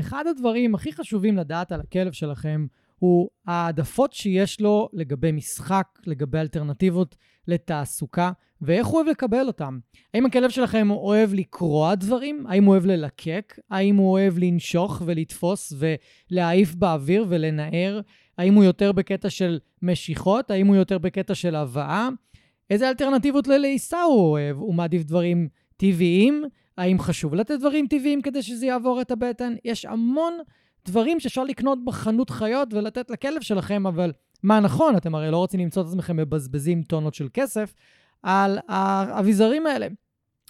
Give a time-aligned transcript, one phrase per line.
[0.00, 2.66] אחד הדברים הכי חשובים לדעת על הכלב שלכם
[2.98, 7.16] הוא העדפות שיש לו לגבי משחק, לגבי אלטרנטיבות
[7.48, 8.32] לתעסוקה,
[8.62, 9.78] ואיך הוא אוהב לקבל אותם.
[10.14, 12.46] האם הכלב שלכם אוהב לקרוע דברים?
[12.48, 13.58] האם הוא אוהב ללקק?
[13.70, 15.72] האם הוא אוהב לנשוך ולתפוס
[16.30, 18.00] ולהעיף באוויר ולנער?
[18.38, 20.50] האם הוא יותר בקטע של משיכות?
[20.50, 22.08] האם הוא יותר בקטע של הבאה?
[22.70, 24.56] איזה אלטרנטיבות ללעיסה הוא אוהב?
[24.56, 26.44] הוא מעדיף דברים טבעיים?
[26.78, 29.54] האם חשוב לתת דברים טבעיים כדי שזה יעבור את הבטן?
[29.64, 30.32] יש המון
[30.86, 34.96] דברים שאפשר לקנות בחנות חיות ולתת לכלב שלכם, אבל מה נכון?
[34.96, 37.74] אתם הרי לא רוצים למצוא את עצמכם מבזבזים טונות של כסף
[38.22, 39.86] על האביזרים האלה.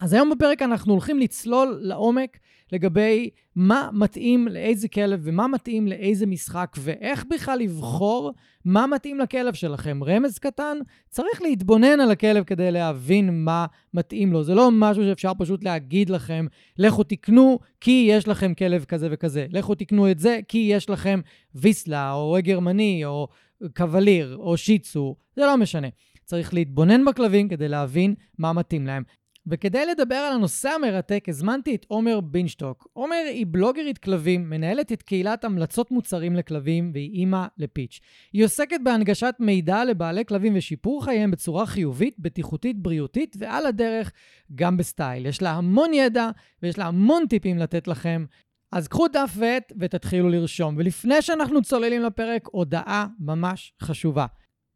[0.01, 2.39] אז היום בפרק אנחנו הולכים לצלול לעומק
[2.73, 8.33] לגבי מה מתאים לאיזה כלב ומה מתאים לאיזה משחק ואיך בכלל לבחור
[8.65, 10.01] מה מתאים לכלב שלכם.
[10.05, 14.45] רמז קטן, צריך להתבונן על הכלב כדי להבין מה מתאים לו.
[14.45, 16.47] זה לא משהו שאפשר פשוט להגיד לכם,
[16.78, 19.47] לכו תקנו כי יש לכם כלב כזה וכזה.
[19.51, 21.20] לכו תקנו את זה כי יש לכם
[21.55, 23.28] ויסלה או גרמני או
[23.77, 25.89] קווליר או שיצו, זה לא משנה.
[26.25, 29.03] צריך להתבונן בכלבים כדי להבין מה מתאים להם.
[29.47, 32.89] וכדי לדבר על הנושא המרתק, הזמנתי את עומר בינשטוק.
[32.92, 38.00] עומר היא בלוגרית כלבים, מנהלת את קהילת המלצות מוצרים לכלבים, והיא אימא לפיץ'.
[38.33, 44.12] היא עוסקת בהנגשת מידע לבעלי כלבים ושיפור חייהם בצורה חיובית, בטיחותית, בריאותית, ועל הדרך
[44.55, 45.27] גם בסטייל.
[45.27, 46.31] יש לה המון ידע
[46.62, 48.25] ויש לה המון טיפים לתת לכם.
[48.72, 50.75] אז קחו דף ועט ותתחילו לרשום.
[50.78, 54.27] ולפני שאנחנו צוללים לפרק, הודעה ממש חשובה.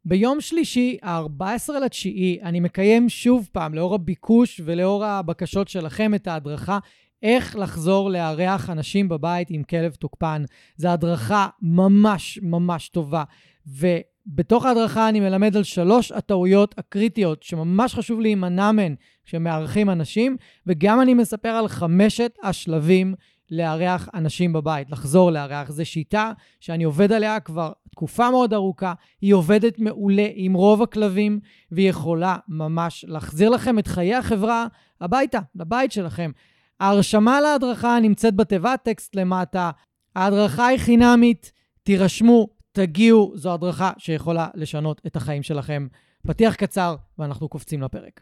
[0.05, 6.79] ביום שלישי, ה-14 לתשיעי, אני מקיים שוב פעם, לאור הביקוש ולאור הבקשות שלכם, את ההדרכה
[7.23, 10.43] איך לחזור לארח אנשים בבית עם כלב תוקפן.
[10.77, 13.23] זו הדרכה ממש ממש טובה.
[13.67, 20.37] ובתוך ההדרכה אני מלמד על שלוש הטעויות הקריטיות שממש חשוב להימנע מהן כשמארחים אנשים,
[20.67, 23.13] וגם אני מספר על חמשת השלבים
[23.51, 25.71] לארח אנשים בבית, לחזור לארח.
[25.71, 31.39] זו שיטה שאני עובד עליה כבר תקופה מאוד ארוכה, היא עובדת מעולה עם רוב הכלבים,
[31.71, 34.67] והיא יכולה ממש להחזיר לכם את חיי החברה
[35.01, 36.31] הביתה, לבית שלכם.
[36.79, 39.71] ההרשמה להדרכה נמצאת בתיבת טקסט למטה.
[40.15, 41.51] ההדרכה היא חינמית,
[41.83, 45.87] תירשמו, תגיעו, זו הדרכה שיכולה לשנות את החיים שלכם.
[46.27, 48.21] פתיח קצר, ואנחנו קופצים לפרק.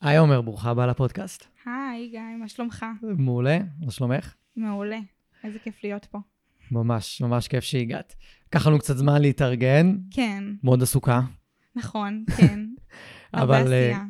[0.00, 1.46] היי עומר, ברוכה הבאה לפודקאסט.
[1.66, 2.86] היי גיא, מה שלומך?
[3.02, 4.34] מעולה, מה שלומך?
[4.56, 4.98] מעולה,
[5.44, 6.18] איזה כיף להיות פה.
[6.70, 8.14] ממש, ממש כיף שהגעת.
[8.46, 9.96] לקח לנו קצת זמן להתארגן.
[10.10, 10.44] כן.
[10.62, 11.20] מאוד עסוקה.
[11.76, 12.60] נכון, כן.
[13.32, 14.04] הרבה אבל, אה, עשייה.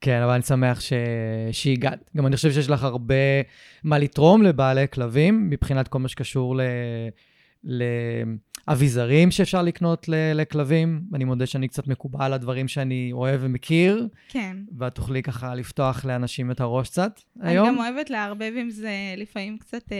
[0.00, 0.92] כן, אבל אני שמח ש...
[1.52, 2.10] שהגעת.
[2.16, 3.14] גם אני חושב שיש לך הרבה
[3.84, 6.62] מה לתרום לבעלי כלבים, מבחינת כל מה שקשור ל...
[8.68, 10.06] לאביזרים שאפשר לקנות.
[10.34, 11.02] לכלבים.
[11.14, 14.56] אני מודה שאני קצת מקובל על הדברים שאני אוהב ומכיר, כן.
[14.78, 17.68] ואת תוכלי ככה לפתוח לאנשים את הראש קצת אני היום.
[17.68, 19.96] גם אוהבת לערבב עם זה לפעמים קצת אה,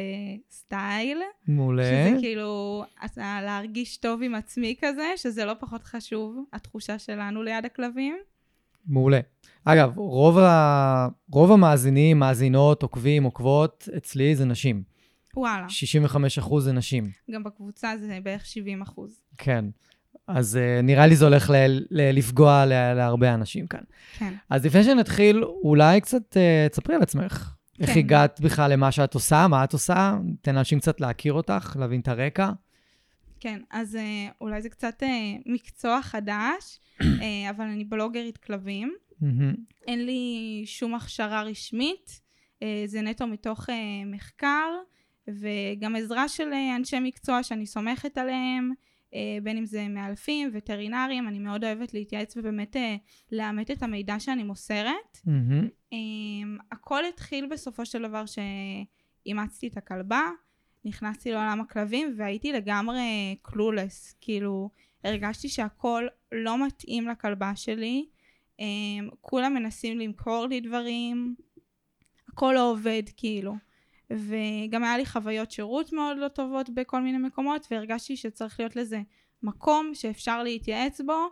[0.50, 1.18] סטייל.
[1.48, 1.84] מעולה.
[1.84, 7.64] שזה כאילו, אתה להרגיש טוב עם עצמי כזה, שזה לא פחות חשוב, התחושה שלנו ליד
[7.64, 8.16] הכלבים.
[8.86, 9.20] מעולה.
[9.64, 11.08] אגב, רוב, ה...
[11.30, 14.93] רוב המאזינים, מאזינות, עוקבים, עוקבות, אצלי זה נשים.
[15.36, 15.66] וואלה.
[16.36, 17.10] 65% זה נשים.
[17.30, 19.20] גם בקבוצה זה בערך 70 אחוז.
[19.38, 19.64] כן.
[20.26, 23.80] אז uh, נראה לי זה הולך ל- ל- לפגוע ל- להרבה אנשים כאן.
[24.18, 24.34] כן.
[24.50, 27.50] אז לפני שנתחיל, אולי קצת uh, תספרי על עצמך.
[27.80, 27.98] איך כן.
[27.98, 30.16] הגעת בכלל למה שאת עושה, מה את עושה?
[30.42, 32.50] תן לאנשים קצת להכיר אותך, להבין את הרקע.
[33.40, 35.08] כן, אז אה, אולי זה קצת אה,
[35.46, 38.94] מקצוע חדש, אה, אבל אני בלוגרית כלבים.
[39.86, 40.22] אין לי
[40.66, 42.20] שום הכשרה רשמית,
[42.62, 43.74] אה, זה נטו מתוך אה,
[44.06, 44.66] מחקר
[45.28, 48.72] וגם עזרה של אה, אנשי מקצוע שאני סומכת עליהם,
[49.14, 52.96] אה, בין אם זה מאלפים, וטרינרים, אני מאוד אוהבת להתייעץ ובאמת אה,
[53.32, 55.18] לאמת את המידע שאני מוסרת.
[55.92, 55.98] אה,
[56.72, 60.22] הכל התחיל בסופו של דבר שאימצתי את הכלבה,
[60.84, 64.70] נכנסתי לעולם הכלבים והייתי לגמרי קלולס, כאילו
[65.04, 68.06] הרגשתי שהכל לא מתאים לכלבה שלי,
[68.60, 68.66] אה,
[69.20, 71.34] כולם מנסים למכור לי דברים,
[72.28, 73.54] הכל לא עובד כאילו.
[74.10, 79.00] וגם היה לי חוויות שירות מאוד לא טובות בכל מיני מקומות, והרגשתי שצריך להיות לזה
[79.42, 81.26] מקום שאפשר להתייעץ בו,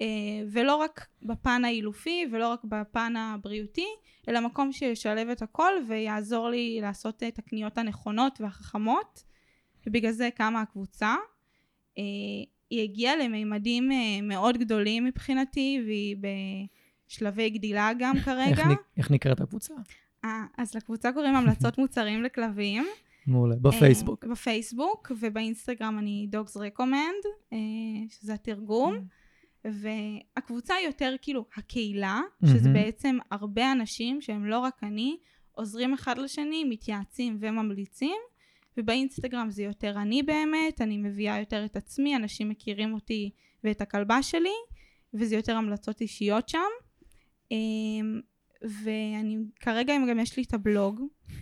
[0.00, 0.06] אה,
[0.52, 3.86] ולא רק בפן האילופי ולא רק בפן הבריאותי,
[4.28, 9.24] אלא מקום שישלב את הכל ויעזור לי לעשות את הקניות הנכונות והחכמות,
[9.86, 11.14] ובגלל זה קמה הקבוצה.
[11.98, 12.02] אה,
[12.70, 16.16] היא הגיעה למימדים אה, מאוד גדולים מבחינתי, והיא
[17.08, 18.64] בשלבי גדילה גם איך, כרגע.
[18.68, 19.74] נ- איך נקראת הקבוצה?
[20.24, 22.86] אה, אז לקבוצה קוראים המלצות מוצרים לכלבים.
[23.26, 23.56] מעולה.
[23.56, 24.24] בפייסבוק.
[24.24, 27.24] אה, בפייסבוק, ובאינסטגרם אני דוגס רקומנד,
[28.08, 28.98] שזה התרגום.
[29.64, 32.70] והקבוצה היא יותר כאילו הקהילה, שזה.
[32.72, 35.16] בעצם הרבה אנשים שהם לא רק אני,
[35.52, 38.16] עוזרים אחד לשני, מתייעצים וממליצים.
[38.78, 43.30] ובאינסטגרם זה יותר אני באמת, אני מביאה יותר את עצמי, אנשים מכירים אותי
[43.64, 44.54] ואת הכלבה שלי,
[45.14, 46.58] וזה יותר המלצות אישיות שם.
[48.62, 51.00] ואני, כרגע גם יש לי את הבלוג,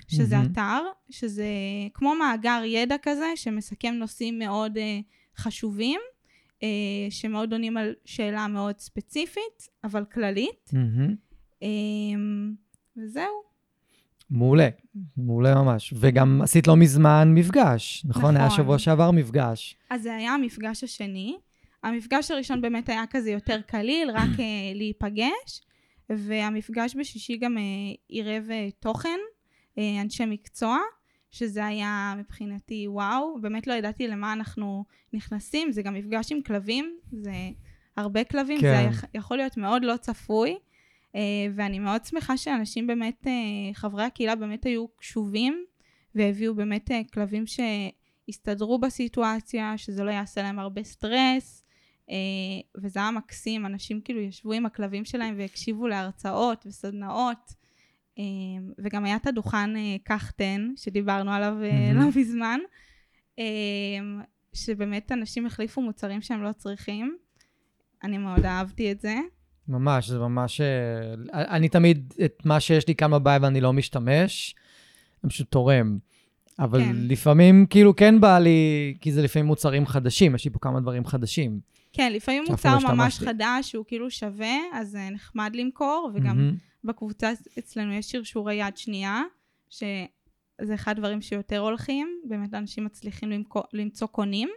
[0.08, 0.48] שזה מהמם.
[0.52, 1.46] אתר, שזה
[1.94, 4.98] כמו מאגר ידע כזה, שמסכם נושאים מאוד אה,
[5.36, 6.00] חשובים,
[6.62, 6.68] אה,
[7.10, 10.70] שמאוד עונים על שאלה מאוד ספציפית, אבל כללית.
[10.72, 11.14] מהמם.
[11.62, 12.54] אמ,
[12.96, 13.46] וזהו.
[14.30, 14.68] מעולה,
[15.16, 15.94] מעולה ממש.
[15.96, 18.36] וגם עשית לא מזמן מפגש, נכון?
[18.36, 18.56] היה נכון.
[18.56, 19.76] שבוע שעבר מפגש.
[19.90, 21.36] אז זה היה המפגש השני.
[21.82, 25.62] המפגש הראשון באמת היה כזה יותר קליל, רק אה, להיפגש,
[26.10, 27.62] והמפגש בשישי גם אה,
[28.08, 29.18] עירב אה, תוכן,
[29.78, 30.78] אה, אנשי מקצוע,
[31.30, 36.96] שזה היה מבחינתי וואו, באמת לא ידעתי למה אנחנו נכנסים, זה גם מפגש עם כלבים,
[37.12, 37.32] זה
[37.96, 38.90] הרבה כלבים, כן.
[38.92, 40.56] זה יכול להיות מאוד לא צפוי,
[41.54, 43.26] ואני מאוד שמחה שאנשים באמת,
[43.72, 45.64] חברי הקהילה באמת היו קשובים,
[46.14, 51.65] והביאו באמת כלבים שהסתדרו בסיטואציה, שזה לא יעשה להם הרבה סטרס,
[52.76, 57.54] וזה היה מקסים, אנשים כאילו ישבו עם הכלבים שלהם והקשיבו להרצאות וסדנאות,
[58.18, 58.24] אה,
[58.78, 61.92] וגם היה את הדוכן אה, קח תן, שדיברנו עליו אה.
[61.94, 62.60] לא מזמן,
[63.38, 63.44] אה,
[64.52, 67.16] שבאמת אנשים החליפו מוצרים שהם לא צריכים.
[68.04, 69.14] אני מאוד אהבתי את זה.
[69.68, 70.60] ממש, זה ממש...
[70.60, 74.54] אה, אני תמיד, את מה שיש לי כאן בבית ואני לא משתמש,
[75.24, 75.98] אני פשוט תורם.
[76.58, 76.96] אבל כן.
[76.96, 81.06] לפעמים, כאילו, כן בא לי, כי זה לפעמים מוצרים חדשים, יש לי פה כמה דברים
[81.06, 81.60] חדשים.
[81.96, 83.18] כן, לפעמים מוצר לא ממש.
[83.18, 86.56] חדש שהוא כאילו שווה, אז זה נחמד למכור, וגם.
[86.84, 89.22] בקבוצה אצלנו יש שרשורי יד שנייה,
[89.70, 94.48] שזה אחד הדברים שיותר הולכים, באמת אנשים מצליחים למכור, למצוא קונים.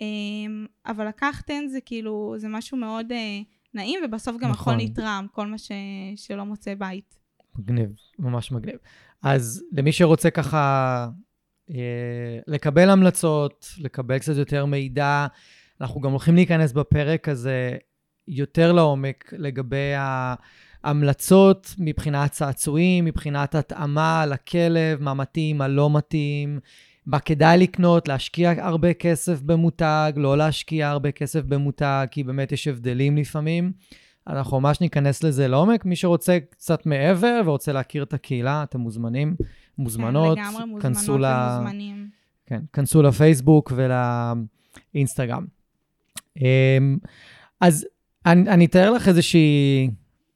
[0.00, 3.40] אמ, אבל לקחתן זה כאילו, זה משהו מאוד אה,
[3.74, 4.74] נעים, ובסוף גם נכון.
[4.74, 5.72] הכל נתרם, כל מה ש,
[6.16, 7.18] שלא מוצא בית.
[7.58, 8.76] מגניב, ממש מגניב.
[9.22, 11.08] אז למי שרוצה ככה
[11.70, 15.26] אה, לקבל המלצות, לקבל קצת יותר מידע,
[15.80, 17.76] אנחנו גם הולכים להיכנס בפרק הזה
[18.28, 19.92] יותר לעומק לגבי
[20.84, 26.60] ההמלצות מבחינת צעצועים, מבחינת התאמה לכלב, מה מתאים, מה לא מתאים,
[27.06, 32.68] מה כדאי לקנות, להשקיע הרבה כסף במותג, לא להשקיע הרבה כסף במותג, כי באמת יש
[32.68, 33.72] הבדלים לפעמים.
[34.26, 35.84] אנחנו ממש ניכנס לזה לעומק.
[35.84, 39.36] מי שרוצה קצת מעבר ורוצה להכיר את הקהילה, אתם מוזמנים,
[39.78, 40.38] מוזמנות.
[40.38, 41.24] כן, לגמרי מוזמנות ל...
[41.24, 42.08] ומוזמנים.
[42.46, 45.55] כן, כנסו לפייסבוק ולאינסטגרם.
[46.40, 46.98] אמ,
[47.60, 47.86] אז
[48.26, 49.90] אני, אני אתאר לך איזושהי,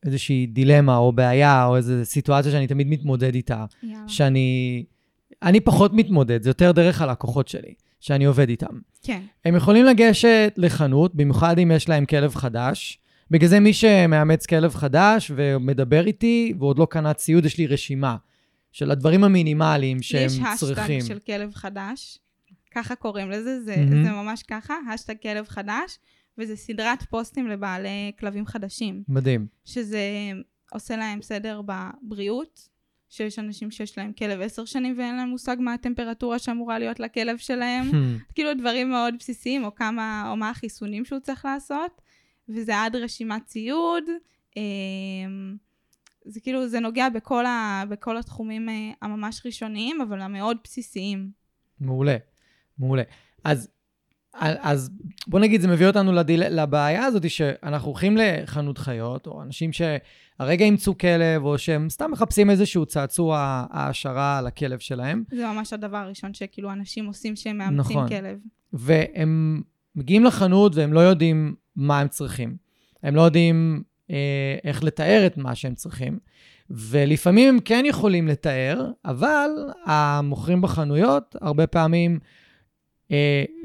[0.04, 4.08] איזושהי דילמה או בעיה או איזו סיטואציה שאני תמיד מתמודד איתה, יאללה.
[4.08, 4.84] שאני
[5.42, 8.78] אני פחות מתמודד, זה יותר דרך הלקוחות שלי, שאני עובד איתם.
[9.02, 12.98] כן, הם יכולים לגשת לחנות, במיוחד אם יש להם כלב חדש.
[13.30, 18.16] בגלל זה מי שמאמץ כלב חדש ומדבר איתי ועוד לא קנה ציוד, יש לי רשימה
[18.72, 20.98] של הדברים המינימליים לי שהם יש צריכים.
[20.98, 22.18] השטג של כלב חדש,
[22.70, 24.04] ככה קוראים לזה, זה, מהמם.
[24.04, 25.98] זה ממש ככה, השטג כלב חדש,
[26.38, 29.02] וזה סדרת פוסטים לבעלי כלבים חדשים.
[29.08, 29.46] מדהים.
[29.64, 30.00] שזה
[30.72, 32.68] עושה להם סדר בבריאות,
[33.08, 37.36] שיש אנשים שיש להם כלב עשר שנים ואין להם מושג מה הטמפרטורה שאמורה להיות לכלב
[37.36, 37.90] שלהם,
[38.34, 42.00] כאילו דברים מאוד בסיסיים, או כמה, או מה החיסונים שהוא צריך לעשות,
[42.48, 44.04] וזה עד רשימת ציוד,
[44.56, 45.56] אמ,
[46.24, 51.30] זה כאילו, זה נוגע בכל, ה, בכל התחומים אה, הממש ראשוניים, אבל המאוד בסיסיים.
[51.80, 52.16] מעולה,
[52.80, 53.02] מעולה.
[53.44, 53.68] אז,
[54.40, 54.90] אז
[55.26, 56.62] בוא נגיד, זה מביא אותנו לדיל...
[56.62, 62.50] לבעיה הזאת שאנחנו הולכים לחנות חיות, או אנשים שהרגע אימצו כלב, או שהם סתם מחפשים
[62.50, 67.96] איזשהו צעצוע העשרה על הכלב שלהם, זה ממש הדבר הראשון שכאילו אנשים עושים שהם מאמצים
[67.96, 68.08] נכון.
[68.08, 68.38] כלב.
[68.72, 69.62] והם
[69.96, 72.56] מגיעים לחנות והם לא יודעים מה הם צריכים.
[73.02, 76.18] הם לא יודעים אה, איך לתאר את מה שהם צריכים.
[76.70, 79.50] ולפעמים הם כן יכולים לתאר, אבל
[79.86, 82.18] המוכרים בחנויות הרבה פעמים,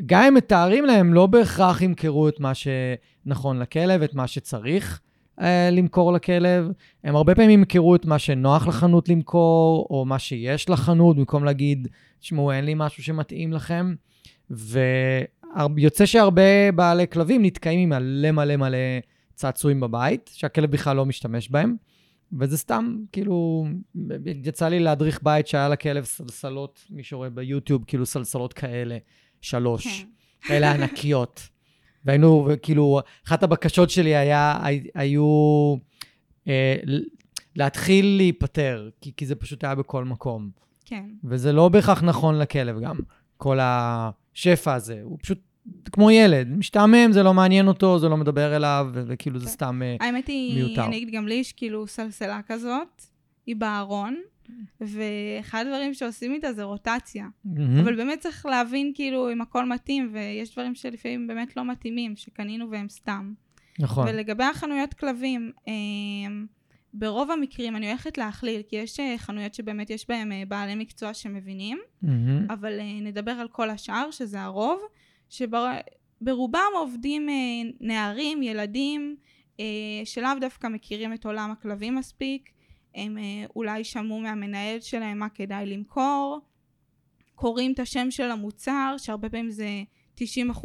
[0.06, 5.02] גם אם מתארים להם, לא בהכרח ימכרו את מה שנכון לכלב, את מה שצריך
[5.42, 6.72] אה, למכור לכלב.
[7.04, 11.88] הם הרבה פעמים ימכרו את מה שנוח לחנות למכור, או מה שיש לחנות, במקום להגיד,
[12.20, 13.96] תשמעו, אין לי משהו שמתאים לכם.
[14.50, 18.78] ויוצא שהרבה בעלי כלבים נתקעים עם מלא מלא מלא
[19.36, 21.76] צעצועים בבית, שהכלב בכלל לא משתמש בהם.
[22.40, 23.66] וזה סתם, כאילו,
[24.44, 28.98] יצא לי להדריך בית שהיה לכלב סלסלות, מי שרואה ביוטיוב, כאילו סלסלות כאלה,
[29.46, 30.08] שלוש, כן.
[30.48, 31.50] כאלה ענקיות.
[32.06, 34.60] והיינו, כאילו, אחת הבקשות שלי היה,
[34.96, 35.76] היו
[36.48, 36.76] אה,
[37.56, 40.50] להתחיל להיפטר, כי, כי זה פשוט היה בכל מקום.
[40.86, 41.06] כן.
[41.24, 42.96] וזה לא בהכרח נכון לכלב גם,
[43.38, 45.00] כל השפע הזה.
[45.04, 45.40] הוא פשוט
[45.92, 49.52] כמו ילד, משתעמם, זה לא מעניין אותו, זה לא מדבר אליו, וכאילו זה כן.
[49.52, 50.06] סתם מיותר.
[50.06, 53.02] האמת היא, אני אגיד גם לי יש כאילו סלסלה כזאת,
[53.46, 54.16] היא בארון,
[54.82, 57.28] ואחד הדברים שעושים איתה זה רוטציה.
[57.84, 62.72] אבל באמת צריך להבין כאילו אם הכל מתאים, ויש דברים שלפעמים באמת לא מתאימים, שקנינו
[62.72, 63.34] והם סתם.
[63.80, 64.08] נכון.
[64.08, 66.46] ולגבי החנויות כלבים, אמ,
[66.94, 71.14] ברוב המקרים אני הולכת להכליל, כי יש אה, חנויות שבאמת יש בהן אה, בעלי מקצוע
[71.14, 71.80] שמבינים,
[72.50, 74.80] אבל אה, נדבר על כל השאר, שזה הרוב.
[75.30, 77.34] שברובם עובדים אה,
[77.80, 79.16] נערים, ילדים,
[79.60, 79.66] אה,
[80.06, 82.50] שלאו דווקא מכירים את עולם הכלבים מספיק,
[82.96, 86.40] הם אה, אולי שמעו מהמנהל שלהם מה כדאי למכור,
[87.36, 89.68] קוראים את השם של המוצר, שהרבה פעמים זה
[90.18, 90.24] 90%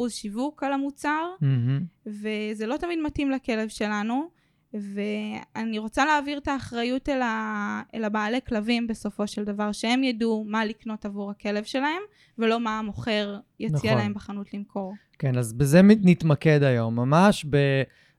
[0.09, 2.07] שיווק על המוצר, mm-hmm.
[2.07, 4.41] וזה לא תמיד מתאים לכלב שלנו.
[4.73, 7.81] ואני רוצה להעביר את האחריות אל, ה...
[7.95, 12.01] אל הבעלי כלבים בסופו של דבר, שהם ידעו מה לקנות עבור הכלב שלהם,
[12.37, 13.97] ולא מה המוכר יציע נכון.
[13.97, 14.93] להם בחנות למכור.
[15.19, 17.45] כן, אז בזה נתמקד היום, ממש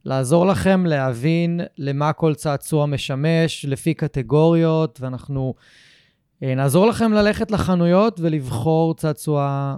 [0.04, 5.54] בלעזור לכם להבין למה כל צעצוע משמש, לפי קטגוריות, ואנחנו
[6.42, 9.76] אה, נעזור לכם ללכת לחנויות ולבחור צעצוע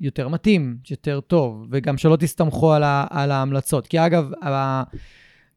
[0.00, 3.06] יותר מתאים, יותר טוב, וגם שלא תסתמכו על, ה...
[3.10, 3.86] על ההמלצות.
[3.86, 4.82] כי אגב, ה...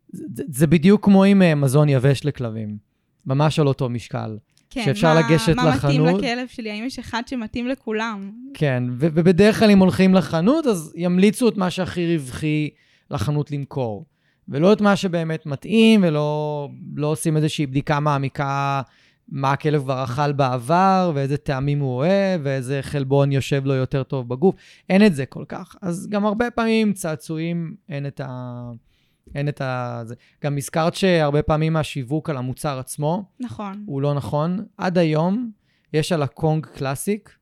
[0.09, 2.77] זה, זה בדיוק כמו עם אה, מזון יבש לכלבים,
[3.25, 4.37] ממש על אותו משקל.
[4.69, 5.97] כן, שאפשר מה, לגשת מה לחנות.
[5.97, 6.71] מה מתאים לכלב שלי?
[6.71, 8.31] האם יש אחד שמתאים לכולם?
[8.53, 12.69] כן, ובדרך כלל אם הולכים לחנות, אז ימליצו את מה שהכי רווחי
[13.11, 14.05] לחנות למכור.
[14.49, 18.81] ולא את מה שבאמת מתאים, ולא לא עושים איזושהי בדיקה מעמיקה
[19.31, 24.29] מה הכלב כבר אכל בעבר, ואיזה טעמים הוא אוהב, ואיזה חלבון יושב לו יותר טוב
[24.29, 24.55] בגוף.
[24.89, 25.75] אין את זה כל כך.
[25.81, 28.71] אז גם הרבה פעמים צעצועים, אין את ה...
[29.35, 30.01] אין את ה...
[30.05, 30.15] זה.
[30.43, 33.83] גם הזכרת שהרבה פעמים השיווק על המוצר עצמו, נכון.
[33.85, 34.65] הוא לא נכון.
[34.77, 35.51] עד היום
[35.93, 37.37] יש על ה Kong Classic.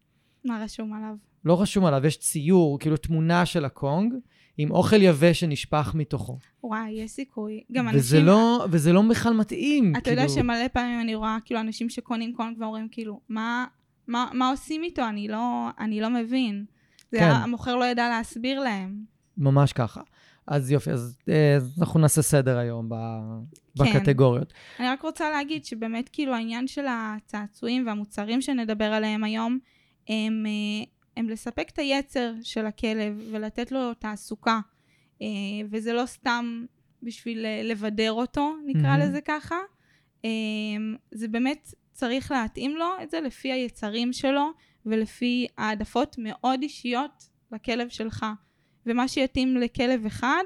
[0.46, 1.16] מה רשום עליו?
[1.46, 4.14] לא רשום עליו, יש ציור, כאילו תמונה של ה Kong,
[4.62, 6.38] עם אוכל יבש שנשפך מתוכו.
[6.64, 7.64] וואי, יש סיכוי.
[7.72, 8.26] גם וזה אנשים...
[8.26, 9.92] לא, וזה לא בכלל מתאים.
[9.92, 10.22] אתה כאילו...
[10.22, 13.66] יודע שמלא פעמים אני רואה כאילו אנשים שקונים קונג ואומרים כאילו, מה,
[14.08, 15.02] מה, מה עושים איתו?
[15.10, 16.66] אני לא, אני לא מבין.
[17.12, 17.30] זה כן.
[17.30, 19.04] המוכר לא ידע להסביר להם.
[19.38, 20.02] ממש ככה.
[20.48, 22.96] אז יופי, אז אה, אנחנו נעשה סדר היום ב,
[23.78, 23.84] כן.
[23.84, 24.54] בקטגוריות.
[24.80, 29.60] אני רק רוצה להגיד שבאמת כאילו העניין של הצעצועים והמוצרים שנדבר עליהם היום,
[30.10, 30.86] הם, אה,
[31.18, 34.60] הם לספק את היצר של הכלב ולתת לו תעסוקה.
[35.22, 35.28] אה,
[35.72, 36.66] וזה לא סתם
[37.04, 39.00] בשביל לבדר אותו, נקרא mm-hmm.
[39.00, 39.56] לזה ככה.
[41.12, 44.52] זה באמת צריך להתאים לו את זה לפי היצרים שלו
[44.86, 48.26] ולפי העדפות מאוד אישיות לכלב שלך.
[48.86, 50.44] ומה שיתאים לכלב אחד,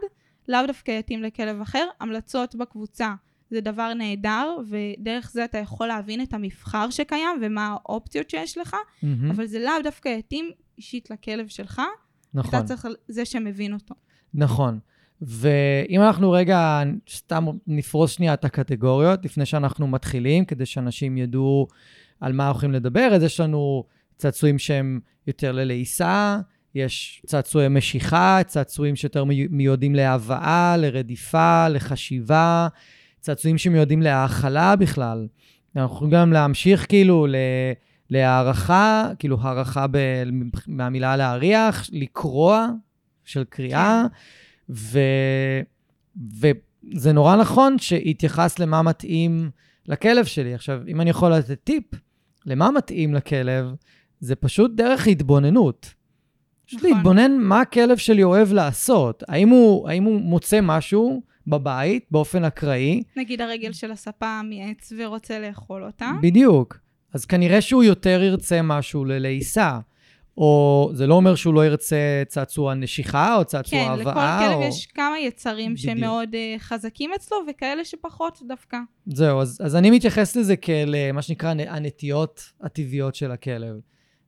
[0.48, 1.88] לאו דווקא יתאים לכלב אחר.
[2.00, 3.14] המלצות בקבוצה
[3.54, 8.74] זה דבר נהדר, ודרך זה אתה יכול להבין את המבחר שקיים ומה האופציות שיש לך,
[8.74, 9.06] mm-hmm.
[9.32, 11.82] אבל זה לאו דווקא יתאים אישית לכלב שלך.
[12.34, 12.60] נכון.
[12.60, 13.96] אתה צריך זה שמבין אותו.
[14.34, 14.80] נכון.
[15.22, 21.68] ואם אנחנו רגע סתם נפרוס שנייה את הקטגוריות, לפני שאנחנו מתחילים, כדי שאנשים ידעו
[22.20, 23.84] על מה הולכים לדבר, אז יש לנו
[24.18, 26.40] צעצועים שהם יותר ללעיסה,
[26.76, 32.68] יש צעצועי משיכה, צעצועים שיותר מיועדים להבאה, לרדיפה, לחשיבה,
[33.24, 35.28] צעצועים שמיועדים להאכלה בכלל.
[35.76, 37.36] אנחנו יכולים גם להמשיך כאילו ל...
[38.10, 39.98] להערכה, כאילו הערכה ב...
[40.68, 42.68] מהמילה להריח, לקרוע,
[43.24, 44.74] של קריאה, כן.
[44.74, 45.00] ו...
[46.40, 49.50] וזה נורא נכון שהתייחס למה מתאים
[49.86, 50.54] לכלב שלי.
[50.54, 51.84] עכשיו, אם אני יכול לתת טיפ
[52.46, 53.66] למה מתאים לכלב,
[54.20, 55.94] זה פשוט דרך התבוננות.
[56.66, 56.92] פשוט נכון.
[56.92, 59.24] להתבונן מה הכלב שלי אוהב לעשות.
[59.28, 63.04] האם הוא, האם הוא מוצא משהו בבית באופן אקראי?
[63.18, 66.12] נגיד הרגל של הספה מעץ ורוצה לאכול אותה.
[66.22, 66.78] בדיוק.
[67.14, 69.80] אז כנראה שהוא יותר ירצה משהו ללעיסה.
[70.38, 74.42] או זה לא אומר שהוא לא ירצה צעצוע נשיכה או צעצוע כן, הבאה.
[74.42, 74.68] לכל כלב או...
[74.68, 75.98] יש כמה יצרים בדיוק.
[75.98, 78.78] שמאוד uh, חזקים אצלו, וכאלה שפחות דווקא.
[79.06, 83.76] זהו, אז, אז אני מתייחס לזה כאל אה, מה שנקרא הנטיות הטבעיות של הכלב.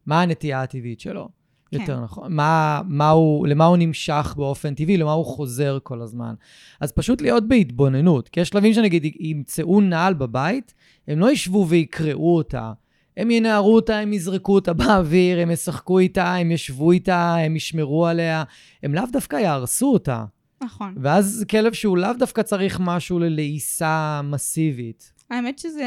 [0.05, 1.29] מה הנטייה הטבעית שלו?
[1.77, 1.81] כן.
[1.81, 2.33] יותר נכון.
[2.33, 6.33] מה, מה הוא, למה הוא נמשך באופן טבעי, למה הוא חוזר כל הזמן.
[6.79, 8.29] אז פשוט להיות בהתבוננות.
[8.29, 10.73] כי יש שלבים שנגיד ימצאו נעל בבית,
[11.07, 12.71] הם לא ישבו ויקראו אותה.
[13.17, 18.07] הם ינערו אותה, הם יזרקו אותה באוויר, הם ישחקו איתה, הם ישבו איתה, הם ישמרו
[18.07, 18.43] עליה.
[18.83, 20.25] הם לאו דווקא יהרסו אותה.
[20.63, 20.95] נכון.
[21.01, 25.11] ואז כלב שהוא לאו דווקא צריך משהו ללעיסה מסיבית.
[25.29, 25.79] האמת שזו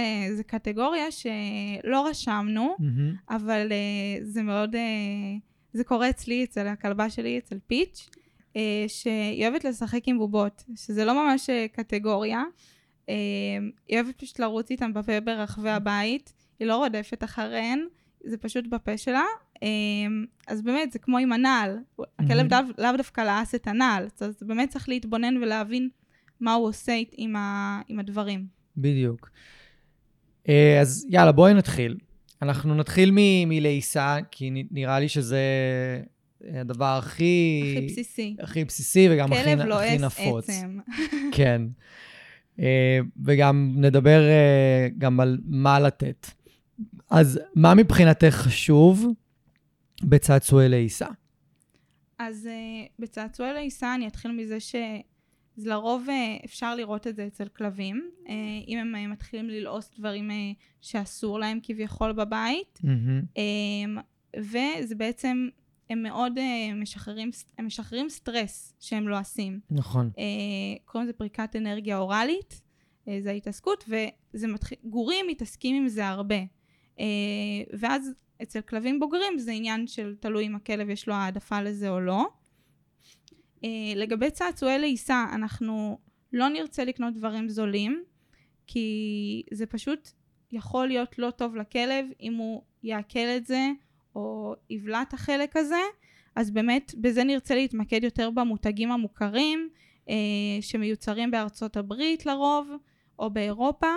[0.46, 3.14] קטגוריה שלא רשמנו, מהמם.
[3.30, 4.74] אבל uh, זה מאוד...
[4.74, 4.78] Uh,
[5.78, 8.08] זה קורה אצלי, אצל הכלבה שלי, אצל פיץ',
[8.52, 8.56] uh,
[8.88, 12.42] שהיא אוהבת לשחק עם בובות, שזה לא ממש uh, קטגוריה.
[13.06, 13.10] Uh,
[13.88, 17.86] היא אוהבת פשוט לרוץ איתם בפה ברחבי הבית, היא לא רודפת אחריהן,
[18.24, 19.24] זה פשוט בפה שלה.
[19.56, 19.60] Uh,
[20.46, 21.78] אז באמת, זה כמו עם הנעל.
[22.18, 22.66] הכלב מהמם.
[22.78, 25.88] לאו לאו דווקא לעס את הנעל, אז באמת צריך להתבונן ולהבין
[26.40, 28.46] מה הוא עושה עם, ה, עם הדברים.
[28.76, 29.30] בדיוק.
[30.48, 31.96] אה, אז יאללה, בואי נתחיל.
[32.42, 35.40] אנחנו נתחיל מ- מלעיסה, כי נראה לי שזה
[36.54, 37.62] הדבר הכי...
[37.76, 38.36] הכי בסיסי.
[38.40, 40.50] הכי בסיסי וגם הכי, כלב נ- הכי לועס נפוץ.
[40.50, 40.78] עצם.
[41.36, 41.62] כן.
[42.60, 46.26] אה, וגם נדבר אה, גם על מה לתת.
[47.10, 49.06] אז מה מבחינתך חשוב
[50.02, 51.06] בצעצועי לעיסה?
[52.18, 54.60] אז uh, בצעצועי לעיסה אני אתחיל מזה
[55.58, 58.10] שזה לרוב uh, אפשר לראות את זה אצל כלבים.
[58.24, 58.28] Uh,
[58.68, 60.30] אם הם uh, מתחילים ללעוס דברים
[60.80, 62.80] שאסור להם כביכול בבית.
[63.34, 64.00] Um,
[64.36, 65.48] וזה בעצם,
[65.90, 66.32] הם מאוד
[66.74, 69.60] משחררים, הם משחררים סטרס שהם לועסים.
[69.70, 70.10] נכון.
[70.18, 70.24] אה,
[70.84, 72.60] קוראים לזה פריקת אנרגיה אוראלית,
[73.08, 76.38] אה, זה ההתעסקות, וזה מתחיל, גורים מתעסקים עם זה הרבה.
[77.00, 77.04] אה,
[77.78, 78.10] ואז
[78.42, 82.26] אצל כלבים בוגרים זה עניין של תלוי אם הכלב יש לו העדפה לזה או לא.
[83.64, 85.98] אה, לגבי צעצועי לעיסה, אנחנו
[86.32, 88.04] לא נרצה לקנות דברים זולים,
[88.66, 90.08] כי זה פשוט
[90.52, 93.68] יכול להיות לא טוב לכלב אם הוא יעכל את זה
[94.14, 95.80] או יבלע את החלק הזה.
[96.36, 99.68] אז באמת בזה נרצה להתמקד יותר במותגים המוכרים
[100.08, 100.14] אה,
[100.60, 102.70] שמיוצרים בארצות הברית לרוב
[103.18, 103.94] או באירופה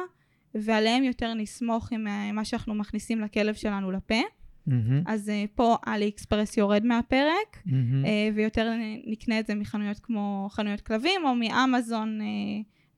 [0.56, 4.22] ועליהם יותר נסמוך עם אה, מה שאנחנו מכניסים לכלב שלנו לפה.
[4.68, 5.04] מהמם.
[5.06, 8.06] אז אה, פה אלי אקספרס יורד מהפרק מהמם.
[8.06, 8.74] אה, ויותר
[9.06, 12.26] נקנה את זה מחנויות כמו חנויות כלבים או מאמזון אה,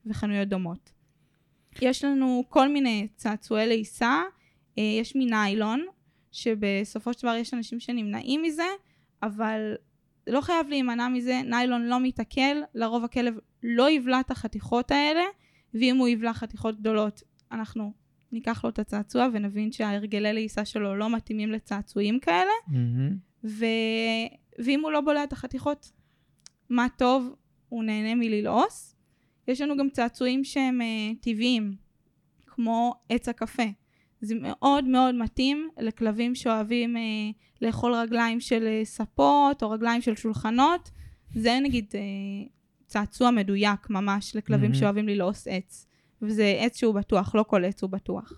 [0.06, 0.92] וחנויות דומות.
[1.82, 4.22] יש לנו כל מיני צעצועי לעיסה,
[4.78, 5.86] אה, יש מניילון,
[6.32, 8.68] שבסופו של דבר יש אנשים שנמנעים מזה,
[9.22, 9.74] אבל
[10.26, 15.24] לא חייב להימנע מזה, ניילון לא מתעכל, לרוב הכלב לא יבלע את החתיכות האלה,
[15.74, 17.22] ואם הוא יבלע חתיכות גדולות,
[17.52, 17.92] אנחנו
[18.34, 22.50] ניקח לו את הצעצוע ונבין שההרגלי לעיסה שלו לא מתאימים לצעצועים כאלה.
[22.68, 23.16] מהמם.
[23.44, 23.64] ו...
[24.58, 25.92] ואם הוא לא בולע את החתיכות,
[26.70, 27.34] מה טוב,
[27.68, 28.96] הוא נהנה מללעוס.
[29.48, 31.76] יש לנו גם צעצועים שהם uh, טבעיים,
[32.46, 33.62] כמו עץ הקפה.
[34.20, 37.00] זה מאוד מאוד מתאים לכלבים שאוהבים uh,
[37.62, 40.90] לאכול רגליים של uh, ספות או רגליים של שולחנות.
[41.34, 42.48] זה נגיד uh,
[42.86, 44.74] צעצוע מדויק ממש לכלבים מהמם.
[44.74, 45.86] שאוהבים ללעוס עץ.
[46.26, 48.32] וזה עץ שהוא בטוח, לא כל עץ הוא בטוח.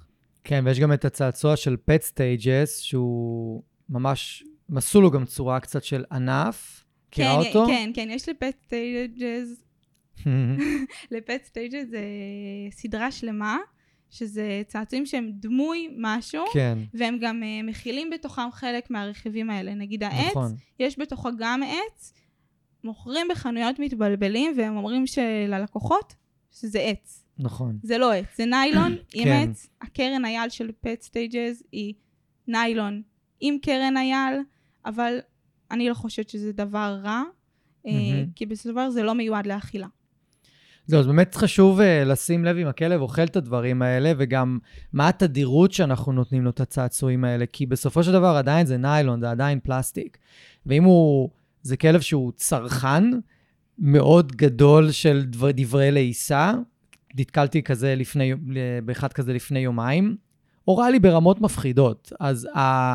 [0.44, 5.60] כן, ויש גם את הצעצוע של pet stages, שהוא ממש, הם עשו לו גם צורה
[5.60, 6.84] קצת של ענף.
[7.10, 7.66] כן, אותו?
[7.66, 9.66] כן, כן, יש לי Petstages
[11.10, 12.00] ל Petstages זה
[12.70, 13.58] סדרה שלמה,
[14.10, 19.74] שזה צעצועים שהם דמוי משהו, כן, והם גם uh, מכילים בתוכם חלק מהרכיבים האלה.
[19.74, 20.54] נגיד העץ, נכון.
[20.78, 22.12] יש בתוכו גם עץ,
[22.84, 26.14] מוכרים בחנויות מתבלבלים, והם אומרים שללקוחות
[26.52, 27.25] שזה עץ.
[27.38, 27.78] נכון.
[27.82, 29.48] זה לא עץ, זה ניילון עם כן.
[29.50, 29.68] עץ.
[29.82, 31.94] הקרן אייל של Petstages היא
[32.48, 33.02] ניילון
[33.40, 34.40] עם קרן אייל,
[34.86, 35.18] אבל
[35.70, 37.22] אני לא חושבת שזה דבר רע,
[37.86, 37.92] אה.
[38.34, 39.86] כי בסופו של דבר זה לא מיועד לאכילה.
[40.86, 44.58] זהו, אז באמת חשוב uh, לשים לב אם הכלב אוכל את הדברים האלה, וגם
[44.92, 49.20] מה התדירות שאנחנו נותנים לו את הצעצועים האלה, כי בסופו של דבר עדיין זה ניילון,
[49.20, 50.18] זה עדיין פלסטיק.
[50.66, 51.30] ואם הוא,
[51.62, 53.04] זה כלב שהוא צרכן
[53.78, 56.52] מאוד גדול של דבר, דברי לעיסה,
[57.18, 58.32] נתקלתי כזה לפני,
[58.84, 60.16] באחד כזה לפני יומיים,
[60.64, 62.12] הורה לי ברמות מפחידות.
[62.20, 62.94] אז ה...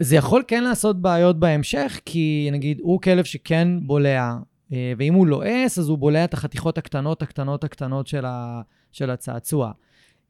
[0.00, 4.36] זה יכול כן לעשות בעיות בהמשך, כי נגיד הוא כלב שכן בולע,
[4.72, 8.60] אה, ואם הוא לועס, אז הוא בולע את החתיכות הקטנות, הקטנות, הקטנות של, ה...
[8.92, 9.72] של הצעצוע.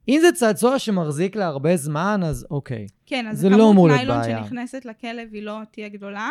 [0.08, 2.86] אם זה צעצוע שמחזיק להרבה זמן, אז אוקיי.
[3.06, 4.44] כן, אז לא כמות להיות ניילון בעיה.
[4.44, 6.30] שנכנסת לכלב היא לא תהיה גדולה.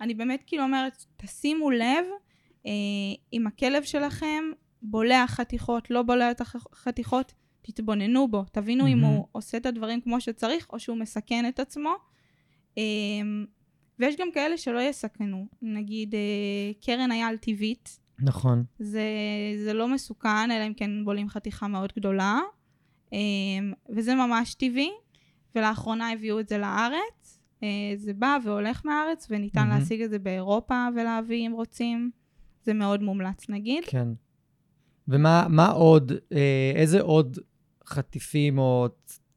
[0.00, 2.04] אני באמת כאילו אומרת, תשימו לב,
[2.66, 2.72] אה,
[3.32, 4.44] אם הכלב שלכם
[4.90, 9.14] בולע חתיכות, לא בולע את החתיכות, תתבוננו בו, תבינו אם מהמם.
[9.14, 11.94] הוא עושה את הדברים כמו שצריך, או שהוא מסכן את עצמו.
[12.78, 12.82] אה,
[13.98, 15.46] ויש גם כאלה שלא יסכנו.
[15.62, 16.20] נגיד אה,
[16.80, 18.64] קרן אייל טבעית, נכון.
[18.78, 19.02] זה,
[19.64, 22.40] זה לא מסוכן, אלא אם כן בולים חתיכה מאוד גדולה,
[23.12, 23.18] אה,
[23.96, 24.90] וזה ממש טבעי,
[25.54, 27.40] ולאחרונה הביאו את זה לארץ.
[27.62, 29.78] אה, זה בא והולך מהארץ, וניתן מהמם.
[29.78, 32.10] להשיג את זה באירופה ולהביא אם רוצים.
[32.62, 33.84] זה מאוד מומלץ נגיד.
[33.86, 34.08] כן.
[35.08, 37.38] ומה מה עוד, אה, איזה עוד
[37.86, 38.88] חטיפים או,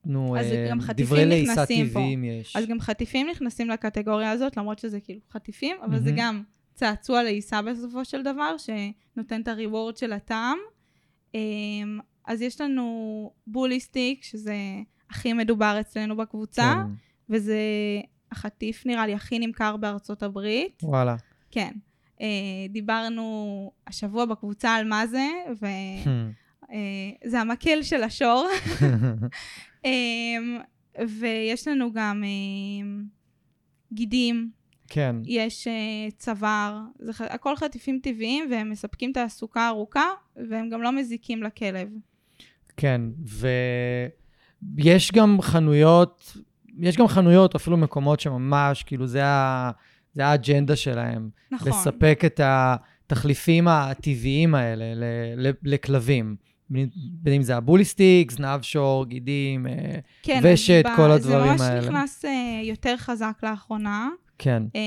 [0.05, 1.65] נו, אה, דברי לעיסה.
[1.65, 2.55] טבעיים יש?
[2.55, 6.17] אז גם חטיפים נכנסים לקטגוריה הזאת, למרות שזה כאילו חטיפים, אבל זה מהמם.
[6.17, 10.57] גם צעצוע לעיסה בסופו של דבר, שנותן את הריוורד של הטעם.
[11.35, 14.55] אמ, אז יש לנו בוליסטיק, שזה
[15.09, 16.93] הכי מדובר אצלנו בקבוצה, כן,
[17.29, 17.59] וזה
[18.31, 20.81] החטיף נראה לי הכי נמכר בארצות הברית.
[20.83, 21.15] וואלה.
[21.51, 21.71] כן.
[22.21, 22.27] אה,
[22.69, 23.25] דיברנו
[23.87, 25.27] השבוע בקבוצה על מה זה,
[27.25, 28.47] וזה המקל של השור.
[29.85, 30.57] אמ,
[31.19, 33.03] ויש לנו גם אמ,
[33.93, 34.49] גידים,
[34.87, 35.73] כן, יש אה,
[36.17, 40.05] צוואר, זה הכל חטיפים טבעיים והם מספקים תעסוקה ארוכה
[40.49, 41.89] והם גם לא מזיקים לכלב.
[42.77, 43.01] כן.
[44.77, 46.37] ויש גם חנויות,
[46.79, 49.71] יש גם חנויות, אפילו מקומות שממש, כאילו, זה ה-
[50.13, 51.29] זה האג'נדה שלהם.
[51.51, 51.69] נכון.
[51.69, 56.35] לספק את התחליפים הטבעיים האלה ל- ל- לכלבים.
[56.95, 59.71] בין אם זה הבוליסטיק, זנב שור, גידים, אה,
[60.23, 61.79] כן, ושת, ב- כל הדברים זה האלה.
[61.81, 64.09] ממש נכנס אה, יותר חזק לאחרונה.
[64.37, 64.63] כן.
[64.75, 64.81] אה,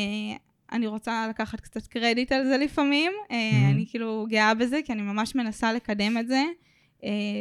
[0.73, 3.13] אני רוצה לקחת קצת קרדיט על זה לפעמים.
[3.29, 3.33] Mhm.
[3.71, 6.43] אני כאילו גאה בזה, כי אני ממש מנסה לקדם את זה,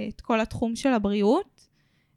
[0.10, 1.68] את כל התחום של הבריאות.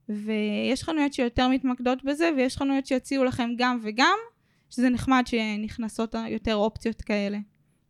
[0.08, 4.16] ויש חנויות שיותר מתמקדות בזה, ויש חנויות שיציעו לכם גם וגם,
[4.70, 7.38] שזה נחמד שנכנסות יותר אופציות כאלה.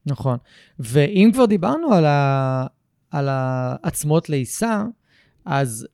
[0.07, 0.39] נכון.
[0.79, 2.67] ואם כבר דיברנו על, ה...
[3.11, 4.85] על העצמות לעיסה,
[5.45, 5.87] אז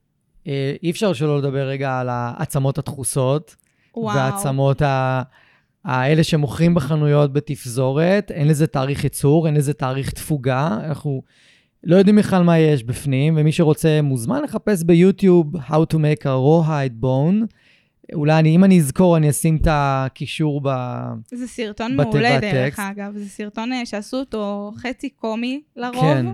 [0.47, 3.57] אה, אי אפשר שלא לדבר רגע על העצמות הדחוסות,
[3.97, 4.17] וואו.
[4.17, 5.23] והעצמות ה...
[5.85, 11.23] האלה שמוכרים בחנויות בתפזורת, אין לזה תאריך ייצור, אין לזה תאריך תפוגה, אנחנו
[11.85, 16.25] לא יודעים בכלל מה יש בפנים, ומי שרוצה מוזמן לחפש ביוטיוב How to make a
[16.25, 17.47] raw hide bone.
[18.15, 20.69] אולי אני, אם אני אזכור, אני אשים את הקישור ב...
[21.31, 22.81] זה סרטון בתיבת מעולה דרך טקסט.
[22.91, 26.27] אגב, זה סרטון אה, שעשו אותו חצי קומי לרוב, כן.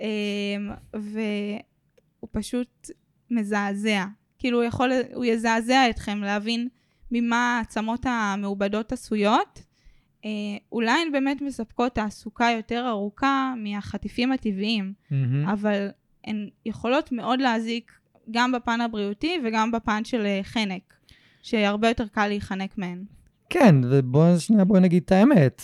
[0.00, 2.90] אמ, והוא פשוט
[3.30, 4.04] מזעזע.
[4.38, 6.68] כאילו הוא יכול, הוא יזעזע אתכם להבין
[7.10, 9.62] ממה העצמות המעובדות עשויות.
[10.24, 10.30] אה,
[10.72, 15.48] אולי הן באמת מספקות תעסוקה יותר ארוכה מהחטיפים הטבעיים, מהמם.
[15.48, 15.88] אבל
[16.24, 17.92] הן יכולות מאוד להזיק
[18.30, 20.94] גם בפן הבריאותי וגם בפן של אה, חנק,
[21.42, 23.04] שהרבה יותר קל להיחנק מהן.
[23.50, 25.62] כן, ובואו שנייה, בואי נגיד את האמת.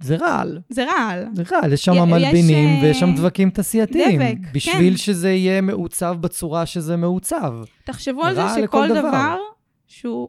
[0.00, 1.24] זה רעל, זה רעל.
[1.34, 4.20] זה רעל, יש שם י- יש, מלבינים אה, ויש שם דבקים תעשייתיים.
[4.22, 4.96] דבק, בשביל כן.
[4.96, 7.52] שזה יהיה מעוצב בצורה שזה מעוצב.
[7.84, 9.00] תחשבו על זה שכל דבר.
[9.00, 9.36] דבר
[9.86, 10.28] שהוא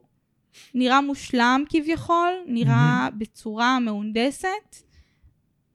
[0.75, 4.75] נראה מושלם כביכול, נראה בצורה מהונדסת,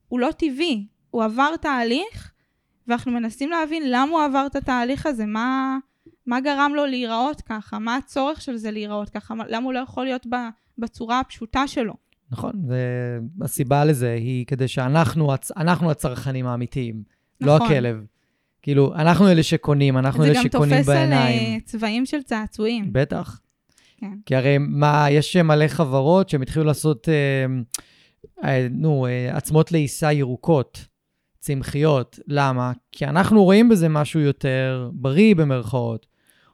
[0.08, 0.86] הוא לא טבעי.
[1.10, 2.32] הוא עבר תהליך,
[2.88, 5.78] ואנחנו מנסים להבין למה הוא עבר את התהליך הזה, מה,
[6.26, 9.78] מה גרם לו להיראות ככה, מה הצורך של זה להיראות ככה, מה- למה הוא לא
[9.78, 10.26] יכול להיות
[10.78, 11.94] בצורה הפשוטה שלו.
[12.30, 12.52] נכון,
[13.38, 17.02] והסיבה לזה היא כדי שאנחנו אנחנו הצרכנים האמיתיים,
[17.40, 17.66] לא נכון.
[17.66, 18.04] הכלב.
[18.62, 21.54] כאילו, אנחנו אלה שקונים, אנחנו זה אלה גם שקונים תופס על בעיניים.
[21.54, 22.88] אה, צבעים של צעצועים.
[22.92, 23.40] בטח.
[23.96, 24.12] כן.
[24.26, 27.46] כי הרי מה, יש מלא חברות שהם התחילו לעשות, אה,
[28.44, 30.86] אה, נו, אה, עצמות לעיסה ירוקות,
[31.38, 32.18] צמחיות.
[32.28, 32.72] למה?
[32.92, 36.06] כי אנחנו רואים בזה משהו יותר בריא במרכאות.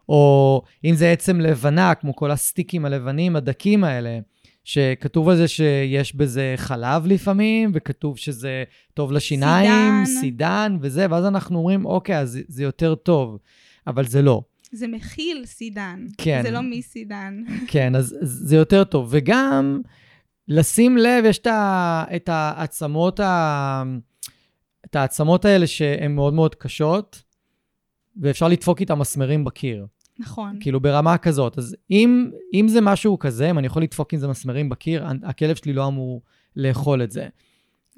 [0.09, 4.19] או אם זה עצם לבנה, כמו כל הסטיקים הלבנים, הדקים האלה,
[4.65, 10.21] שכתוב על זה שיש בזה חלב לפעמים, וכתוב שזה טוב לשיניים, סידן.
[10.21, 13.39] סידן וזה, ואז אנחנו אומרים, אוקיי, אז זה- יותר טוב,
[13.87, 14.43] אבל זה לא.
[14.73, 16.07] זה מכיל סידן.
[16.19, 16.41] כן.
[16.43, 17.43] זה לא מסידן.
[17.67, 19.09] כן, אז זה יותר טוב.
[19.11, 19.81] וגם,
[20.49, 21.39] לשים לב, יש
[22.17, 23.83] את העצמות, ה-
[24.87, 27.22] את העצמות האלה שהן מאוד מאוד קשות,
[28.21, 29.87] ואפשר לדפוק איתן מסמרים בקיר.
[30.19, 30.57] נכון.
[30.61, 31.59] כאילו, ברמה כזאת.
[31.59, 35.57] אז אם, אם זה משהו כזה, אם אני יכול לדפוק עם זה מסמרים בקיר, הכלב
[35.57, 36.23] שלי לא אמור
[36.57, 37.29] לאכול את זה.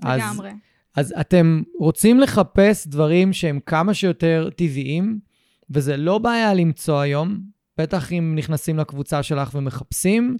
[0.02, 0.50] אז, לגמרי.
[0.96, 5.18] אז אתם רוצים לחפש דברים שהם כמה שיותר טבעיים,
[5.70, 7.40] וזה לא בעיה למצוא היום,
[7.78, 10.36] בטח אם נכנסים לקבוצה שלך ומחפשים,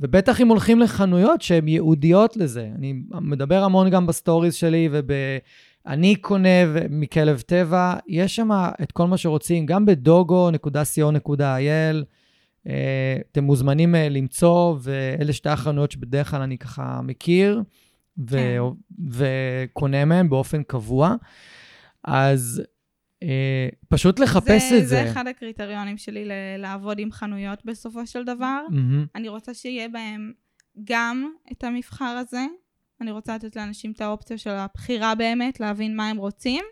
[0.00, 2.70] ובטח אם הולכים לחנויות שהן ייעודיות לזה.
[2.78, 5.12] אני מדבר המון גם ב stories שלי וב...
[5.86, 6.48] אני קונה
[6.90, 8.50] מכלב טבע, יש שם
[8.82, 12.04] את כל מה שרוצים, גם בדוגו.co.il.
[12.68, 17.62] אה, אתם מוזמנים אה, למצוא, ואלה שתי החנויות שבדרך כלל אני ככה מכיר,
[18.30, 18.58] ו- כן.
[19.10, 21.14] וקונה מהן באופן קבוע.
[22.04, 22.62] אז
[23.22, 23.28] אה,
[23.88, 24.86] פשוט לחפש זה, את זה.
[24.86, 28.60] זה אחד הקריטריונים שלי ל- לעבוד עם חנויות בסופו של דבר.
[28.70, 30.32] מהמם, אני רוצה שיהיה בהם
[30.84, 32.44] גם את המבחר הזה.
[33.02, 36.64] אני רוצה לתת לאנשים את האופציה של הבחירה באמת, להבין מה הם רוצים.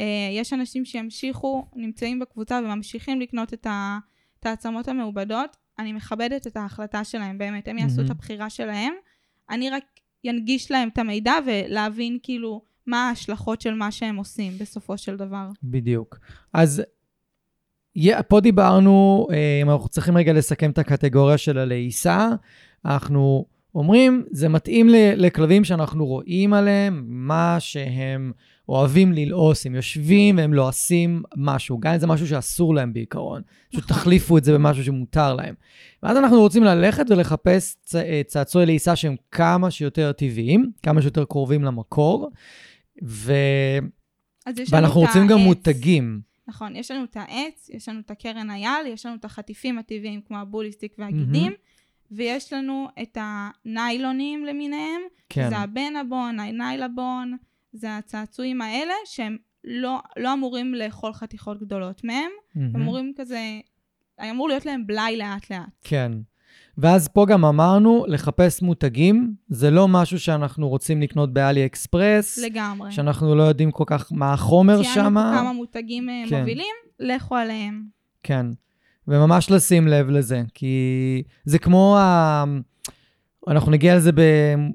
[0.00, 3.98] אה, יש אנשים שימשיכו, נמצאים בקבוצה וממשיכים לקנות את, ה,
[4.40, 5.56] את העצמות המעובדות.
[5.78, 8.06] אני מכבדת את ההחלטה שלהם, באמת, הם יעשו מהמם.
[8.06, 8.92] את הבחירה שלהם.
[9.50, 9.84] אני רק
[10.24, 15.48] ינגיש להם את המידע ולהבין כאילו מה ההשלכות של מה שהם עושים בסופו של דבר.
[15.62, 16.18] בדיוק.
[16.52, 16.82] אז
[17.96, 22.28] יה- פה דיברנו, אה, אם אנחנו צריכים רגע לסכם את הקטגוריה של הלעיסה,
[22.84, 28.32] אנחנו אומרים, זה מתאים לכלבים שאנחנו רואים עליהם מה שהם
[28.68, 33.42] אוהבים ללעוס, הם יושבים והם לועסים משהו, גם אם זה משהו שאסור להם בעיקרון.
[33.70, 33.88] פשוט.
[33.88, 35.54] תחליפו את זה במשהו שמותר להם.
[36.02, 41.24] ואז אנחנו רוצים ללכת ולחפש צ- אה, צעצועי לעיסה שהם כמה שיותר טבעיים, כמה שיותר
[41.24, 42.30] קרובים למקור,
[43.04, 43.32] ו...
[44.70, 45.38] ואנחנו רוצים גם.
[45.38, 46.20] מותגים.
[46.48, 50.20] נכון, יש לנו את העץ, יש לנו את הקרן אייל, יש לנו את החטיפים הטבעיים
[50.20, 51.52] כמו הבוליסטיק והגידים,
[52.16, 55.48] ויש לנו את הניילונים למיניהם, כן.
[55.48, 57.36] זה הבנבון, הניילבון,
[57.72, 62.30] זה הצעצועים האלה שהם לא, לא אמורים לאכול חתיכות גדולות מהם.
[62.54, 63.40] הם אמורים כזה,
[64.30, 65.60] אמור להיות להם בלאי לאט לאט.
[65.82, 66.12] כן.
[66.78, 72.92] ואז פה גם אמרנו, לחפש מותגים, זה לא משהו שאנחנו רוצים לקנות באלי אקספרס, לגמרי.
[72.92, 74.92] שאנחנו לא יודעים כל כך מה החומר שם.
[74.94, 76.40] ציינו כמה מותגים אה, כן.
[76.40, 77.84] מובילים, לכו עליהם.
[78.22, 78.46] כן.
[79.08, 80.72] וממש לשים לב לזה, כי
[81.44, 82.44] זה כמו ה...
[83.48, 84.10] אנחנו נגיע לזה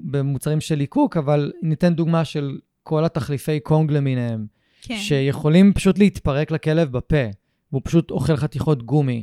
[0.02, 4.46] במוצרים של ליקוק, אבל ניתן דוגמה של כל התחליפי קונג למיניהם,
[4.82, 4.96] כן.
[4.96, 7.24] שיכולים פשוט להתפרק לכלב בפה,
[7.72, 9.22] והוא פשוט אוכל חתיכות גומי.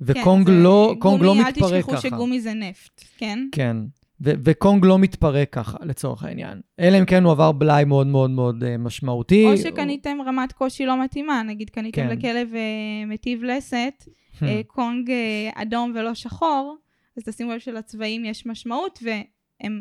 [0.00, 1.96] וקונג כן, זה- לא, קונג לא גומי, מתפרק אל ככה.
[1.96, 3.46] תשכחו שגומי זה נפט, כן?
[3.52, 3.76] כן,
[4.20, 6.60] ו- וקונג לא מתפרק ככה, לצורך העניין.
[6.80, 9.46] אלא אם כן הוא עבר בלאי מאוד מאוד מאוד אה, משמעותי.
[9.46, 12.08] או שקניתם רמת קושי לא מתאימה, נגיד קניתם כן.
[12.08, 14.04] לכלב אה, מטיב לסת.
[14.42, 16.76] אה, קונג אה, אדום ולא שחור,
[17.16, 19.80] אז תשימו לב שלצבעים יש משמעות, והם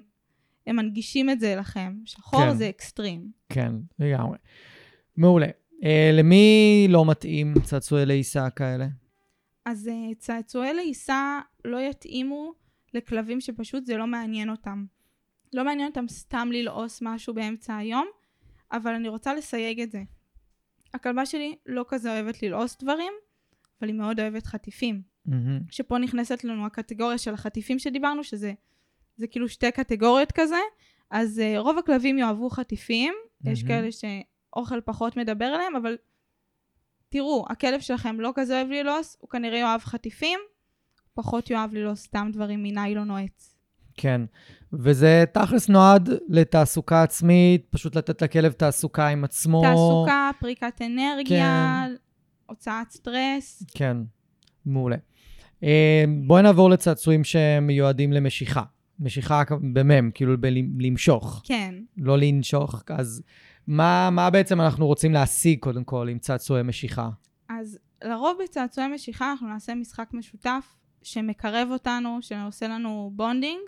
[0.67, 1.93] הם מנגישים את זה לכם.
[2.05, 2.55] שחור כן.
[2.55, 3.31] זה אקסטרים.
[3.49, 4.37] כן, לגמרי.
[5.17, 5.47] מעולה.
[5.83, 8.87] אה, למי לא מתאים צעצועי לעיסה כאלה?
[9.65, 12.53] אז אה, צעצועי לעיסה לא יתאימו
[12.97, 14.85] לכלבים שפשוט זה לא מעניין אותם.
[15.53, 18.07] לא מעניין אותם סתם ללעוס משהו באמצע היום,
[18.71, 20.03] אבל אני רוצה לסייג את זה.
[20.93, 23.13] הכלבה שלי לא כזה אוהבת ללעוס דברים,
[23.79, 25.01] אבל היא מאוד אוהבת חטיפים.
[25.25, 25.59] מהמם.
[25.71, 28.53] שפה נכנסת לנו הקטגוריה של החטיפים שדיברנו, שזה
[29.17, 30.59] זה כאילו שתי קטגוריות כזה.
[31.09, 33.13] אז uh, רוב הכלבים יאהבו חטיפים,
[33.45, 33.67] יש מהמם.
[33.67, 35.97] כאלה שאוכל פחות מדבר אליהם, אבל
[37.09, 40.39] תראו, הכלב שלכם לא כזה אוהב ללעוס, הוא כנראה יאהב חטיפים,
[41.17, 43.55] פחות יאהב ללעוס סתם דברים מניילון או עץ.
[43.97, 44.21] כן.
[44.73, 49.61] וזה תכלס נועד לתעסוקה עצמית, פשוט לתת לכלב תעסוקה עם עצמו.
[49.61, 51.95] תעסוקה, פריקת אנרגיה, כן.
[52.45, 53.63] הוצאת סטרס.
[53.73, 53.97] כן,
[54.65, 54.95] מעולה.
[55.63, 58.63] אה, בואי נעבור לצעצועים שמיועדים למשיכה.
[58.99, 60.47] משיכה במם, כאילו ב-
[60.79, 61.75] למשוך, כן.
[61.97, 62.83] לא לנשוך.
[62.89, 63.23] אז
[63.67, 67.09] מה, מה בעצם אנחנו רוצים להשיג קודם כל עם צעצועי משיכה?
[67.49, 73.61] אז לרוב בצעצועי משיכה אנחנו נעשה משחק משותף שמקרב אותנו, שעושה לנו bonding.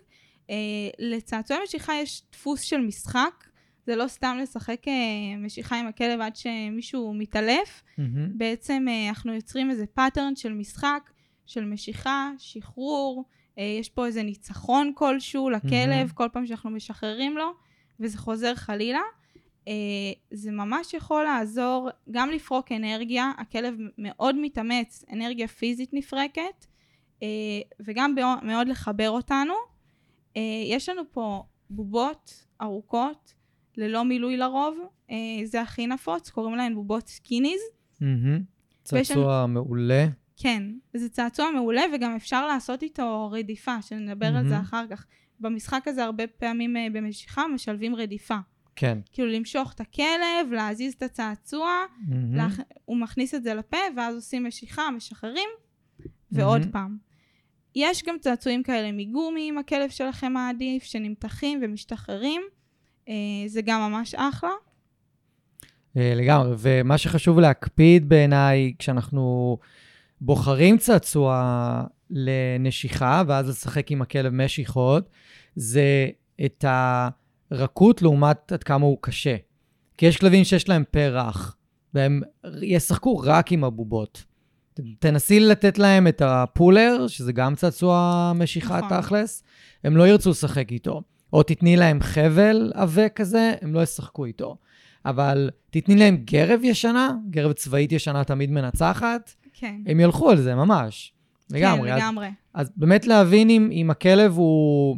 [0.50, 0.56] אה,
[1.00, 3.46] לצעצועי משיכה יש דפוס של משחק,
[3.86, 7.84] זה לא סתם לשחק אה, משיכה עם הכלב עד שמישהו מתעלף.
[7.98, 8.38] מהמם.
[8.38, 11.10] בעצם אה, אנחנו יוצרים איזה pattern של משחק,
[11.46, 13.26] של משיכה, שחרור,
[13.60, 16.10] אה, יש פה איזה ניצחון כלשהו לכלב מהמם.
[16.10, 17.52] כל פעם שאנחנו משחררים לו,
[18.00, 19.02] וזה חוזר חלילה.
[19.68, 19.74] אה,
[20.32, 26.66] זה ממש יכול לעזור גם לפרוק אנרגיה, הכלב מאוד מתאמץ, אנרגיה פיזית נפרקת,
[27.80, 29.54] וגם באו- מאוד לחבר אותנו.
[30.38, 33.34] אה, יש לנו פה בובות ארוכות,
[33.78, 34.78] ללא מילוי לרוב,
[35.12, 37.60] אה, זה הכי נפוץ, קוראים להן בובות Skinneeez.
[38.84, 40.08] צעצוע מעולה.
[40.38, 44.60] כן, זה צעצוע מעולה וגם אפשר לעשות איתו רדיפה, שנדבר על זה.
[44.60, 45.06] אחר כך.
[45.40, 48.38] במשחק הזה הרבה פעמים אה, במשיכה משלבים רדיפה.
[48.76, 48.98] כן.
[49.12, 51.70] כאילו למשוך את הכלב, להזיז את הצעצוע,
[52.08, 52.36] מהמם.
[52.36, 52.60] להכ...
[52.86, 55.50] הוא מכניס את זה לפה, ואז עושים משיכה, משחררים,
[56.32, 56.72] ועוד מהמם.
[56.72, 57.09] פעם.
[57.76, 62.42] יש גם צעצועים כאלה מגומי, אם הכלב שלכם מעדיף, שנמתחים ומשתחררים.
[63.10, 63.14] אה,
[63.48, 64.50] זה גם ממש אחלה.
[65.98, 69.58] אה, לגמרי, ומה שחשוב להקפיד בעיניי, כשאנחנו
[70.22, 75.10] בוחרים צעצוע לנשיכה, ואז לשחק עם הכלב משיכות,
[75.56, 76.08] זה
[76.46, 76.66] את
[77.52, 79.36] הרכות לעומת עד כמה הוא קשה.
[79.98, 81.56] כי יש כלבים שיש להם פה רך,
[81.94, 82.22] והם
[82.62, 84.24] ישחקו רק עם הבובות.
[85.00, 89.02] תנסי לתת להם את הפולר, שזה גם צעצוע משיכה נכון.
[89.02, 89.44] תכלס,
[89.84, 91.02] הם לא ירצו לשחק איתו.
[91.34, 94.58] או תתני להם חבל עבה כזה, הם לא ישחקו איתו.
[95.06, 99.76] אבל תתני להם גרב ישנה, גרב צבאית ישנה תמיד מנצחת, כן.
[99.86, 101.14] הם ילכו על זה ממש.
[101.52, 101.90] לגמרי.
[101.90, 102.28] כן, אז, לגמרי.
[102.54, 104.98] אז באמת להבין אם, אם הכלב הוא,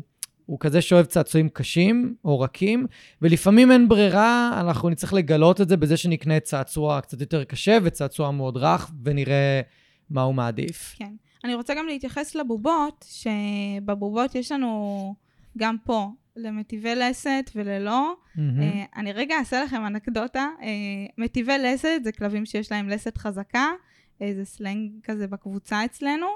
[0.51, 2.87] הוא כזה שאוהב צעצועים קשים או רכים,
[3.21, 8.31] ולפעמים אין ברירה, אנחנו נצטרך לגלות את זה בזה שנקנה צעצוע קצת יותר קשה וצעצוע
[8.31, 9.61] מאוד רך, ונראה
[10.09, 10.95] מה הוא מעדיף.
[10.97, 11.13] כן.
[11.43, 15.15] אני רוצה גם להתייחס לבובות, שבבובות יש לנו
[15.57, 18.13] גם פה למטיבי לסת וללא.
[18.35, 18.61] מהמם.
[18.61, 20.47] אה, אני רגע אעשה לכם אנקדוטה.
[20.61, 20.67] אה,
[21.17, 23.67] מטיבי לסת זה כלבים שיש להם לסת חזקה,
[24.21, 26.27] אה, זה סלנג כזה בקבוצה אצלנו.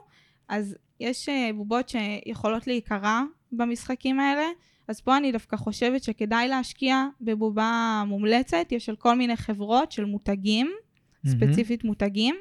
[0.50, 4.46] אז יש אה, בובות שיכולות להיקרע במשחקים האלה,
[4.88, 10.06] אז פה אני דווקא חושבת שכדאי להשקיע בבובה מומלצת, יש של כל מיני חברות של
[10.06, 10.72] מותגים,
[11.24, 11.38] מהמם.
[11.38, 12.36] ספציפית מותגים,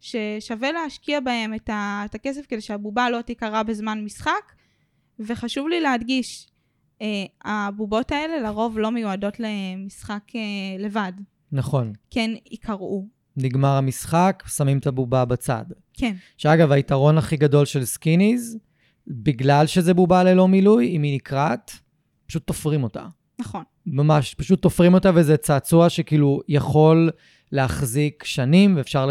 [0.00, 4.52] ששווה להשקיע בהם את, ה, את הכסף כדי שהבובה לא תיקרע בזמן משחק.
[5.20, 6.48] וחשוב לי להדגיש,
[7.02, 7.06] אה,
[7.44, 10.40] הבובות האלה לרוב לא מיועדות למשחק אה,
[10.78, 11.12] לבד,
[11.52, 11.92] נכון.
[12.10, 13.08] כן ייקרעו.
[13.36, 15.64] נגמר המשחק, שמים את הבובה בצד.
[15.94, 18.58] כן, שאגב, היתרון הכי גדול של Skinneeez,
[19.08, 21.72] בגלל שזה בובה ללא מילוי, אם היא נקרעת,
[22.26, 23.06] פשוט תופרים אותה.
[23.38, 23.62] נכון.
[23.86, 27.10] ממש, פשוט תופרים אותה, וזה צעצוע שכאילו יכול
[27.52, 29.08] להחזיק שנים, ואפשר.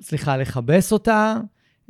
[0.00, 1.36] סליחה, לכבס אותה.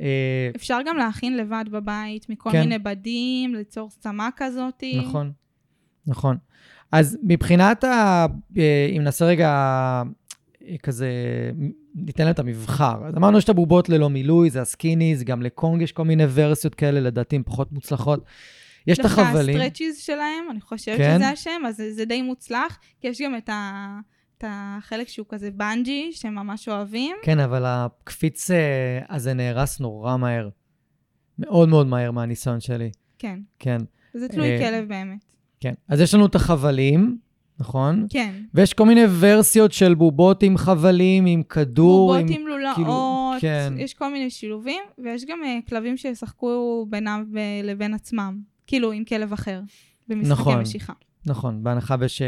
[0.01, 2.59] אה, אפשר גם להכין לבד בבית מכל כן.
[2.59, 5.01] מיני בדים, ליצור צמא כזאתי.
[5.05, 5.31] נכון,
[6.07, 6.37] נכון.
[6.91, 8.25] אז מבחינת ה...
[8.57, 9.49] אה, אם נעשה רגע
[10.67, 11.07] אה, כזה,
[11.97, 13.07] ניתן להם את המבחר.
[13.07, 16.75] אז אמרנו שיש את הבובות ללא מילוי, זה הסקיניז, גם לקונג יש כל מיני ורסיות
[16.75, 18.25] כאלה, לדעתי הן פחות מוצלחות.
[18.87, 19.57] יש את החבלים.
[19.57, 21.15] לך ה Stretchies שלהם, אני חושבת כן.
[21.15, 23.99] שזה השם, אז זה, זה די מוצלח, כי יש גם את, ה,
[24.37, 27.15] את החלק שהוא כזה בנג'י, שהם ממש אוהבים.
[27.23, 30.49] כן, אבל הקפיץ אה, הזה נהרס נורא מהר.
[31.39, 32.91] מאוד מאוד מהר מהניסיון שלי.
[33.19, 33.77] כן, כן,
[34.13, 35.25] זה תלוי אה, כלב באמת.
[35.59, 35.73] כן.
[35.87, 37.17] אז יש לנו את החבלים,
[37.59, 38.05] נכון?
[38.09, 38.33] כן.
[38.53, 42.41] ויש כל מיני ורסיות של בובות עם חבלים, עם כדור, בובות עם...
[42.41, 43.73] עם לולאות, כאילו, כן.
[43.77, 49.03] יש כל מיני שילובים, ויש גם uh, כלבים שישחקו בינם ב- לבין עצמם, כאילו עם
[49.03, 49.61] כלב אחר,
[50.07, 50.61] במשחקי נכון.
[50.61, 50.93] משיכה.
[51.25, 52.21] נכון, בהנחה וש...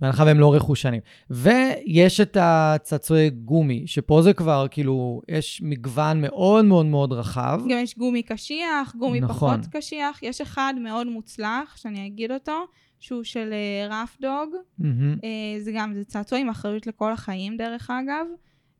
[0.00, 1.00] בהנחה והם לא רכושנים.
[1.30, 7.60] ויש את הצעצועי גומי, שפה זה כבר, כאילו, יש מגוון מאוד מאוד מאוד רחב.
[7.68, 9.60] גם יש גומי קשיח, גומי נכון.
[9.60, 10.22] פחות קשיח.
[10.22, 12.64] יש אחד מאוד מוצלח, שאני אגיד אותו,
[13.00, 13.52] שהוא של
[13.90, 14.54] רף דוג.
[14.78, 15.16] מהמם.
[15.24, 18.26] אה, זה גם, זה צעצוע עם אחריות לכל החיים, דרך אגב.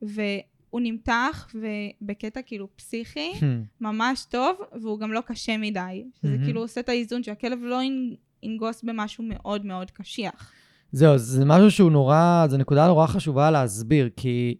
[0.02, 3.30] והוא נמתח, ובקטע כאילו פסיכי,
[3.80, 6.04] ממש טוב, והוא גם לא קשה מדי.
[6.22, 6.44] שזה מהמם.
[6.44, 10.52] כאילו עושה את האיזון שהכלב לא ינ- ינגוס במשהו מאוד מאוד קשיח.
[10.92, 14.54] זהו, זה משהו שהוא נורא, זו נקודה נורא חשובה להסביר, כי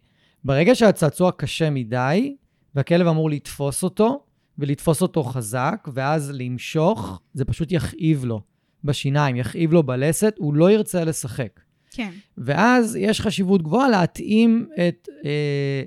[0.44, 2.36] ברגע שהצעצוע קשה מדי,
[2.74, 4.24] והכלב אמור לתפוס אותו,
[4.58, 8.40] ולתפוס אותו חזק, ואז למשוך, זה פשוט יכאיב לו
[8.84, 11.60] בשיניים, יכאיב לו בלסת, הוא לא ירצה לשחק.
[11.90, 15.82] כן, ואז יש חשיבות גבוהה להתאים את, אה,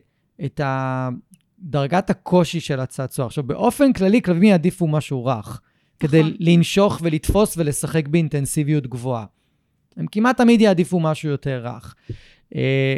[0.45, 1.09] את ה-
[1.59, 3.25] דרגת הקושי של הצעצוע.
[3.25, 5.61] עכשיו, באופן כללי, כלבים יעדיפו משהו רך,
[5.99, 6.33] כדי נכון.
[6.39, 9.25] לנשוך ולתפוס ולשחק באינטנסיביות גבוהה.
[9.97, 11.95] הם כמעט תמיד יעדיפו משהו יותר רך.
[12.55, 12.97] אה,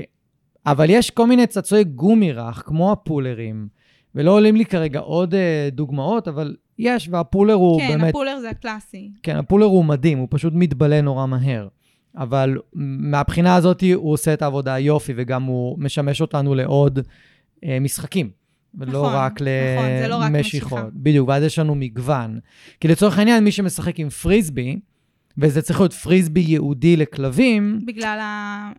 [0.65, 3.67] אבל יש כל מיני צעצועי גומי רך, כמו הפולרים,
[4.15, 8.09] ולא עולים לי כרגע עוד אה, דוגמאות, אבל יש, והפולר הוא כן, באמת...
[8.09, 9.11] הפולר זה הקלאסי.
[9.23, 11.67] כן, הפולר הוא מדהים, הוא פשוט מתבלה נורא מהר.
[12.17, 16.99] אבל מהבחינה הזאת הוא עושה את העבודה יופי, וגם הוא משמש אותנו לעוד
[17.63, 18.29] אה, משחקים.
[18.75, 20.79] ולא נכון, רק נכון, לא רק למשיכות.
[20.79, 20.89] משיכה.
[20.93, 22.39] בדיוק, ואז יש לנו מגוון.
[22.79, 24.79] כי לצורך העניין, מי שמשחק עם פריסבי,
[25.37, 28.19] וזה צריך להיות פריסבי ייעודי לכלבים, בגלל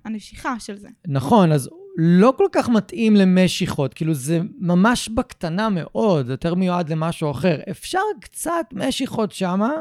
[0.05, 0.89] הנשיכה של זה.
[1.07, 7.31] נכון, אז לא כל כך מתאים למשיכות, כאילו זה ממש בקטנה מאוד, יותר מיועד למשהו
[7.31, 7.57] אחר.
[7.71, 9.73] אפשר קצת משיכות שמה,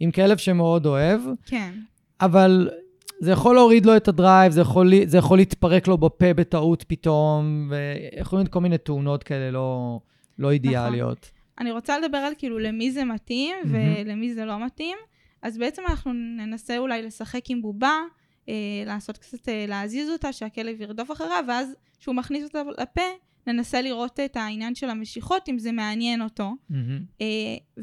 [0.00, 1.72] עם כלב שמאוד אוהב, כן.
[2.20, 2.70] אבל
[3.20, 7.70] זה יכול להוריד לו את הדרייב, זה יכול, זה יכול להתפרק לו בפה בטעות פתאום,
[7.70, 10.00] ויכולים להיות כל מיני תאונות כאלה לא,
[10.38, 11.30] לא אידיאליות.
[11.58, 13.56] אני רוצה לדבר על כאילו למי זה מתאים.
[13.66, 14.96] ולמי זה לא מתאים.
[15.42, 17.98] אז בעצם אנחנו ננסה אולי לשחק עם בובה,
[18.48, 18.54] אה,
[18.86, 23.02] לעשות קצת, אה, להזיז אותה, שהכלב ירדוף אחריה, ואז כשהוא מכניס אותה לפה,
[23.46, 26.52] ננסה לראות את העניין של המשיכות, אם זה מעניין אותו.
[26.70, 27.26] מהמם, אה,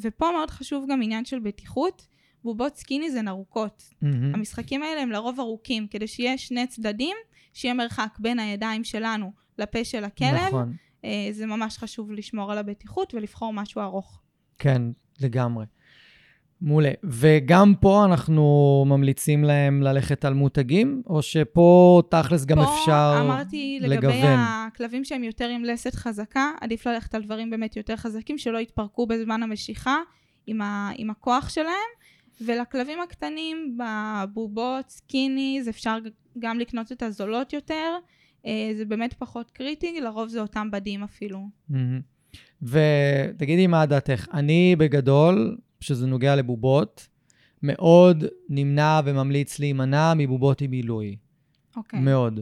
[0.02, 2.08] ופה מאוד חשוב גם עניין של בטיחות.
[2.44, 3.84] בובות סקיני זה ארוכות.
[4.02, 4.36] מהמם.
[4.36, 7.18] המשחקים האלה הם לרוב ארוכים, כדי שיהיה שני צדדים,
[7.54, 10.48] שיהיה מרחק בין הידיים שלנו לפה של הכלב.
[10.48, 10.74] נכון,
[11.06, 14.22] אה, זה ממש חשוב לשמור על הבטיחות ולבחור משהו ארוך.
[14.58, 14.82] כן,
[15.20, 15.66] לגמרי.
[16.62, 16.92] מעולה.
[17.04, 23.80] וגם פה אנחנו ממליצים להם ללכת על מותגים, או שפה תכלס גם אפשר פה אמרתי
[23.82, 24.40] לגבי לגוון?
[24.40, 29.08] הכלבים שהם יותר עם לסת חזקה, עדיף ללכת על דברים באמת יותר חזקים, שלא יתפרקו
[29.08, 29.98] בזמן המשיכה
[30.48, 31.90] עם, ה, עם הכוח שלהם.
[32.42, 35.98] ולכלבים הקטנים, בבובות, Skinneeez, אפשר
[36.40, 37.98] גם לקנות את הזולות יותר.
[38.46, 41.40] אה, זה באמת פחות קריטי, לרוב זה אותם בדים אפילו.
[41.70, 42.02] מהמם.
[42.62, 47.08] ותגידי מה דעתך, אני בגדול, שזה נוגע לבובות,
[47.64, 51.18] מאוד נמנע וממליץ להימנע מבובות עם מילוי.
[51.76, 52.00] אוקיי.
[52.00, 52.40] מאוד.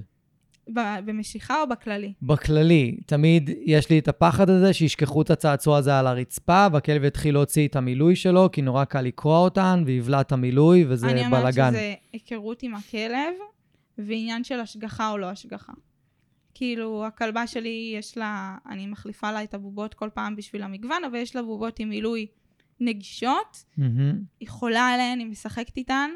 [0.74, 2.14] ב- במשיכה או בכללי?
[2.22, 7.34] בכללי, תמיד יש לי את הפחד הזה שישכחו את הצעצוע הזה על הרצפה, והכלב יתחיל
[7.34, 11.42] להוציא את המילוי שלו, כי נורא קל לקרוע אותן, ויבלע את המילוי, וזה אני אומרת
[11.42, 11.72] בלאגן.
[11.72, 13.34] שזה היכרות עם הכלב,
[13.98, 15.74] ועניין של השגחה או לא השגחה.
[16.54, 21.16] כאילו, הכלבה שלי, יש לה, אני מחליפה לה את הבובות כל פעם בשביל המגוון, אבל
[21.16, 22.28] יש לה בובות עם מילוי
[22.80, 24.22] נגישות, מהמם.
[24.40, 26.12] היא חולה עליהן, היא משחקת איתן,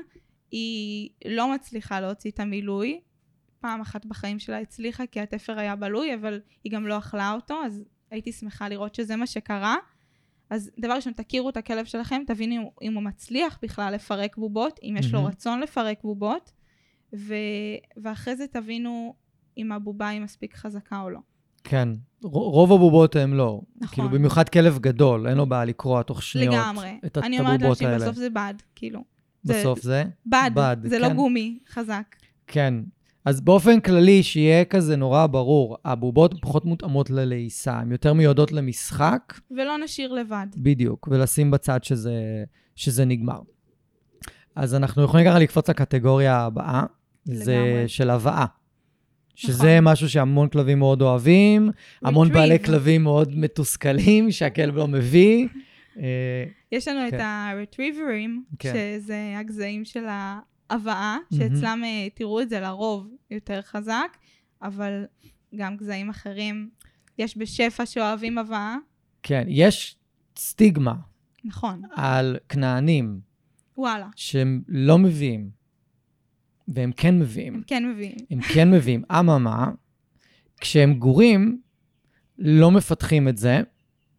[0.52, 3.02] היא לא מצליחה להוציא את המילוי.
[3.60, 7.66] פעם אחת בחיים שלה הצליחה, כי התפר היה בלוי, אבל היא גם לא אכלה אותו,
[7.66, 9.76] אז הייתי שמחה לראות שזה מה שקרה.
[10.50, 14.96] אז דבר ראשון, תכירו את הכלב שלכם, תבינו אם, הוא מצליח בכלל לפרק בובות, אם
[15.00, 15.32] יש לו מהמם.
[15.32, 16.52] רצון לפרק בובות,
[17.16, 17.36] ו...
[17.98, 19.16] ואחרי זה תבינו
[19.58, 21.20] אם הבובה היא מספיק חזקה או לא.
[21.64, 21.90] כן.
[22.24, 23.62] רוב הבובות הם לא.
[23.82, 23.96] נכון.
[23.96, 26.56] כאילו, במיוחד כלב גדול, אין לו בעיה לקרוע תוך שניות.
[26.56, 27.00] לגמרי.
[27.06, 27.98] את אני את אומרת הבובות לאנשים, האלה.
[28.00, 29.00] בסוף זה בד, כאילו.
[29.44, 30.04] זה- בסוף זה?
[30.26, 31.16] בד, בד, זה לא כן.
[31.16, 32.16] גומי חזק.
[32.48, 32.74] כן.
[33.26, 39.40] אז באופן כללי, שיהיה כזה נורא ברור, הבובות פחות מותאמות ללעיסה, הן יותר מיועדות למשחק,
[39.52, 40.48] ולא נשאיר לבד.
[40.58, 42.14] בדיוק, ולשים בצד שזה,
[42.76, 43.40] שזה נגמר.
[44.56, 46.84] אז אנחנו יכולים ככה לקפוץ לקטגוריה הבאה,
[47.26, 47.88] זה לגמרי.
[47.88, 48.46] של הבאה.
[49.36, 49.92] שזה נכון.
[49.94, 51.70] משהו שהמון כלבים מאוד אוהבים,
[52.02, 52.34] המון Retrieve.
[52.34, 55.48] בעלי כלבים מאוד מתוסכלים, שהכלב לא מביא.
[55.98, 57.20] אה, יש לנו את כן.
[57.20, 58.74] ה-retrievering, כן.
[58.74, 61.18] שזה הגזעים של ההבאה.
[61.34, 64.18] שאצלם אה, תראו את זה לרוב יותר חזק,
[64.62, 65.06] אבל
[65.56, 66.70] גם גזעים אחרים,
[67.18, 68.76] יש בשפע שאוהבים הבאה,
[69.24, 69.98] כן, יש
[70.38, 70.94] סטיגמה
[71.44, 73.20] נכון, על כנענים
[73.78, 75.50] וואלה, שהם לא מביאים,
[76.74, 77.54] והם כן מביאים.
[77.54, 78.16] הם כן מביאים.
[78.32, 79.04] הם כן מביאים.
[79.12, 79.72] אממה,
[80.62, 81.60] כשהם גורים,
[82.40, 83.62] לא מפתחים את זה,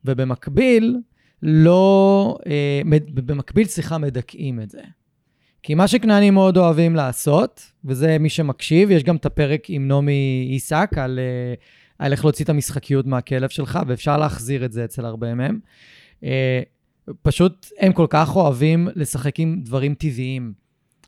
[0.05, 0.97] ובמקביל,
[1.43, 2.39] לא...
[2.47, 2.83] אה,
[3.15, 4.83] במקביל, סליחה, מדכאים את זה.
[5.63, 10.47] כי מה שכנענים מאוד אוהבים לעשות, וזה מי שמקשיב, יש גם את הפרק עם נעמי
[10.51, 11.55] עיסק על, אה,
[11.99, 15.59] על איך להוציא את המשחקיות מהכלב שלך, ואפשר להחזיר את זה אצל הרבה מהם.
[16.25, 16.61] אה,
[17.23, 20.62] פשוט הם כל כך אוהבים לשחק עם דברים טבעיים.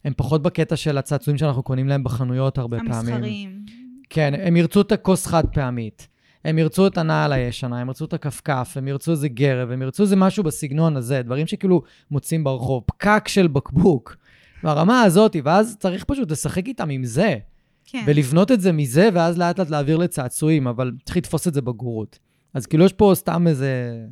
[0.04, 2.92] הם פחות בקטע של הצעצועים שאנחנו קונים להם בחנויות הרבה פעמים.
[2.92, 3.64] המסחריים.
[4.10, 6.08] כן, הם ירצו את הכוס חד פעמית.
[6.44, 10.02] הם ירצו את הנעל הישנה, הם ירצו את הכפכף, הם ירצו איזה גרב, הם ירצו
[10.02, 14.16] איזה משהו בסגנון הזה, דברים שכאילו מוצאים ברחוב, פקק של בקבוק.
[14.62, 17.36] ברמה הזאת, ואז צריך פשוט לשחק איתם עם זה,
[17.84, 21.62] כן, ולבנות את זה מזה, ואז לאט לאט להעביר לצעצועים, אבל צריך לתפוס את זה
[21.62, 22.18] בגרות.
[22.54, 24.04] אז כאילו יש פה סתם איזה,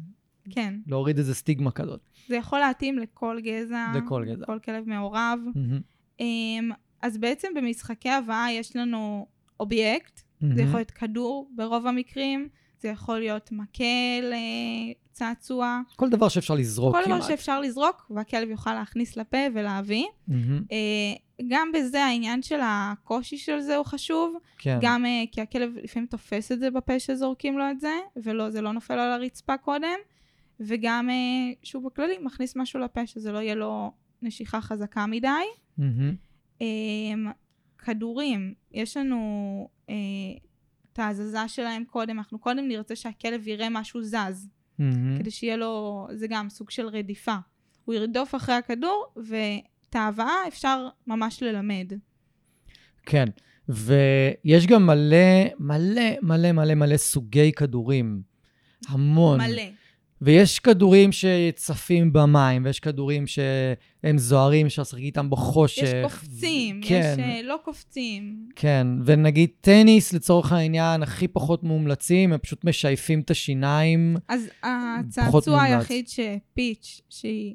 [0.50, 0.74] כן.
[0.86, 2.00] להוריד איזה סטיגמה כזאת.
[2.28, 4.42] זה יכול להתאים לכל גזע, לכל גזע.
[4.42, 5.38] לכל כלב מעורב.
[6.20, 6.70] אמ,
[7.02, 9.26] אז בעצם במשחקי הבאה יש לנו
[9.60, 10.20] אובייקט,
[10.54, 12.48] זה יכול להיות כדור ברוב המקרים,
[12.80, 17.18] זה יכול להיות מקל, אה, צעצוע, כל דבר שאפשר לזרוק כל כמעט.
[17.18, 20.04] דבר שאפשר לזרוק והכלב יוכל להכניס לפה ולהביא.
[20.72, 20.76] אה,
[21.48, 24.78] גם בזה העניין של הקושי של זה הוא חשוב, כן.
[24.82, 28.60] גם אה, כי הכלב לפעמים תופס את זה בפה שזורקים לו את זה, ולא, זה
[28.60, 29.96] לא נופל על הרצפה קודם,
[30.66, 33.92] וגם אה, שהוא בכללי מכניס משהו לפה, שזה לא יהיה לו
[34.22, 35.28] נשיכה חזקה מדי.
[35.78, 36.14] מהמם.
[36.60, 37.26] אמ,
[37.78, 39.18] כדורים, יש לנו
[39.90, 39.94] אה,
[40.92, 44.48] את ההזזה שלהם קודם, אנחנו קודם נרצה שהכלב יראה משהו זז,
[44.78, 45.18] מהמם.
[45.18, 47.36] כדי שיהיה לו, זה גם סוג של רדיפה.
[47.84, 51.92] הוא ירדוף אחרי הכדור, ואת ההבאה אפשר ממש ללמד.
[53.06, 53.24] כן,
[53.68, 58.22] ויש גם מלא, מלא, מלא, מלא, מלא סוגי כדורים.
[58.88, 59.40] המון.
[59.40, 59.62] מלא.
[60.24, 65.82] ויש כדורים שצפים במים, ויש כדורים שהם זוהרים, אפשר לשחק איתם בחושך.
[65.82, 68.48] יש קופצים, כן, יש אה, לא קופצים.
[68.56, 74.16] כן, ונגיד טניס, לצורך העניין, הכי פחות מומלצים, הם פשוט משייפים את השיניים.
[74.28, 75.62] אז הצעצוע.
[75.62, 77.54] היחיד שפיץ', שהיא,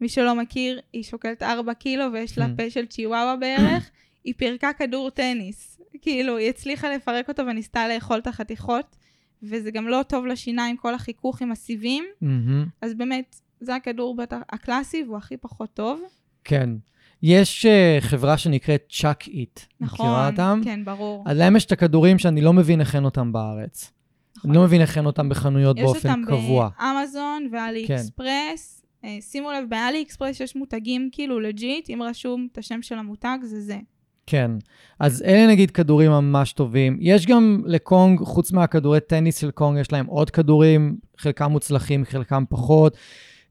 [0.00, 2.56] מי שלא מכיר, היא שוקלת 4 קילו ויש לה Hmm.
[2.56, 3.90] פה של צ'יוואווה בערך,
[4.24, 5.80] היא פירקה כדור טניס.
[6.02, 8.96] כאילו, היא הצליחה לפרק אותו וניסתה לאכול את החתיכות,
[9.42, 12.66] וזה גם לא טוב לשיניים, כל החיכוך עם הסיבים, מהמם.
[12.82, 16.00] אז באמת, זה הכדור בטח הקלאסי והוא הכי פחות טוב.
[16.44, 16.70] כן.
[17.22, 19.60] יש uh, חברה שנקראת צ'אק איט.
[19.80, 20.60] נכון, מכירה אותם?
[20.64, 21.24] כן, ברור.
[21.26, 23.92] אז להם יש את הכדורים שאני לא מבין איך אין אותם בארץ.
[24.36, 24.50] נכון.
[24.50, 26.68] אני לא מבין איך אין אותם בחנויות יש באופן אותם קבוע.
[26.80, 27.94] באמזון ו Ali כן.
[27.94, 28.82] אקספרס.
[29.04, 33.38] אה, שימו לב, ב AliExpress יש מותגים כאילו legit, אם רשום את השם של המותג,
[33.42, 33.78] זה זה.
[34.26, 34.50] כן.
[35.00, 36.98] אז אלה נגיד כדורים ממש טובים.
[37.00, 42.04] יש גם ל Kong, חוץ מהכדורי טניס של Kong, יש להם עוד כדורים, חלקם מוצלחים,
[42.04, 42.96] חלקם פחות.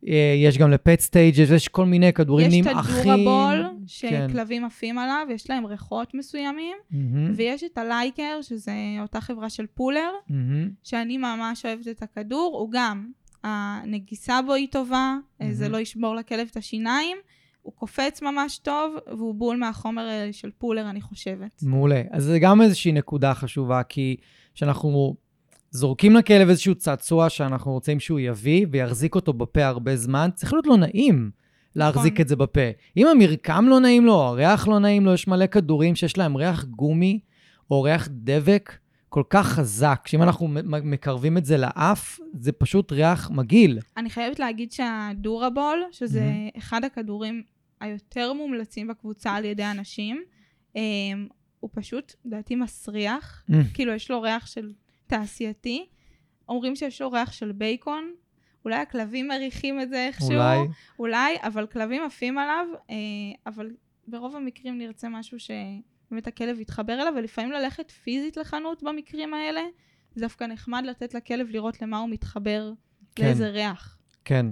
[0.08, 2.86] אה, יש גם ל Petstages, יש כל מיני כדורים יש נהיים את.
[2.86, 3.64] הדורבול,
[4.00, 4.28] כן.
[4.28, 9.50] שכלבים עפים עליו, יש להם ריחות מסוימים, מהמם, ויש את ה Liker, שזה אותה חברה
[9.50, 13.08] של פולר, מהמם, שאני ממש אוהבת את הכדור, הוא גם,
[13.44, 15.70] הנגיסה בו היא טובה, אה, זה.
[15.70, 17.18] לא ישבור לכלב את השיניים,
[17.66, 21.64] הוא קופץ ממש טוב, והוא בול מהחומר אה, של פולר, אני חושבת.
[21.64, 22.02] מעולה.
[22.12, 24.16] אז זה גם איזושהי נקודה חשובה, כי
[24.54, 25.16] כשאנחנו
[25.72, 30.68] זורקים לכלב איזשהו צעצוע שאנחנו רוצים שהוא יביא ויחזיק אותו בפה הרבה זמן, צריך להיות
[30.68, 31.32] לו נעים
[31.76, 32.22] להחזיק נכון.
[32.22, 32.62] את זה בפה.
[32.98, 36.36] אם המרקם לא נעים לו, או הריח לא נעים לו, יש מלא כדורים שיש להם
[36.36, 37.20] ריח גומי
[37.72, 38.78] או ריח דבק
[39.10, 40.48] כל כך חזק, שאם אנחנו
[40.84, 43.80] מקרבים את זה לאף, זה פשוט ריח מגעיל.
[43.98, 46.50] אני חייבת להגיד שהדורבול, שזה מהמם.
[46.58, 47.44] אחד הכדורים
[47.80, 50.24] היותר מומלצים בקבוצה על ידי אנשים,
[50.76, 51.28] אמ,
[51.60, 53.44] הוא פשוט, לדעתי, מסריח.
[53.52, 53.54] Mm.
[53.74, 54.74] כאילו, יש לו ריח של
[55.08, 55.86] תעשייתי.
[56.50, 58.14] אומרים שיש לו ריח של בייקון.
[58.66, 60.32] אולי הכלבים מריחים את זה איכשהו.
[60.32, 60.58] אולי.
[61.00, 62.96] אולי, אבל כלבים עפים עליו, אה,
[63.48, 63.72] אבל
[64.08, 69.62] ברוב המקרים נרצה משהו שבאמת הכלב יתחבר אליו, ולפעמים ללכת פיזית לחנות במקרים האלה,
[70.16, 72.74] זה דווקא נחמד לתת לכלב לראות למה הוא מתחבר,
[73.16, 73.26] כן.
[73.26, 73.98] לאיזה ריח.
[74.26, 74.46] כן.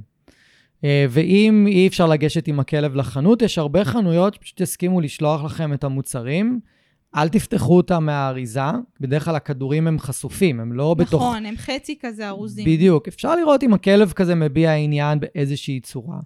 [0.84, 5.74] אה, ואם אי אפשר לגשת עם הכלב לחנות, יש הרבה חנויות שפשוט יסכימו לשלוח לכם
[5.74, 6.60] את המוצרים.
[7.16, 8.62] אל תפתחו אותם מהאריזה,
[9.00, 11.22] בדרך כלל הכדורים הם חשופים, הם לא בתוך...
[11.22, 12.66] נכון, הם חצי כזה ארוזים.
[12.66, 13.08] בדיוק.
[13.08, 16.20] אפשר לראות אם הכלב כזה מביע עניין באיזושהי צורה.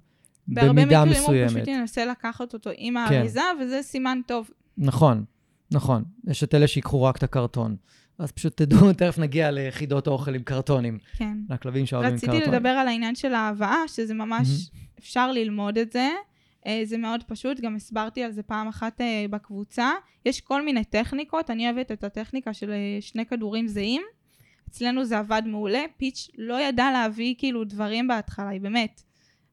[0.48, 1.52] בהרבה במידה מקרים מסוימת.
[1.52, 4.50] הוא פשוט ינסה לקחת אותו עם האריזה, וזה סימן טוב.
[4.78, 5.24] נכון,
[5.72, 6.04] נכון.
[6.28, 7.76] יש את אלה שיקחו רק את הקרטון.
[8.20, 11.00] אז פשוט תדעו, תכף נגיע ליחידות האוכל עם קרטונים.
[11.18, 11.38] כן.
[11.50, 12.36] לכלבים שאוהבים קרטונים.
[12.36, 14.48] רציתי לדבר על העניין של ההבאה, שזה ממש,
[15.00, 16.10] אפשר ללמוד את זה.
[16.68, 19.92] אה, זה מאוד פשוט, גם הסברתי על זה פעם אחת אה, בקבוצה.
[20.26, 24.02] יש כל מיני טכניקות, אני אוהבת את הטכניקה של אה, שני כדורים זהים.
[24.70, 29.02] אצלנו זה עבד מעולה, פיץ' לא ידעה להביא כאילו דברים בהתחלה, היא באמת.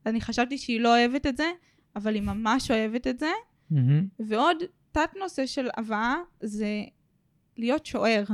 [0.07, 1.51] אני חשבתי שהיא לא אוהבת את זה,
[1.97, 3.31] אבל היא ממש אוהבת את זה.
[3.71, 4.57] מהמם, ועוד
[4.93, 6.85] תת נושא של הבאה זה
[7.57, 8.25] להיות שוער.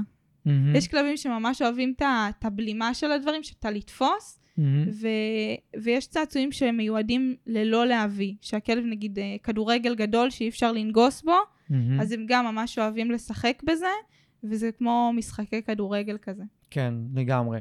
[0.44, 4.88] מהמם, יש כלבים שממש אוהבים את הבלימה של הדברים, שאתה לתפוס, מהמם.
[4.90, 11.36] ו- ויש צעצועים שמיועדים ללא להביא, שהכלב נגיד אה, כדורגל גדול שאי אפשר לנגוס בו,
[11.70, 12.00] מהמם.
[12.00, 13.86] אז הם גם ממש אוהבים לשחק בזה,
[14.44, 16.42] וזה כמו משחקי כדורגל כזה.
[16.70, 17.58] כן, לגמרי.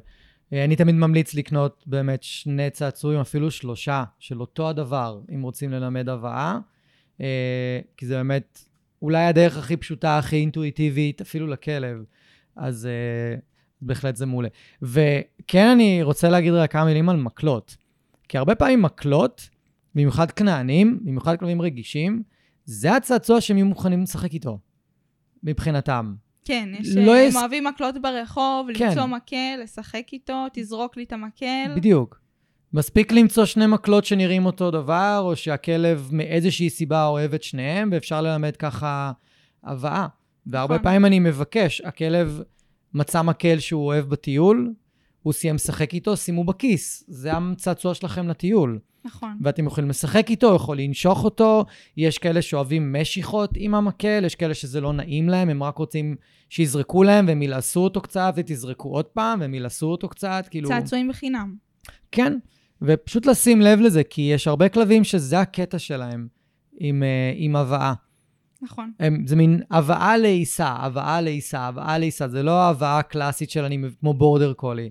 [0.54, 5.72] אה, אני תמיד ממליץ לקנות באמת שני צעצועים, אפילו שלושה, של אותו הדבר, אם רוצים
[5.72, 6.60] ללמד הבאה,
[7.22, 8.60] אה, כי זה באמת
[9.02, 12.04] אולי הדרך הכי פשוטה, הכי אינטואיטיבית, אפילו לכלב.
[12.60, 13.36] אז אה,
[13.82, 14.48] בהחלט זה מעולה.
[14.82, 17.76] וכן, אני רוצה להגיד רק כמה מילים על מקלות.
[18.30, 19.50] כי הרבה פעמים מקלות,
[19.96, 22.24] במיוחד כנענים, במיוחד כלבים רגישים,
[22.66, 24.60] זה הצעצוע שהם יהיו מוכנים לשחק איתו,
[25.44, 26.14] מבחינתם.
[26.46, 28.88] כן, יש, לא יש- הם אוהבים מקלות ברחוב, כן.
[28.90, 31.72] למצוא מקל, לשחק איתו, תזרוק לי את המקל.
[31.76, 32.20] בדיוק.
[32.74, 38.22] מספיק למצוא שני מקלות שנראים אותו דבר, או שהכלב מאיזושהי סיבה אוהב את שניהם, ואפשר
[38.22, 39.12] ללמד ככה
[39.64, 40.08] הבאה.
[40.52, 40.84] והרבה נכון.
[40.84, 42.42] פעמים אני מבקש, הכלב
[42.94, 44.74] מצא מקל שהוא אוהב בטיול,
[45.24, 47.04] הוא סיים לשחק איתו, שימו בכיס.
[47.08, 48.80] זה הצעצוע שלכם לטיול.
[49.06, 49.38] נכון.
[49.42, 51.66] ואתם יכולים לשחק איתו, יכול לנשוך אותו.
[51.98, 56.16] יש כאלה שאוהבים משיכות עם המקל, יש כאלה שזה לא נעים להם, הם רק רוצים
[56.50, 60.70] שיזרקו להם, והם ילעסו אותו קצת, ותזרקו עוד פעם, והם ילעסו אותו קצת, כאילו...
[60.70, 61.56] צעצועים בחינם.
[62.12, 62.38] כן,
[62.82, 66.28] ופשוט לשים לב לזה, כי יש הרבה כלבים שזה הקטע שלהם
[66.80, 67.94] עם, uh, עם הבאה.
[68.62, 68.92] נכון.
[69.00, 72.28] הם, זה מין הבאה לעיסה, הבאה לעיסה, הבאה לעיסה.
[72.28, 74.90] זה לא ההבאה הקלאסית של אני, כמו בורדר קולי.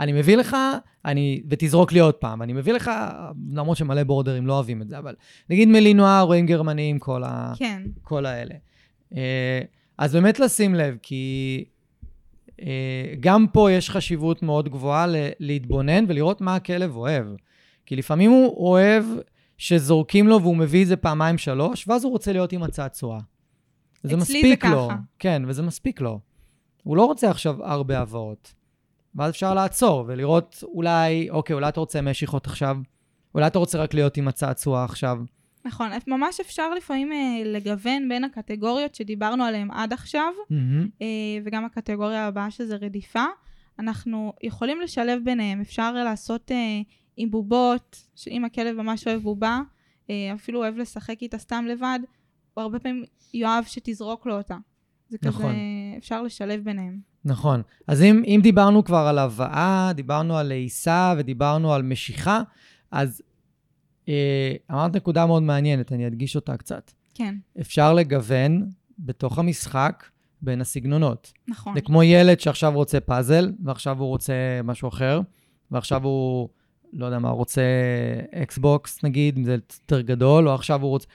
[0.00, 0.56] אני מביא לך,
[1.04, 2.42] אני, ותזרוק לי עוד פעם.
[2.42, 2.90] אני מביא לך,
[3.52, 5.14] למרות שמלא בורדרים לא אוהבים את זה, אבל
[5.50, 7.82] נגיד מלינואר, רואים גרמנים, כל, ה, כן.
[8.02, 8.54] כל האלה.
[9.16, 9.60] אה,
[9.98, 11.64] אז באמת לשים לב, כי
[12.62, 15.06] אה, גם פה יש חשיבות מאוד גבוהה
[15.40, 17.26] להתבונן ולראות מה הכלב אוהב.
[17.86, 19.04] כי לפעמים הוא אוהב
[19.60, 23.18] שזורקים לו והוא מביא את זה פעמיים שלוש, ואז הוא רוצה להיות עם הצעצוע.
[24.04, 24.88] וזה אצלי מספיק זה לו.
[24.88, 24.96] ככה.
[25.18, 26.20] כן, וזה מספיק לו.
[26.82, 28.54] הוא לא רוצה עכשיו הרבה הבאות.
[29.14, 32.76] ואז אפשר לעצור ולראות אולי, אוקיי, אולי אתה רוצה משיכות עכשיו,
[33.34, 35.18] אולי אתה רוצה רק להיות עם הצעצוע עכשיו.
[35.64, 35.90] נכון.
[36.06, 40.88] ממש אפשר לפעמים אה, לגוון בין הקטגוריות שדיברנו עליהן עד עכשיו, מהמם.
[41.02, 41.06] אה,
[41.44, 43.24] וגם הקטגוריה הבאה שזה רדיפה.
[43.78, 46.80] אנחנו יכולים לשלב ביניהם, אפשר לעשות אה,
[47.20, 49.60] עם בובות, שאם הכלב ממש אוהב בובה,
[50.10, 51.98] אה, אפילו אוהב לשחק איתה סתם לבד,
[52.54, 53.04] הוא הרבה פעמים
[53.34, 54.56] יאהב שתזרוק לו אותה.
[55.08, 55.42] זה נכון.
[55.42, 55.54] כזה,
[55.98, 57.00] אפשר לשלב ביניהם.
[57.24, 57.62] נכון.
[57.86, 62.42] אז אם, אם דיברנו כבר על הבאה, דיברנו על לעיסה ודיברנו על משיכה,
[62.90, 63.22] אז
[64.08, 66.90] אה, אמרת נקודה מאוד מעניינת, אני אדגיש אותה קצת.
[67.14, 70.04] כן, אפשר לגוון בתוך המשחק
[70.42, 71.32] בין הסגנונות.
[71.48, 71.74] נכון.
[71.74, 75.20] זה כמו ילד שעכשיו רוצה פאזל, ועכשיו הוא רוצה משהו אחר,
[75.70, 76.48] ועכשיו הוא,
[76.92, 77.62] לא יודע מה, רוצה
[78.34, 81.06] אקסבוקס נגיד, אם זה יותר גדול, או עכשיו הוא רוצה...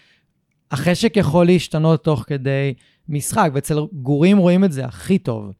[0.72, 2.74] החשק יכול להשתנות תוך כדי
[3.10, 5.52] משחק, ואצל גורים רואים את זה הכי טוב.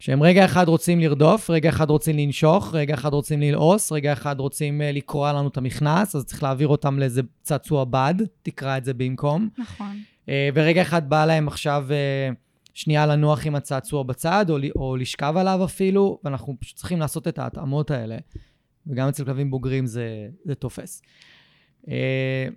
[0.00, 4.40] שהם רגע אחד רוצים לרדוף, רגע אחד רוצים לנשוך, רגע אחד רוצים ללעוס, רגע אחד
[4.40, 8.84] רוצים uh, לקרוע לנו את המכנס, אז צריך להעביר אותם לאיזה צעצוע בד, תקרא את
[8.84, 9.48] זה במקום.
[9.58, 10.00] נכון.
[10.26, 12.34] Uh, ורגע אחד בא להם עכשיו uh,
[12.74, 17.38] שנייה לנוח עם הצעצוע בצד, או, או לשכב עליו אפילו, ואנחנו פשוט צריכים לעשות את
[17.38, 18.16] ההתאמות האלה.
[18.86, 21.02] וגם אצל כלבים בוגרים זה, זה תופס.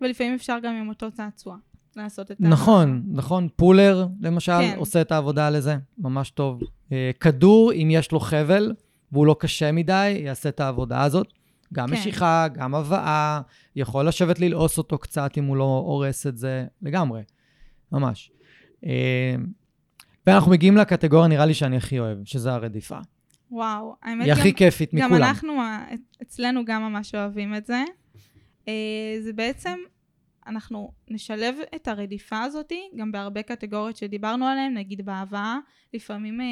[0.01, 1.57] ולפעמים אפשר גם עם אותו צעצוע.
[1.95, 3.17] לעשות את נכון, ה...
[3.17, 3.47] נכון.
[3.55, 4.73] פולר, למשל, כן.
[4.77, 6.61] עושה את העבודה לזה, ממש טוב.
[6.91, 8.73] אה, כדור, אם יש לו חבל,
[9.11, 11.27] והוא לא קשה מדי, יעשה את העבודה הזאת.
[11.73, 11.93] גם כן.
[11.93, 13.41] משיכה, גם הבאה,
[13.75, 17.21] יכול לשבת ללעוס אותו קצת אם הוא לא הורס את זה, לגמרי,
[17.91, 18.31] ממש.
[18.85, 19.35] אה,
[20.27, 22.99] ואנחנו מגיעים לקטגוריה, נראה לי שאני הכי אוהב, שזה הרדיפה.
[23.53, 25.09] וואו, האמת היא הכי כיפית מכולם.
[25.09, 25.53] גם אנחנו,
[26.21, 27.83] אצלנו גם ממש אוהבים את זה.
[28.67, 29.79] אה, זה בעצם
[30.47, 35.57] אנחנו נשלב את הרדיפה הזאתי גם בהרבה קטגוריות שדיברנו עליהן, נגיד בהבאה,
[35.93, 36.45] לפעמים אה,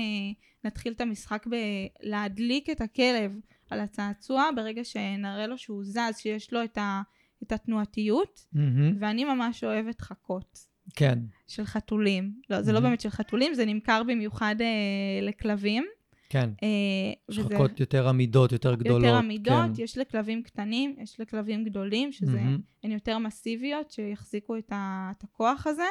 [0.63, 3.31] נתחיל את המשחק בלהדליק את הכלב
[3.69, 7.01] על הצעצוע ברגע שנראה לו שהוא זז, שיש לו את, ה,
[7.43, 8.59] את התנועתיות, mm-hmm.
[8.99, 10.71] ואני ממש אוהבת חכות.
[10.95, 11.19] כן.
[11.47, 12.33] של חתולים.
[12.49, 12.73] לא, זה mm-hmm.
[12.73, 15.85] לא באמת של חתולים, זה נמכר במיוחד אה, לכלבים.
[16.31, 16.49] כן.
[16.63, 17.75] אה, שחקות וזה...
[17.79, 19.03] יותר עמידות, יותר גדולות.
[19.03, 19.83] יותר עמידות, כן.
[19.83, 22.83] יש לכלבים קטנים, יש לכלבים גדולים, שזה, mm-hmm.
[22.83, 25.87] הן יותר מסיביות, שיחזיקו את, ה, את הכוח הזה.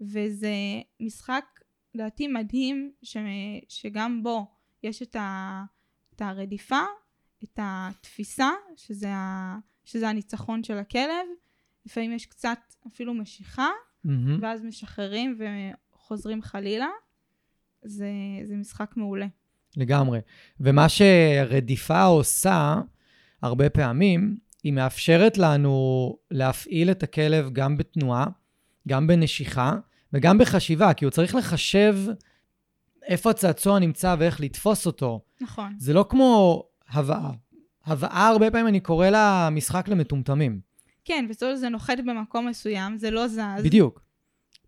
[0.00, 0.54] וזה
[1.00, 1.44] משחק,
[1.94, 3.16] לדעתי, מדהים, ש,
[3.68, 4.46] שגם בו
[4.82, 5.64] יש את, ה,
[6.16, 6.82] את הרדיפה,
[7.44, 11.26] את התפיסה, שזה, ה, שזה הניצחון של הכלב.
[11.86, 13.68] לפעמים יש קצת אפילו משיכה,
[14.06, 14.10] mm-hmm.
[14.40, 16.88] ואז משחררים וחוזרים חלילה.
[17.82, 18.10] זה,
[18.44, 19.26] זה משחק מעולה.
[19.76, 20.18] לגמרי.
[20.60, 22.80] ומה שרדיפה עושה,
[23.42, 28.26] הרבה פעמים, היא מאפשרת לנו להפעיל את הכלב גם בתנועה,
[28.88, 29.76] גם בנשיכה
[30.12, 31.96] וגם בחשיבה, כי הוא צריך לחשב
[33.06, 35.20] איפה הצעצוע נמצא ואיך לתפוס אותו.
[35.40, 35.74] נכון.
[35.78, 37.30] זה לא כמו הבאה.
[37.86, 40.60] הבאה, הרבה פעמים אני קורא לה משחק למטומטמים.
[41.04, 43.38] כן, בסופו זה נוחת במקום מסוים, זה לא זז.
[43.64, 44.09] בדיוק.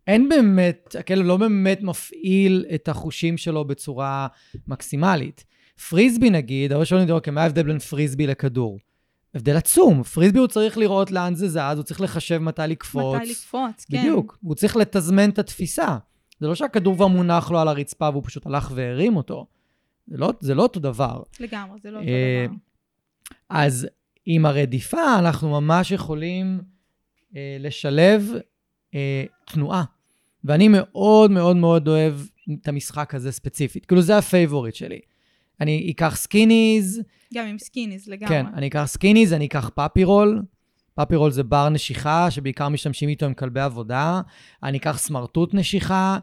[0.06, 4.26] אין באמת, הכלב לא באמת מפעיל את החושים שלו בצורה
[4.66, 5.44] מקסימלית.
[5.88, 8.78] פריסבי נגיד, אבל שואלים אותי, אוקיי, מה ההבדל בין פריסבי לכדור?
[9.34, 10.02] הבדל עצום.
[10.02, 13.16] פריסבי הוא צריך לראות לאן זה זז, הוא צריך לחשב מתי לקפוץ.
[13.16, 13.98] מתי לקפוץ, כן.
[13.98, 14.38] בדיוק.
[14.42, 15.98] הוא צריך לתזמן את התפיסה.
[16.40, 19.46] זה לא שהכדור כבר מונח לו על הרצפה והוא פשוט הלך והרים אותו.
[20.06, 21.22] זה לא, זה לא אותו דבר.
[21.40, 22.56] לגמרי, זה לא אותו אה, דבר.
[23.48, 23.88] אז
[24.26, 26.60] עם הרדיפה אנחנו ממש יכולים
[27.36, 28.32] אה, לשלב
[28.94, 29.84] אה, תנועה.
[30.44, 32.14] ואני מאוד מאוד מאוד אוהב
[32.62, 33.86] את המשחק הזה ספציפית.
[33.86, 35.00] כאילו, זה ה favorite שלי.
[35.60, 37.02] אני אקח Skinneeez.
[37.34, 38.28] גם עם Skinneeez, לגמרי.
[38.28, 40.42] כן, אני אקח Skinneeez, אני אקח puppy roll.
[40.94, 44.20] puppy roll זה בר נשיכה, שבעיקר משתמשים איתו עם כלבי עבודה.
[44.62, 46.18] אני אקח סמרטוט נשיכה,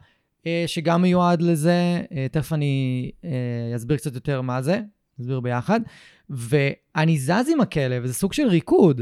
[0.46, 2.02] אה, שגם מיועד לזה.
[2.12, 4.82] אה, תכף אני אה, אסביר קצת יותר מה זה,
[5.20, 5.80] נסביר ביחד.
[6.30, 9.02] ואני זז עם הכלב, זה סוג של ריקוד.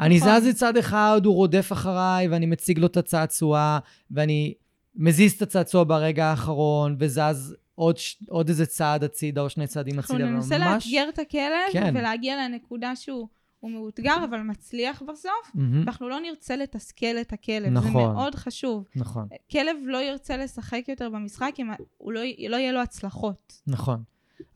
[0.00, 0.40] אני נכון.
[0.40, 3.78] זז לצד אחד, הוא רודף אחריי, ואני מציג לו את הצעצוע,
[4.10, 4.54] ואני
[4.96, 7.96] מזיז את הצעצוע ברגע האחרון, וזז עוד,
[8.28, 10.18] עוד איזה צעד הצידה, או שני צעדים הצידה.
[10.18, 10.86] אנחנו ננסה ממש...
[10.86, 11.94] לאתגר את הכלב, כן.
[11.96, 13.28] ולהגיע לנקודה שהוא...
[13.60, 15.58] הוא מאותגר, אבל מצליח בסוף, mm-hmm.
[15.58, 17.68] ואנחנו לא נרצה לתסכל את הכלב.
[17.68, 17.92] נכון.
[17.92, 18.84] זה מאוד חשוב.
[18.96, 19.28] נכון.
[19.50, 23.60] כלב לא ירצה לשחק יותר במשחק אם הוא לא, לא יהיה לו הצלחות.
[23.66, 24.02] נכון.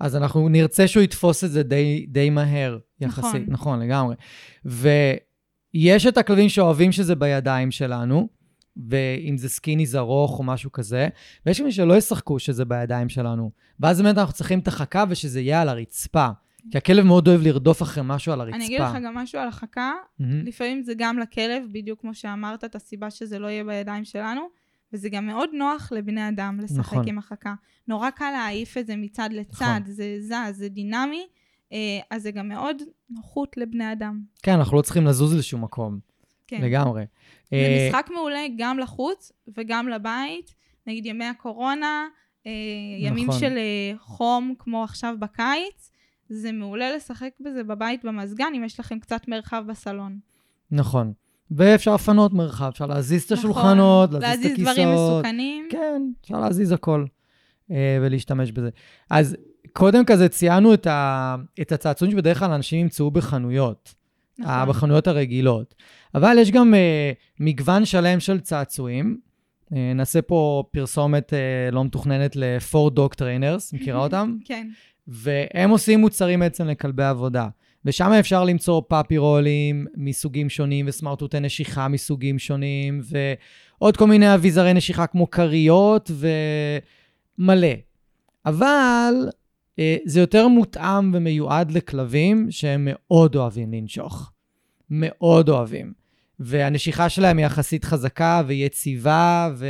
[0.01, 3.25] אז אנחנו נרצה שהוא יתפוס את זה די, די מהר, יחסית.
[3.25, 3.45] נכון.
[3.49, 4.17] נכון, לגמרי.
[4.67, 4.89] ו...
[5.75, 8.29] יש את הכלבים שאוהבים שזה בידיים שלנו,
[8.77, 11.09] ואם זה Skinneeez ארוך או משהו כזה,
[11.47, 13.51] ויש מי שלא ישחקו שזה בידיים שלנו.
[13.81, 16.29] ואז באמת אנחנו צריכים את החכה ושזה יהיה על הרצפה.
[16.71, 18.57] כי הכלב מאוד אוהב לרדוף אחרי משהו על הרצפה.
[18.57, 20.25] אני אגיד לך גם משהו על החכה, mm-hmm.
[20.45, 24.41] לפעמים זה גם לכלב, בדיוק כמו שאמרת, את הסיבה שזה לא יהיה בידיים שלנו,
[24.93, 27.09] וזה גם מאוד נוח לבני אדם לשחק נכון.
[27.09, 27.55] עם החכה.
[27.89, 29.93] נורא קל להעיף את זה מצד לצד, נכון.
[29.93, 31.27] זה זז, זה דינמי,
[32.11, 32.77] אז זה גם מאוד
[33.11, 34.21] נוחות לבני אדם.
[34.43, 35.99] כן, אנחנו לא צריכים לזוז לשום מקום.
[36.47, 36.63] כן.
[36.63, 37.05] לגמרי.
[37.51, 40.55] זה אה, משחק מעולה גם לחוץ וגם לבית.
[40.87, 42.07] נגיד ימי הקורונה,
[42.47, 42.53] אה,
[42.99, 43.41] ימים נכון.
[43.41, 43.59] של
[43.99, 45.91] חום כמו עכשיו בקיץ,
[46.29, 50.19] זה מעולה לשחק בזה בבית במזגן, אם יש לכם קצת מרחב בסלון.
[50.71, 51.13] נכון.
[51.51, 53.51] ואפשר לפנות מרחב, אפשר להזיז את נכון.
[53.51, 54.77] השולחנות, נכון, להזיז את הכיסאות.
[54.77, 55.69] להזיז דברים מסוכנים.
[55.71, 57.05] כן, אפשר להזיז הכל
[57.71, 58.71] ולהשתמש בזה.
[59.11, 59.37] אז
[59.79, 63.95] קודם כזה ציינו את, ה, את הצעצועים שבדרך כלל אנשים ימצאו בחנויות,
[64.39, 64.69] נכון.
[64.69, 65.75] בחנויות הרגילות.
[66.15, 69.19] אבל יש גם uh, מגוון שלם של צעצועים.
[69.71, 74.37] Uh, נעשה פה פרסומת uh, לא מתוכננת ל-4 Dog Trainers, מכירה אותם?
[74.45, 74.69] כן.
[75.09, 77.49] והם עושים מוצרים בעצם לכלבי עבודה.
[77.85, 84.75] ושם אפשר למצוא פאפי רולים מסוגים שונים וסמרטוטי נשיכה מסוגים שונים, ועוד כל מיני אביזרי
[84.75, 86.11] נשיכה כמו כריות
[87.39, 87.69] ומלא.
[88.47, 89.48] אבל אה,
[90.05, 94.33] זה יותר מותאם ומיועד לכלבים שהם מאוד אוהבים לנשוך.
[94.91, 95.93] מאוד אוהבים.
[96.41, 99.67] והנשיכה שלהם היא יחסית חזקה ויציבה, ו...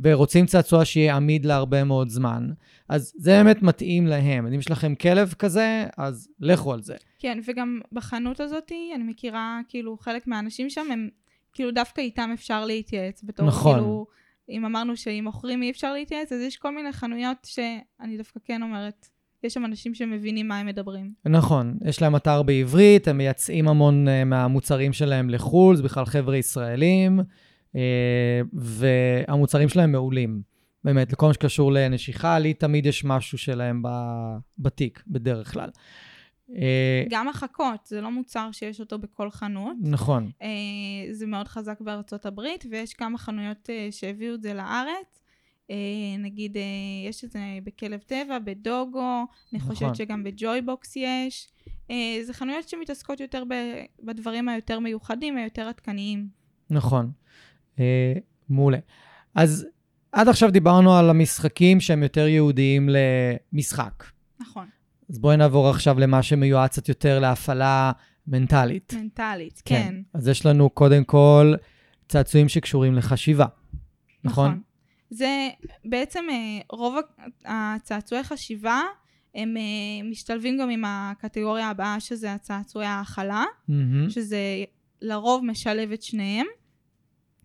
[0.00, 2.50] ורוצים צעצוע שיהיה עמיד להרבה מאוד זמן.
[2.88, 4.46] אז זה באמת מתאים להם.
[4.46, 6.96] אם יש לכם כלב כזה, אז לכו על זה.
[7.18, 11.08] כן, וגם בחנות הזאת, אני מכירה, כאילו, חלק מהאנשים שם, הם,
[11.52, 13.22] כאילו, דווקא איתם אפשר להתייעץ.
[13.24, 13.74] בתור, נכון.
[13.74, 14.06] כאילו,
[14.50, 18.62] אם אמרנו שעם מוכרים אי אפשר להתייעץ, אז יש כל מיני חנויות שאני דווקא כן
[18.62, 19.08] אומרת,
[19.44, 21.12] יש שם אנשים שמבינים מה הם מדברים.
[21.24, 26.36] נכון, יש להם אתר בעברית, הם מייצאים המון uh, מהמוצרים שלהם לחו"ל, זה בכלל חבר'ה
[26.36, 27.78] ישראלים, uh,
[28.52, 30.42] והמוצרים שלהם מעולים.
[30.84, 33.82] באמת, לכל מה שקשור לנשיכה, לי תמיד יש משהו שלהם
[34.58, 35.68] בתיק, בדרך כלל.
[36.48, 36.52] Uh,
[37.10, 39.76] גם החכות, זה לא מוצר שיש אותו בכל חנות.
[39.80, 40.48] נכון, אה,
[41.12, 45.18] זה מאוד חזק בארצות הברית, ויש כמה חנויות אה, שהביאו את זה לארץ.
[45.70, 46.62] אה, נגיד, אה,
[47.08, 49.74] יש את זה בכלב טבע, בדוגו, אני נכון.
[49.74, 51.48] חושבת שגם ב Joy-Box יש.
[51.90, 53.42] אה, זה חנויות שמתעסקות יותר
[54.02, 56.28] בדברים היותר מיוחדים, היותר עדכניים.
[56.70, 57.10] נכון.
[58.48, 58.78] מעולה.
[59.34, 59.66] אז
[60.12, 64.04] עד עכשיו דיברנו על המשחקים שהם יותר ייעודיים למשחק.
[64.40, 64.68] נכון,
[65.10, 67.92] אז בואי נעבור עכשיו למה שמיועד קצת יותר להפעלה
[68.26, 68.94] מנטלית.
[68.94, 69.94] מנטלית, כן.
[70.14, 71.54] אז יש לנו קודם כל
[72.08, 73.46] צעצועים שקשורים לחשיבה,
[74.24, 74.60] נכון?
[75.10, 75.48] זה
[75.84, 76.96] בעצם אה, רוב
[77.44, 78.82] הצעצועי חשיבה,
[79.34, 83.44] הם אה, משתלבים גם עם הקטגוריה הבאה, שזה הצעצועי ההכלה.
[83.68, 84.10] מהמם.
[84.10, 84.38] שזה
[85.02, 86.46] לרוב משלב את שניהם.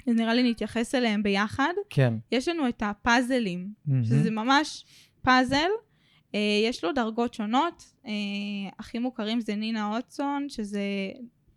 [0.08, 1.74] אז נראה לי נתייחס אליהם ביחד.
[1.90, 2.14] כן.
[2.32, 4.04] יש לנו את הפאזלים, מהמם.
[4.04, 4.86] שזה ממש
[5.22, 5.70] פאזל.
[6.36, 7.84] אה, יש לו דרגות שונות.
[8.06, 8.12] אה,
[8.80, 10.82] הכי מוכרים זה נינה אוטסון, שזה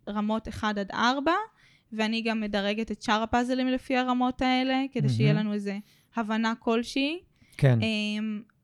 [0.09, 1.31] רמות 1 עד 4,
[1.91, 5.45] ואני גם מדרגת את שאר הפאזלים לפי הרמות האלה, כדי שיהיה מהמם.
[5.45, 5.77] לנו איזה
[6.15, 7.19] הבנה כלשהי.
[7.57, 7.79] כן.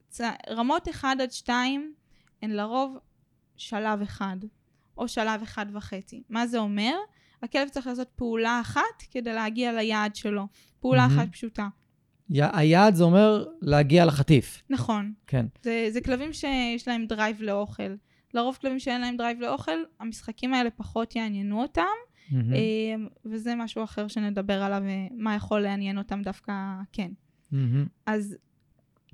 [0.09, 1.93] צ- רמות 1 עד 2
[2.41, 2.97] הן לרוב
[3.57, 4.37] שלב אחד,
[4.97, 6.23] או שלב אחד וחצי.
[6.29, 6.95] מה זה אומר?
[7.43, 10.47] הכלב צריך לעשות פעולה אחת כדי להגיע ליעד שלו.
[10.79, 11.19] פעולה מהמם.
[11.19, 11.67] אחת פשוטה.
[12.29, 14.61] היעד זה אומר להגיע לחטיף.
[14.69, 15.13] נכון.
[15.27, 15.45] כן.
[15.63, 17.95] זה, זה כלבים שיש להם drive לאוכל.
[18.33, 21.83] לרוב כלבים שאין להם drive לאוכל, המשחקים האלה פחות יעניינו אותם.
[22.31, 26.53] אמ, וזה משהו אחר שנדבר עליו, אה, מה יכול לעניין אותם דווקא
[26.91, 27.11] כן.
[27.51, 27.85] מהמם.
[28.05, 28.37] אז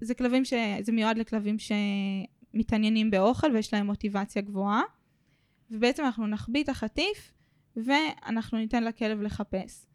[0.01, 0.53] זה כלבים ש...
[0.81, 4.81] זה מיועד לכלבים שמתעניינים באוכל ויש להם מוטיבציה גבוהה.
[5.71, 7.33] ובעצם אנחנו נחביא את החטיף
[7.75, 9.85] ואנחנו ניתן לכלב לחפש.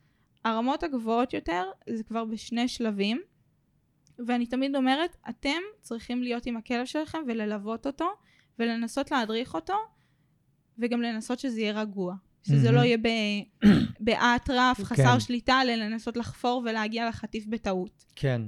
[0.44, 3.20] הרמות הגבוהות יותר זה כבר בשני שלבים,
[4.26, 8.08] ואני תמיד אומרת, אתם צריכים להיות עם הכלב שלכם וללוות אותו,
[8.58, 9.76] ולנסות להדריך אותו,
[10.78, 12.14] וגם לנסות שזה יהיה רגוע.
[12.46, 12.70] שזה.
[12.70, 12.98] לא יהיה
[14.00, 15.20] באטרף, חסר כן.
[15.20, 18.04] שליטה, אלא לנסות לחפור ולהגיע לחטיף בטעות.
[18.16, 18.42] כן.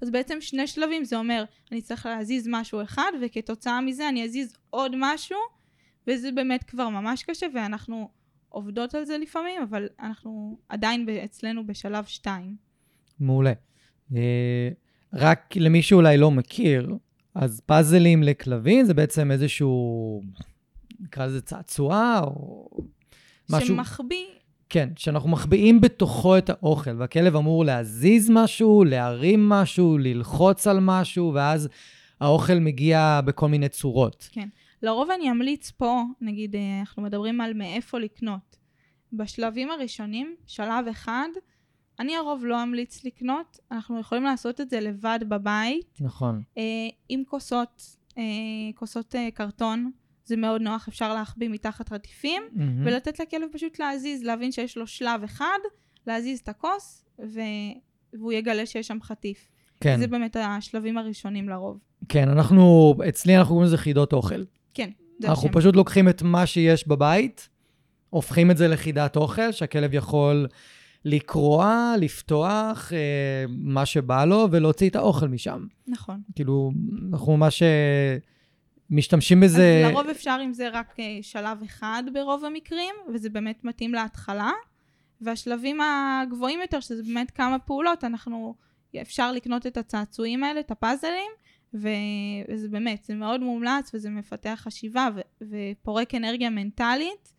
[0.00, 4.56] אז בעצם שני שלבים, זה אומר, אני צריך להזיז משהו אחד, וכתוצאה מזה אני אזיז
[4.70, 5.38] עוד משהו,
[6.06, 8.08] וזה באמת כבר ממש קשה, ואנחנו
[8.54, 12.56] עובדות על זה לפעמים, אבל אנחנו עדיין אצלנו בשלב שתיים.
[13.20, 13.52] מעולה.
[14.16, 14.68] אה,
[15.12, 16.94] רק למי שאולי לא מכיר,
[17.34, 20.22] אז פאזלים לכלבים זה בעצם איזשהו,
[21.00, 22.68] נקרא לזה צעצוע, או
[23.50, 23.66] משהו...
[23.68, 24.26] שמחביא,
[24.68, 31.32] כן, שאנחנו מחביאים בתוכו את האוכל, והכלב אמור להזיז משהו, להרים משהו, ללחוץ על משהו,
[31.34, 31.68] ואז
[32.20, 34.28] האוכל מגיע בכל מיני צורות.
[34.84, 38.56] לרוב אני אמליץ פה, נגיד, אה, אנחנו מדברים על מאיפה לקנות.
[39.12, 41.28] בשלבים הראשונים, שלב אחד,
[42.00, 46.42] אני הרוב לא אמליץ לקנות, אנחנו יכולים לעשות את זה לבד בבית, נכון.
[46.58, 46.62] אה,
[47.08, 48.22] עם כוסות, אה,
[48.74, 49.90] כוסות אה, קרטון,
[50.24, 52.86] זה מאוד נוח, אפשר להחביא מתחת רטיפים, מהמם.
[52.86, 55.58] ולתת לכלב פשוט להזיז, להבין שיש לו שלב אחד,
[56.06, 57.40] להזיז את הכוס, ו...
[58.12, 59.48] והוא יגלה שיש שם חטיף.
[59.80, 61.78] כן, זה באמת השלבים הראשונים לרוב.
[62.08, 64.42] כן, אנחנו, אצלי אנחנו קוראים לזה חידות אוכל.
[64.74, 65.58] כן, זה אנחנו השם.
[65.58, 67.48] פשוט לוקחים את מה שיש בבית,
[68.10, 70.46] הופכים את זה לחידת אוכל, שהכלב יכול
[71.04, 75.66] לקרוע, לפתוח, אה, מה שבא לו, ולהוציא את האוכל משם.
[75.86, 76.20] נכון.
[76.34, 76.72] כאילו,
[77.12, 78.16] אנחנו ממש אה,
[78.90, 79.82] משתמשים בזה...
[79.86, 84.50] אז לרוב אפשר עם זה רק אה, שלב אחד ברוב המקרים, וזה באמת מתאים להתחלה.
[85.20, 88.54] והשלבים הגבוהים יותר, שזה באמת כמה פעולות, אנחנו,
[89.02, 91.30] אפשר לקנות את הצעצועים האלה, את הפאזלים,
[91.74, 95.20] וזה באמת, זה מאוד מומלץ וזה מפתח חשיבה ו-
[95.50, 97.32] ופורק אנרגיה מנטלית,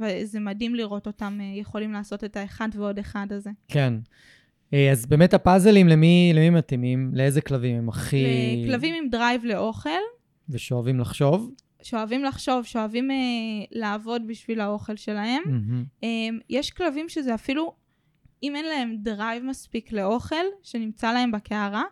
[0.00, 3.50] וזה מדהים לראות אותם אה, יכולים לעשות את האחד ועוד אחד הזה.
[3.68, 3.94] כן.
[4.74, 7.10] אה, אז באמת הפאזלים, למי, למי מתאימים?
[7.14, 8.24] לאיזה כלבים הם הכי...
[8.66, 9.90] כלבים עם drive לאוכל,
[10.48, 11.50] ושאוהבים לחשוב?
[11.82, 13.16] שאוהבים לחשוב, שאוהבים אה,
[13.70, 15.42] לעבוד בשביל האוכל שלהם.
[15.46, 15.84] מהמם.
[16.00, 17.74] Um, יש כלבים שזה אפילו,
[18.42, 21.84] אם אין להם drive מספיק לאוכל שנמצא להם בקערה,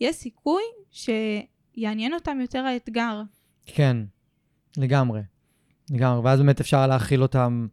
[0.00, 0.62] יש סיכוי
[0.92, 3.22] שיעניין אותם יותר האתגר.
[3.66, 3.96] כן,
[4.76, 5.20] לגמרי.
[5.90, 6.20] לגמרי.
[6.24, 7.66] ואז באמת אפשר להאכיל אותם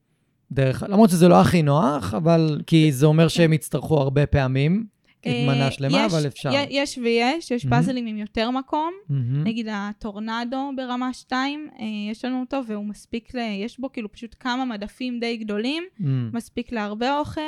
[0.51, 4.86] דרך, למרות שזה לא הכי נוח, אבל כי זה אומר שהם יצטרכו הרבה פעמים,
[5.26, 6.49] אה, מנה שלמה, יש- אבל אפשר.
[6.70, 7.78] יש ויש, יש מהמם.
[7.78, 8.91] פאזלים עם יותר מקום.
[9.09, 9.43] מהמם.
[9.43, 13.38] נגיד הטורנדו ברמה 2, אה, יש לנו אותו והוא מספיק, ל...
[13.38, 16.30] יש בו כאילו פשוט כמה מדפים די גדולים, מהמם.
[16.34, 17.41] מספיק להרבה אוכל,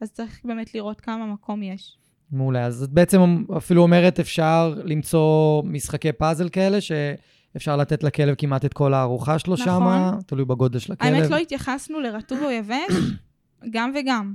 [0.00, 1.96] אז צריך באמת לראות כמה מקום יש.
[2.32, 2.66] מעולה.
[2.66, 8.72] אז את בעצם אפילו אומרת, אפשר למצוא משחקי פאזל כאלה, שאפשר לתת לכלב כמעט את
[8.72, 9.66] כל הארוחה שלו נכון.
[9.66, 11.14] שם, תלוי בגודל של הכלב.
[11.14, 12.94] האמת לא התייחסנו לרטוב או יבש,
[13.74, 14.34] גם וגם,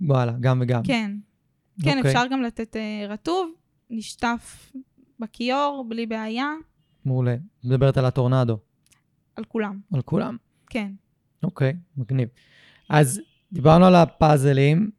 [0.00, 0.82] וואלה, גם וגם.
[0.82, 1.10] כן.
[1.82, 2.10] כן, אוקיי.
[2.10, 3.50] אפשר גם לתת אה, רטוב,
[3.90, 4.72] נשטף
[5.20, 6.52] בכיור, בלי בעיה,
[7.04, 7.36] מעולה.
[7.64, 8.58] מדברת על הטורנדו,
[9.36, 10.36] על כולם, על כולם.
[10.70, 10.92] כן.
[11.42, 12.28] אוקיי, מגניב.
[12.88, 13.20] אז
[13.52, 14.90] דיברנו על הפאזלים,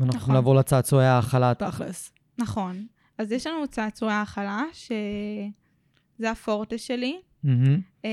[0.00, 0.34] ואנחנו נכון.
[0.34, 2.12] לעבור לצעצועי ההאכלה תכלס.
[2.38, 2.86] נכון.
[3.18, 7.20] אז יש לנו צעצועי האכלה, שזה הפורטה שלי.
[7.44, 7.80] מהמם.
[8.04, 8.10] אה,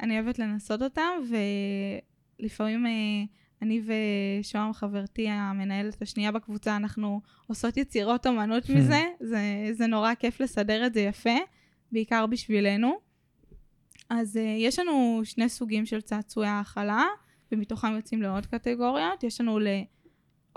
[0.00, 1.10] אני אוהבת לנסות אותם,
[2.40, 2.90] ולפעמים אה,
[3.62, 9.02] אני ושוהם, חברתי המנהלת השנייה בקבוצה, אנחנו עושות יצירות אומנות מזה.
[9.20, 11.36] זה, זה נורא כיף לסדר את זה יפה,
[11.92, 12.98] בעיקר בשבילנו.
[14.10, 17.04] אז אה, יש לנו שני סוגים של צעצועי האכלה,
[17.52, 19.24] ומתוכם יוצאים לעוד קטגוריות.
[19.24, 19.58] יש לנו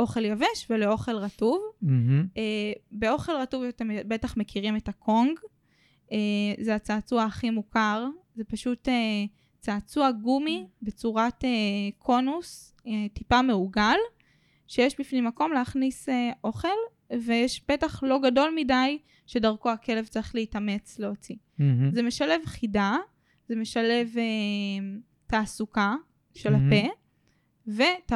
[0.01, 1.61] לאוכל יבש ולאוכל רטוב.
[1.81, 2.27] מהמם.
[2.37, 5.39] אה, באוכל רטוב אתם בטח מכירים את הקונג.
[6.11, 6.17] אה,
[6.59, 8.07] זה הצעצוע הכי מוכר.
[8.35, 9.25] זה פשוט אה,
[9.59, 11.49] צעצוע גומי בצורת אה,
[11.97, 13.97] קונוס, אה, טיפה מעוגל,
[14.67, 16.67] שיש בפנים מקום להכניס אה, אוכל,
[17.19, 18.97] ויש פתח לא גדול מדי
[19.27, 21.35] שדרכו הכלב צריך להתאמץ להוציא.
[21.59, 21.91] מהמם.
[21.91, 22.97] זה משלב חידה,
[23.49, 24.23] זה משלב אה,
[25.27, 25.95] תעסוקה
[26.33, 26.73] של מהמם.
[26.73, 26.87] הפה,
[27.67, 28.11] ואת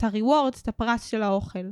[0.00, 1.68] את ה-rewards, את הפרס של האוכל.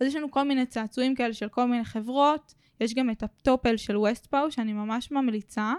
[0.00, 2.54] אז יש לנו כל מיני צעצועים כאלה של כל מיני חברות.
[2.80, 5.72] יש גם את הטופל של ווסטפאו, שאני ממש ממליצה,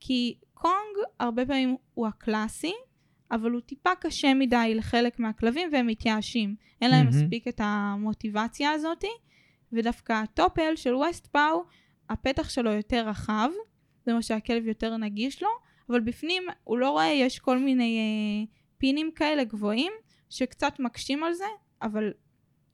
[0.00, 2.72] כי קונג הרבה פעמים הוא הקלאסי,
[3.30, 6.56] אבל הוא טיפה קשה מדי לחלק מהכלבים והם מתייאשים.
[6.80, 7.06] אין להם.
[7.08, 9.10] מספיק את המוטיבציה הזאתי,
[9.72, 11.64] ודווקא הטופל של ווסטפאו,
[12.10, 13.48] הפתח שלו יותר רחב,
[14.04, 15.48] זה אומר שהכלב יותר נגיש לו,
[15.90, 19.92] אבל בפנים הוא לא רואה, יש כל מיני אה, פינים כאלה גבוהים,
[20.36, 21.44] שקצת מקשים על זה,
[21.82, 22.12] אבל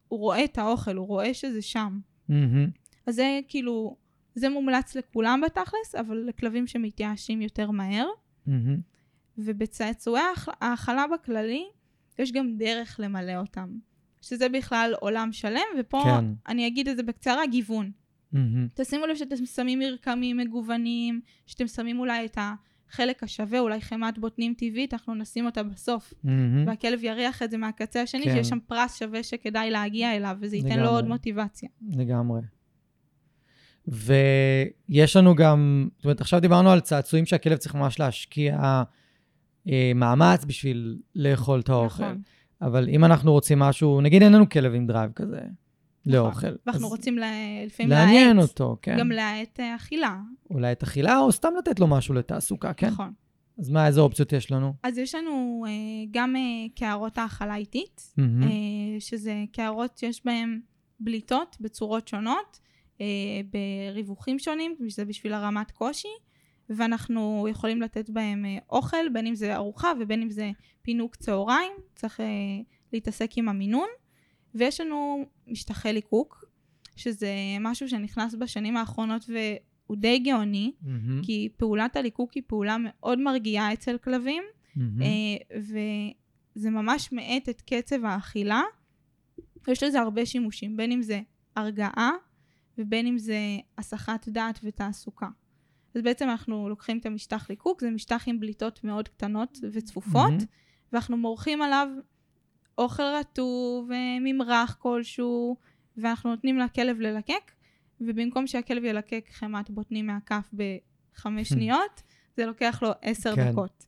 [0.08, 2.00] הוא רואה את האוכל, הוא רואה שזה שם.
[2.28, 2.70] מהמם.
[3.06, 3.96] אז זה כאילו,
[4.34, 8.06] זה מומלץ לכולם בתכלס, אבל לכלבים שמתייאשים יותר מהר.
[8.46, 8.80] מהמם.
[9.38, 11.64] ובצעצועי האכ- האכלה בכללי,
[12.18, 13.68] יש גם דרך למלא אותם.
[14.22, 16.24] שזה בכלל עולם שלם, ופה כן.
[16.48, 17.90] אני אגיד את זה בקצרה, גיוון.
[18.32, 18.68] מהמם.
[18.74, 22.38] תשימו לב שאתם שמים מרקמים מגוונים, שאתם שמים אולי את
[22.92, 26.14] החלק השווה, אולי חמאת בוטנים טבעית, אנחנו נשים אותה בסוף.
[26.24, 26.66] מהמם.
[26.66, 28.34] והכלב יריח את זה מהקצה השני, כן.
[28.34, 30.94] שיש שם פרס שווה שכדאי להגיע אליו, וזה ייתן לו לגמרי.
[30.94, 31.68] עוד מוטיבציה.
[31.90, 32.40] לגמרי.
[33.88, 38.82] ויש לנו גם, זאת אומרת, עכשיו דיברנו על צעצועים שהכלב צריך ממש להשקיע
[39.68, 42.02] אה, מאמץ בשביל לאכול את האוכל.
[42.02, 42.22] נכון.
[42.62, 45.40] אבל אם אנחנו רוצים משהו, נגיד אין לנו כלב עם drive כזה
[46.06, 46.46] לאוכל.
[46.66, 47.26] ואנחנו אז רוצים לה-
[47.66, 48.96] לפעמים לעניין להאט, אותו, כן.
[48.98, 50.16] גם להאט אכילה.
[50.50, 52.86] אולי את אכילה, או סתם לתת לו משהו לתעסוקה, כן?
[52.88, 53.12] נכון.
[53.58, 54.72] אז מה, איזה אופציות יש לנו?
[54.82, 55.70] אז יש לנו אה,
[56.10, 56.40] גם אה,
[56.74, 58.42] קערות האכלה איטית, מהמם.
[58.42, 58.48] אה,
[58.98, 60.60] שזה קערות שיש בהן
[61.00, 62.60] בליטות בצורות שונות,
[63.00, 63.06] אה,
[63.92, 66.08] בריווחים שונים, שזה בשביל הרמת קושי,
[66.70, 70.50] ואנחנו יכולים לתת בהם אה, אוכל, בין אם זה ארוחה ובין אם זה
[70.82, 72.26] פינוק צהריים, צריך אה,
[72.92, 73.88] להתעסק עם המינון.
[74.54, 76.44] ויש לנו משטחי ליקוק,
[76.96, 81.22] שזה משהו שנכנס בשנים האחרונות והוא די גאוני, מהמם.
[81.24, 84.42] כי פעולת הליקוק היא פעולה מאוד מרגיעה אצל כלבים.
[85.02, 88.62] אה, וזה ממש מאט את קצב האכילה.
[89.68, 91.20] יש לזה הרבה שימושים, בין אם זה
[91.56, 92.10] הרגעה
[92.78, 93.38] ובין אם זה
[93.78, 95.28] הסחת דעת ותעסוקה.
[95.94, 100.38] אז בעצם אנחנו לוקחים את המשטח ליקוק, זה משטח עם בליטות מאוד קטנות וצפופות, מהמם.
[100.92, 101.88] ואנחנו מורחים עליו
[102.78, 105.56] אוכל רטוב, אה, ממרח כלשהו,
[105.96, 107.52] ואנחנו נותנים לכלב ללקק,
[108.00, 112.02] ובמקום שהכלב ילקק חמת בוטנים מהכף בחמש שניות,
[112.36, 113.52] זה לוקח לו עשר כן.
[113.52, 113.84] דקות.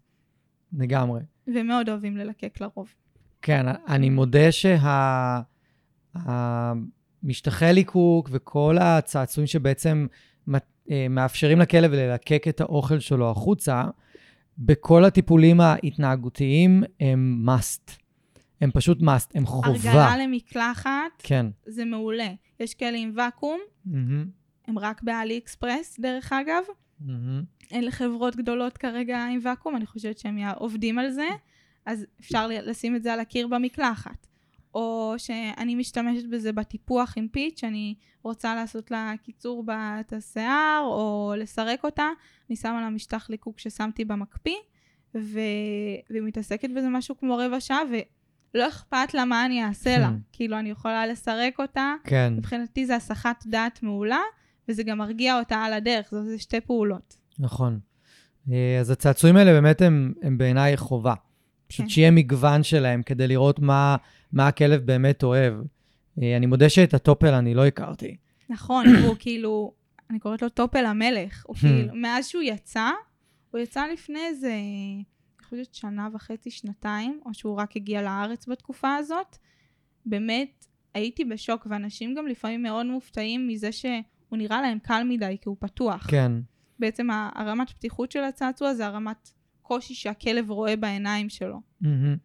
[0.73, 1.21] לגמרי.
[1.47, 2.95] ומאוד אוהבים ללקק לרוב.
[3.43, 4.49] כן, אני מודה
[6.13, 10.07] שהמשטחי ליקוק וכל הצעצועים שבעצם
[10.91, 13.85] אה, מאפשרים לכלב ללקק את האוכל שלו החוצה,
[14.59, 18.04] בכל הטיפולים ההתנהגותיים הם must.
[18.65, 19.69] הם פשוט must, הם חובה.
[19.69, 21.47] הרגלה למקלחת כן.
[21.67, 22.29] זה מעולה.
[22.61, 24.27] יש כאלה עם ואקום, מהמם,
[24.67, 26.63] הם רק באלי אקספרס דרך אגב.
[27.01, 27.45] מהמם.
[27.71, 31.27] אין לחברות גדולות כרגע עם ואקום, אני חושבת שהם עובדים על זה,
[31.87, 34.27] אז אפשר לשים את זה על הקיר במקלחת.
[34.75, 41.35] או שאני משתמשת בזה בטיפוח עם פיץ', אני רוצה לעשות לה קיצור בת השיער, או
[41.39, 42.09] לסרק אותה,
[42.49, 44.57] אני שמה לה משטח ליקוק ששמתי במקפיא,
[45.15, 45.41] ו...
[46.11, 47.81] והיא מתעסקת בזה משהו כמו רבע שעה,
[48.55, 50.09] ולא אכפת לה מה אני אעשה לה.
[50.09, 50.33] Hmm.
[50.33, 54.21] כאילו, אני יכולה לסרק אותה, כן, מבחינתי זה הסחת דעת מעולה,
[54.69, 57.17] וזה גם מרגיע אותה על הדרך, זה, שתי פעולות.
[57.39, 57.79] נכון.
[58.53, 61.15] אה, אז הצעצועים האלה באמת הם, הם בעיניי חובה.
[61.67, 61.89] פשוט כן.
[61.89, 63.97] שיהיה מגוון שלהם כדי לראות מה,
[64.33, 65.55] מה הכלב באמת אוהב.
[66.23, 68.17] אה, אני מודה שאת הטופל אני לא הכרתי.
[68.49, 69.73] נכון, הוא כאילו,
[70.11, 71.45] אני קוראת לו טופל המלך.
[71.47, 72.91] הוא כאילו, מאז שהוא יצא,
[73.51, 74.53] הוא יצא לפני איזה,
[75.55, 79.37] חושבת שנה וחצי, שנתיים, או שהוא רק הגיע לארץ בתקופה הזאת.
[80.07, 83.99] באמת, הייתי בשוק, ואנשים גם לפעמים מאוד מופתעים מזה שהוא
[84.33, 86.07] נראה להם קל מדי, כי הוא פתוח.
[86.11, 86.33] כן,
[86.79, 89.31] בעצם הרמת פתיחות של הצעצוע זה הרמת
[89.63, 91.61] קושי שהכלב רואה בעיניים שלו.
[91.81, 92.17] מהמם.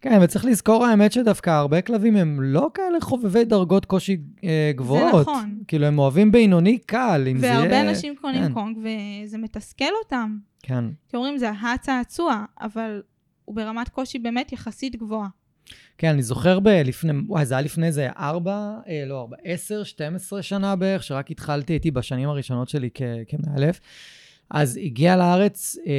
[0.00, 5.20] כן, וצריך לזכור האמת שדווקא הרבה כלבים הם לא כאלה חובבי דרגות קושי אה, גבוהות.
[5.28, 5.58] נכון.
[5.68, 7.60] כאילו, הם אוהבים בינוני קל, אם זה יהיה...
[7.60, 8.52] והרבה אנשים קונים כן.
[8.52, 10.38] Kong, וזה מתסכל אותם.
[10.62, 10.84] כן.
[11.08, 13.02] כי אומרים, זה הצעצוע, אבל
[13.44, 15.28] הוא ברמת קושי באמת יחסית גבוהה.
[15.98, 16.68] כן, אני זוכר ב...
[16.68, 17.12] לפני...
[17.26, 21.72] וואי, זה היה לפני איזה ארבע, אה, לא ארבע, עשר, 12 שנה בערך, שרק התחלתי,
[21.72, 23.80] הייתי בשנים הראשונות שלי כ- כמאלף.
[24.50, 25.92] אז הגיע לארץ, אה,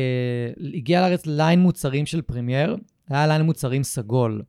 [0.73, 2.77] הגיע לארץ line מוצרים של Premier,
[3.09, 4.41] היה ליין מוצרים סגול.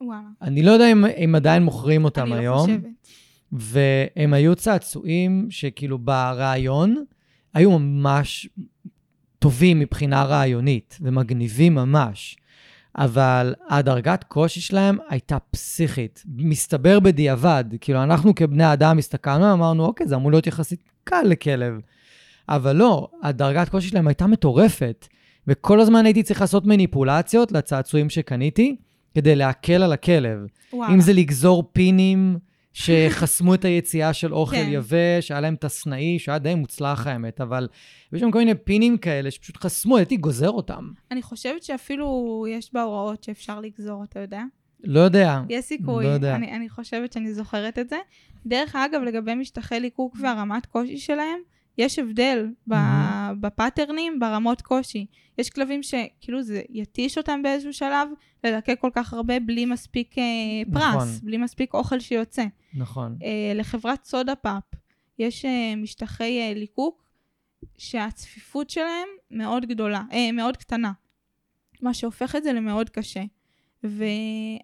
[0.00, 0.20] וואלה.
[0.42, 2.58] אני לא יודע אם, אם עדיין מוכרים אותם אני לא היום.
[2.58, 2.82] חושבת.
[3.52, 7.04] והם היו צעצועים שכאילו ברעיון
[7.54, 8.48] היו ממש
[9.38, 12.36] טובים מבחינה רעיונית ומגניבים ממש.
[12.98, 16.22] אבל הדרגת קושי שלהם הייתה פסיכית.
[16.26, 21.80] מסתבר בדיעבד, כאילו אנחנו כבני אדם הסתכלנו ואמרנו, אוקיי, זה אמור להיות יחסית קל לכלב.
[22.48, 25.06] אבל לא, הדרגת קושי שלהם הייתה מטורפת.
[25.48, 28.76] וכל הזמן הייתי צריך לעשות מניפולציות לצעצועים שקניתי,
[29.14, 30.38] כדי להקל על הכלב.
[30.72, 30.94] וואלה.
[30.94, 32.38] אם זה לגזור פינים
[32.72, 34.68] שחסמו את היציאה של אוכל כן.
[34.70, 37.68] יבש, היה להם את הסנאי, שהיה די מוצלח האמת, אבל
[38.12, 40.90] יש שם כל מיני פינים כאלה שפשוט חסמו, הייתי גוזר אותם.
[41.10, 44.42] אני חושבת שאפילו יש בהוראות שאפשר לגזור, אתה יודע?
[44.84, 45.40] לא יודע.
[45.48, 46.04] יש סיכוי.
[46.04, 46.34] לא יודע.
[46.34, 47.96] אני, אני חושבת שאני זוכרת את זה.
[48.46, 51.38] דרך אגב, לגבי משטחי ליקוק והרמת קושי שלהם,
[51.78, 53.40] יש הבדל מהמם.
[53.40, 55.06] ב pattern ים, ברמות קושי.
[55.38, 58.08] יש כלבים שכאילו זה יתיש אותם באיזשהו שלב,
[58.44, 60.24] ללקק כל כך הרבה בלי מספיק אה,
[60.72, 61.08] פרס, נכון.
[61.22, 62.44] בלי מספיק אוכל שיוצא.
[62.74, 63.18] נכון.
[63.22, 64.62] אה, לחברת Soda Pup
[65.18, 67.10] יש אה, משטחי אה, ליקוק
[67.78, 70.92] שהצפיפות שלהם מאוד גדולה, אה, מאוד קטנה,
[71.82, 73.22] מה שהופך את זה למאוד קשה.
[73.84, 74.04] ו...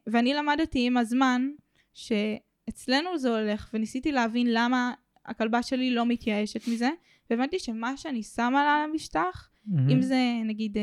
[0.06, 1.50] ואני למדתי עם הזמן
[1.94, 4.92] שאצלנו זה הולך, וניסיתי להבין למה
[5.26, 6.90] הכלבה שלי לא מתייאשת מזה,
[7.30, 9.90] והבנתי שמה שאני שמה לה על המשטח, מהמם.
[9.90, 10.82] אם זה נגיד אה,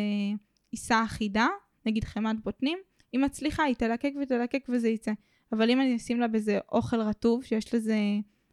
[0.72, 1.48] עיסה אחידה,
[1.86, 2.78] נגיד חמת בוטנים,
[3.12, 5.12] היא מצליחה, היא תלקק ותלקק וזה יצא.
[5.52, 7.98] אבל אם אני אשים לה בזה אוכל רטוב, שיש לזה,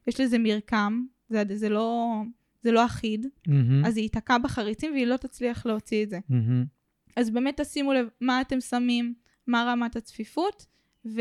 [0.06, 2.22] יש לזה מרקם, זה, זה, לא,
[2.62, 3.84] זה לא אחיד, מהמם.
[3.84, 6.18] אז היא ייתקע בחריצים והיא לא תצליח להוציא את זה.
[6.28, 6.64] מהמם.
[7.16, 9.14] אז באמת תשימו לב מה אתם שמים,
[9.46, 10.66] מה רמת הצפיפות,
[11.06, 11.20] ו,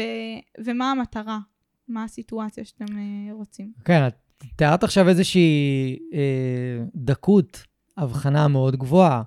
[0.63, 1.39] ומה המטרה,
[1.87, 3.71] מה הסיטואציה שאתם אה, רוצים.
[3.85, 4.13] כן, את
[4.55, 7.63] תיארת עכשיו איזושהי אה, דקות,
[7.97, 9.21] הבחנה מאוד גבוהה,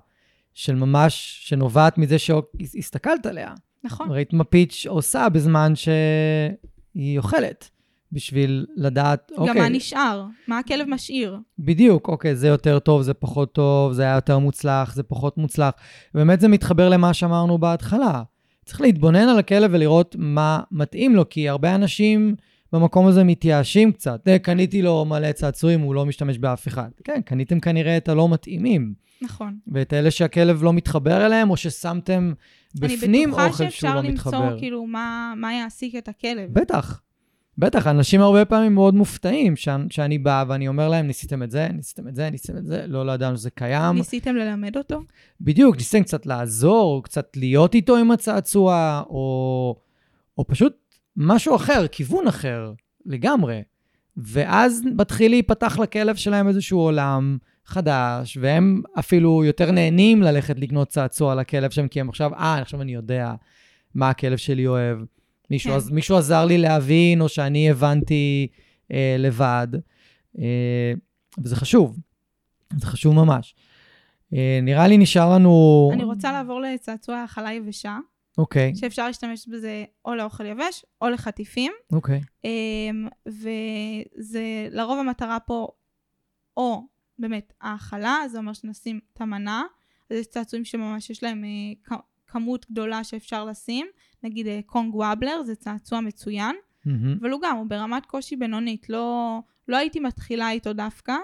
[0.53, 3.53] של ממש, שנובעת מזה שהסתכלת עליה.
[3.83, 4.11] נכון.
[4.11, 7.69] ראית מה פיץ' עושה בזמן שהיא אוכלת,
[8.11, 11.37] בשביל לדעת, גם אוקיי, מה נשאר, מה הכלב משאיר.
[11.59, 15.71] בדיוק, אוקיי, זה יותר טוב, זה פחות טוב, זה היה יותר מוצלח, זה פחות מוצלח.
[16.13, 18.23] באמת זה מתחבר למה שאמרנו בהתחלה.
[18.65, 22.35] צריך להתבונן על הכלב ולראות מה מתאים לו, כי הרבה אנשים
[22.73, 24.27] במקום הזה מתייאשים קצת.
[24.27, 26.89] "אה, קניתי לו מלא צעצועים, הוא לא משתמש באף אחד.
[27.03, 29.57] כן, קניתם כנראה את הלא מתאימים, נכון.
[29.67, 32.33] ואת אלה שהכלב לא מתחבר אליהם, או ששמתם
[32.75, 34.59] בפנים אני אוכל בטוחה שהוא שאפשר לא למצוא מתחבר.
[34.59, 36.53] כאילו מה, מה יעסיק את הכלב.
[36.53, 37.01] בטח.
[37.57, 41.67] בטח, אנשים הרבה פעמים מאוד מופתעים שאני, שאני בא ואני אומר להם, ניסיתם את זה,
[41.73, 43.95] ניסיתם את זה, ניסיתם את זה, לא, לא ידענו שזה קיים.
[43.95, 45.01] ניסיתם ללמד אותו?
[45.41, 49.75] בדיוק, ניסיתם קצת לעזור, קצת להיות איתו עם הצעצוע, או,
[50.37, 50.73] או פשוט
[51.19, 52.73] משהו אחר, כיוון אחר,
[53.05, 53.61] לגמרי.
[54.17, 61.35] ואז מתחיל להיפתח לכלב שלהם איזשהו עולם חדש, והם אפילו יותר נהנים ללכת לקנות צעצוע
[61.35, 63.33] לכלב שלהם, כי הם עכשיו, אה, עכשיו אני יודע
[63.95, 64.97] מה הכלב שלי אוהב.
[65.49, 65.77] מישהו, כן.
[65.77, 68.47] עז, מישהו עזר לי להבין, או שאני הבנתי
[68.91, 69.67] אה, לבד.
[70.39, 70.93] אה,
[71.43, 71.99] וזה חשוב,
[72.77, 73.55] זה חשוב ממש.
[74.33, 75.89] אה, נראה לי נשאר לנו...
[75.93, 77.97] אני רוצה לעבור לצעצוע האכלה יבשה,
[78.39, 81.71] אוקיי, שאפשר להשתמש בזה או לאוכל יבש או לחטיפים.
[81.91, 82.21] אוקיי.
[82.43, 85.67] אמ, וזה לרוב המטרה פה,
[86.57, 86.87] או
[87.19, 89.63] באמת האכלה, זה אומר שנשים את המנה,
[90.09, 91.43] אז יש צעצועים שממש יש להם
[91.83, 91.93] כ-
[92.27, 93.87] כמות גדולה שאפשר לשים,
[94.23, 97.17] נגיד אה, קונג וובלר, זה צעצוע מצוין, מהמם.
[97.21, 101.15] אבל הוא גם, הוא ברמת קושי בינונית, לא, לא הייתי מתחילה איתו דווקא.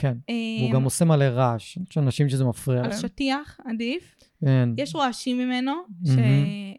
[0.00, 0.16] כן.
[0.30, 1.78] אה, הוא גם עושה מלא רעש.
[1.90, 2.98] יש אנשים שזה מפריע על להם.
[2.98, 4.14] שטיח, עדיף.
[4.44, 4.68] כן.
[4.76, 5.72] יש רועשים ממנו.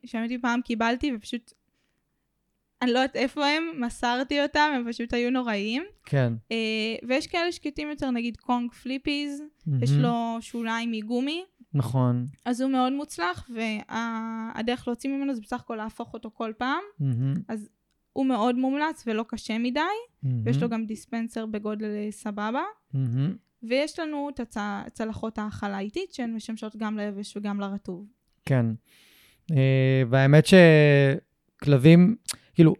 [0.05, 1.53] שהאמת היא פעם קיבלתי ופשוט,
[2.81, 5.83] אני לא יודעת איפה הם, מסרתי אותם, הם פשוט היו נוראיים.
[6.05, 6.33] כן.
[6.51, 6.57] אה,
[7.07, 9.43] ויש כאלה שקטים יותר, נגיד קונג פליפיז,
[9.81, 9.91] יש.
[9.91, 11.43] לו שוליים מגומי,
[11.73, 12.27] נכון.
[12.45, 16.81] אז הוא מאוד מוצלח, והדרך להוציא ממנו זה בסך הכל להפוך אותו כל פעם.
[16.99, 17.33] מהמם.
[18.13, 19.79] הוא מאוד מומלץ ולא קשה מדי,
[20.23, 20.41] מהמם.
[20.45, 22.61] ויש לו גם דיספנסר בגודל אה, סבבה.
[22.93, 23.35] מהמם.
[23.63, 28.05] ויש לנו את הצ- צלחות האכלה איטית, שהן משמשות גם ליבש וגם לרטוב.
[28.45, 28.65] כן.
[29.51, 32.15] אה, והאמת שכלבים,
[32.53, 32.73] כאילו,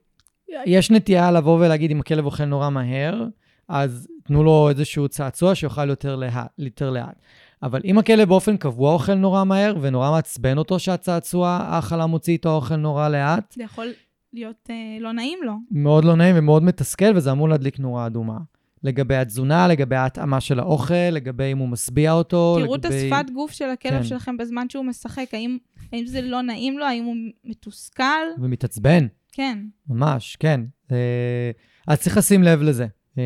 [0.65, 3.23] יש נטייה לבוא ולהגיד אם הכלב אוכל נורא מהר,
[3.67, 7.21] אז תנו לו איזשהו צעצוע שיאכל יותר לאט, יותר לאט.
[7.63, 12.55] אבל אם הכלב באופן קבוע אוכל נורא מהר ונורא מעצבן אותו שהצעצוע ההאכלה מוציא איתו
[12.55, 13.87] אוכל נורא לאט, זה יכול
[14.33, 15.53] להיות אה, לא נעים לו.
[15.71, 18.37] מאוד לא נעים ומאוד מתסכל, וזה אמור להדליק נורה אדומה.
[18.83, 22.95] לגבי התזונה, לגבי ההתאמה של האוכל, לגבי אם הוא משביע אותו, תראו את לגבי...
[23.13, 24.03] השפת גוף של הכלב כן.
[24.03, 25.57] שלכם בזמן שהוא משחק, האם,
[25.91, 27.15] האם זה לא נעים לו, האם הוא
[27.45, 28.03] מתוסכל?
[28.41, 29.07] ומתעצבן.
[29.31, 29.59] כן.
[29.89, 30.61] ממש, כן.
[30.91, 31.51] אה,
[31.87, 33.23] אז צריך לשים לב לזה, אה,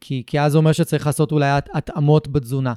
[0.00, 2.74] כי, כי אז זה אומר שצריך לעשות אולי הת- התאמות בתזונה.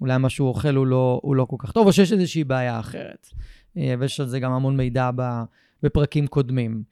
[0.00, 2.80] אולי מה שהוא אוכל הוא לא, הוא לא כל כך טוב, או שיש איזושהי בעיה
[2.80, 3.28] אחרת.
[3.76, 5.42] אה, ויש על זה גם המון מידע ב,
[5.82, 6.82] בפרקים קודמים.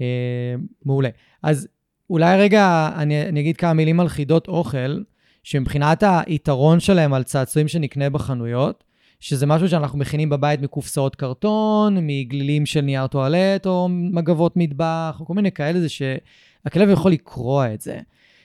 [0.00, 0.54] אה,
[0.84, 1.08] מעולה.
[1.42, 1.68] אז
[2.10, 5.02] אולי רגע אני, אני אגיד כמה מילים על חידות אוכל,
[5.42, 8.84] שמבחינת היתרון שלהם על צעצועים שנקנה בחנויות,
[9.20, 15.26] שזה משהו שאנחנו מכינים בבית מקופסאות קרטון, מגלילים של נייר טואלט, או מגבות מטבח, או
[15.26, 17.98] כל מיני כאלה, זה שהכלב יכול לקרוע את זה.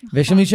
[0.04, 0.20] נכון.
[0.20, 0.46] ויש אנשים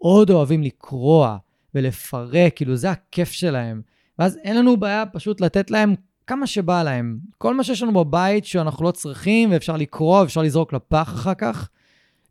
[0.00, 1.36] שמאוד אוהבים לקרוע
[1.74, 3.82] ולפרק, כאילו זה הכיף שלהם.
[4.18, 5.94] ואז אין לנו בעיה פשוט לתת להם
[6.26, 7.18] כמה שבא להם.
[7.38, 11.68] כל מה שיש לנו בבית שאנחנו לא צריכים, ואפשר לקרוע, ואפשר לזרוק לפח אחר כך,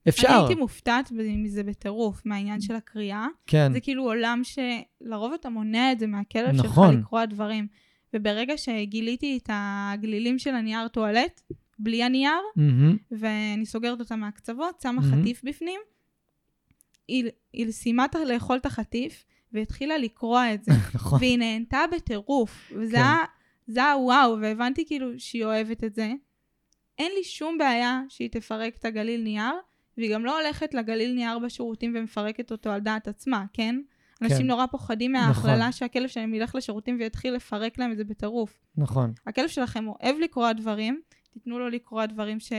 [0.08, 0.28] אפשר.
[0.28, 3.28] אני הייתי מופתעת מזה בטירוף, מהעניין של הקריאה.
[3.48, 6.94] כן, זה כאילו עולם שלרוב אתה מונע את זה מהכלב נכון.
[6.94, 7.68] שלך לקרוע דברים.
[8.14, 11.42] וברגע שגיליתי את הגלילים של הנייר טואלט,
[11.80, 15.22] בלי הנייר, מהמם, ואני סוגרת אותם מהקצוות, שמה מהמם.
[15.22, 15.80] חטיף בפנים,
[17.08, 20.72] היא, היא סיימה לאכול את החטיף, והתחילה לקרוע את זה.
[20.96, 21.20] נכון.
[21.20, 22.72] והיא נהנתה בטירוף.
[22.76, 22.98] וזה כן.
[22.98, 23.18] היה,
[23.72, 26.12] זה היה וואו, והבנתי כאילו שהיא אוהבת את זה.
[26.98, 29.54] אין לי שום בעיה שהיא תפרק את הגליל נייר,
[29.98, 33.76] והיא גם לא הולכת לגליל נייר בשירותים ומפרקת אותו על דעת עצמה, כן?
[34.22, 34.48] אנשים כן.
[34.48, 35.26] נורא פוחדים נכון.
[35.28, 38.60] מההכללה שהכלב שלהם ילך לשירותים ויתחיל לפרק להם את זה בטירוף.
[38.78, 39.14] נכון.
[39.28, 41.02] הכלב שלכם אוהב לקרוע דברים,
[41.34, 42.54] תיתנו לו לקרוע דברים ש...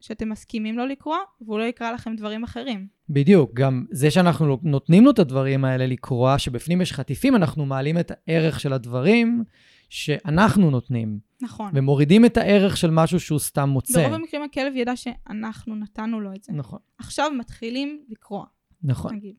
[0.00, 2.86] שאתם מסכימים לו לקרוע, והוא לא יקרא לכם דברים אחרים.
[3.08, 7.98] בדיוק, גם זה שאנחנו נותנים לו את הדברים האלה לקרוע, שבפנים יש חטיפים, אנחנו מעלים
[7.98, 9.44] את הערך של הדברים
[9.92, 11.70] שאנחנו נותנים, נכון.
[11.74, 14.02] ומורידים את הערך של משהו שהוא סתם מוצא.
[14.02, 16.52] ברוב המקרים הכלב ידע שאנחנו נתנו לו את זה.
[16.52, 18.46] נכון, עכשיו מתחילים לקרוע,
[18.82, 19.34] נכון, נגיד.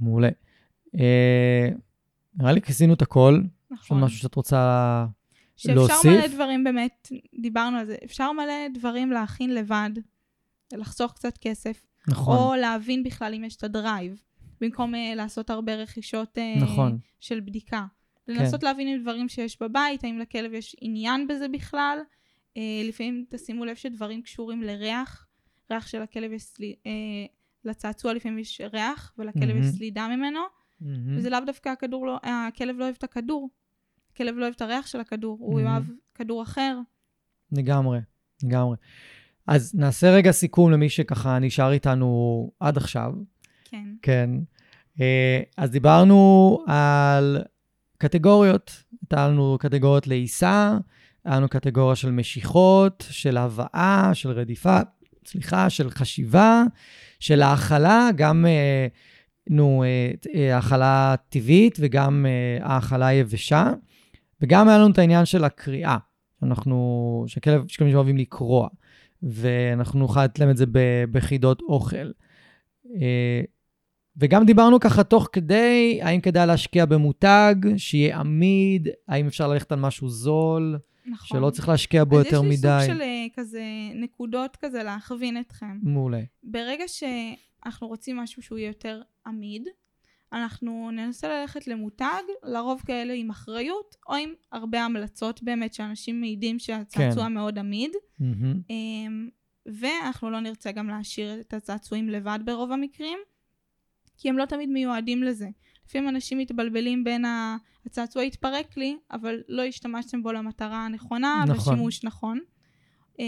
[0.00, 0.28] מעולה.
[0.98, 1.68] אה,
[2.34, 3.40] נראה לי כיסינו את הכל.
[3.42, 4.00] יש עוד נכון.
[4.00, 5.06] משהו שאת רוצה...
[5.56, 6.04] שאפשר להוסיף?
[6.04, 7.08] מלא דברים באמת,
[7.40, 9.90] דיברנו על זה, אפשר מלא דברים להכין לבד,
[10.72, 14.22] לחסוך קצת כסף, נכון, או להבין בכלל אם יש את הדרייב,
[14.60, 16.98] במקום uh, לעשות הרבה רכישות uh, נכון.
[17.20, 17.86] של בדיקה.
[18.30, 21.98] לנסות להבין עם דברים שיש בבית, האם לכלב יש עניין בזה בכלל.
[22.54, 25.26] Uh, לפעמים תשימו לב שדברים קשורים לריח,
[25.70, 26.74] ריח של הכלב יש סלי...
[26.84, 26.88] uh,
[27.64, 29.62] לצעצוע לפעמים יש ריח, ולכלב יש מהמם.
[29.62, 30.40] סלידה ממנו,
[30.80, 31.16] מהמם.
[31.16, 33.50] וזה לאו דווקא הכדור לא, הכלב לא אוהב את הכדור.
[34.12, 35.66] הכלב לא אוהב את הריח של הכדור, הוא מהמם.
[35.66, 36.78] יאהב כדור אחר.
[37.52, 37.98] לגמרי,
[38.42, 38.76] לגמרי.
[39.46, 43.12] אז נעשה רגע סיכום למי שככה נשאר איתנו עד עכשיו.
[43.64, 43.84] כן.
[44.02, 44.30] כן.
[45.00, 47.42] אה, אז דיברנו על
[48.00, 48.82] קטגוריות.
[49.02, 50.78] הייתה לנו קטגוריות לעיסה,
[51.24, 54.78] היה לנו קטגוריה של משיכות, של הבאה, של רדיפה,
[55.26, 56.62] סליחה, של חשיבה,
[57.20, 58.86] של האכלה, גם, אה,
[59.50, 62.26] נו, אה, אה, האכלה טבעית וגם
[62.60, 63.72] האכלה יבשה,
[64.40, 65.96] וגם היה לנו את העניין של הקריאה,
[66.40, 68.68] שאנחנו, שכלב, יש כלבים שאוהבים לקרוע,
[69.22, 70.64] ואנחנו נוכל לתת להם את זה
[71.10, 72.10] בחידות אוכל.
[74.20, 79.78] וגם דיברנו ככה תוך כדי, האם כדאי להשקיע במותג, שיהיה עמיד, האם אפשר ללכת על
[79.78, 81.38] משהו זול, נכון.
[81.38, 82.78] שלא צריך להשקיע בו יותר אז יש מדי.
[82.80, 83.62] לי סוג של אה, כזה
[83.94, 85.78] נקודות כזה להכווין אתכם.
[85.82, 86.20] מעולה.
[86.42, 89.68] ברגע שאנחנו רוצים משהו שהוא יהיה יותר עמיד,
[90.32, 96.58] אנחנו ננסה ללכת למותג, לרוב כאלה עם אחריות, או עם הרבה המלצות באמת, שאנשים מעידים
[96.58, 97.32] שהצעצוע כן.
[97.32, 97.90] מאוד עמיד.
[98.20, 99.28] אמ,
[99.66, 103.18] ואנחנו לא נרצה גם להשאיר את הצעצועים לבד ברוב המקרים,
[104.20, 105.48] כי הם לא תמיד מיועדים לזה.
[105.86, 107.24] לפעמים אנשים מתבלבלים בין
[107.86, 111.74] הצעצוע התפרק לי, אבל לא השתמשתם בו למטרה הנכונה, נכון.
[111.74, 112.38] בשימוש נכון.
[113.20, 113.24] אה,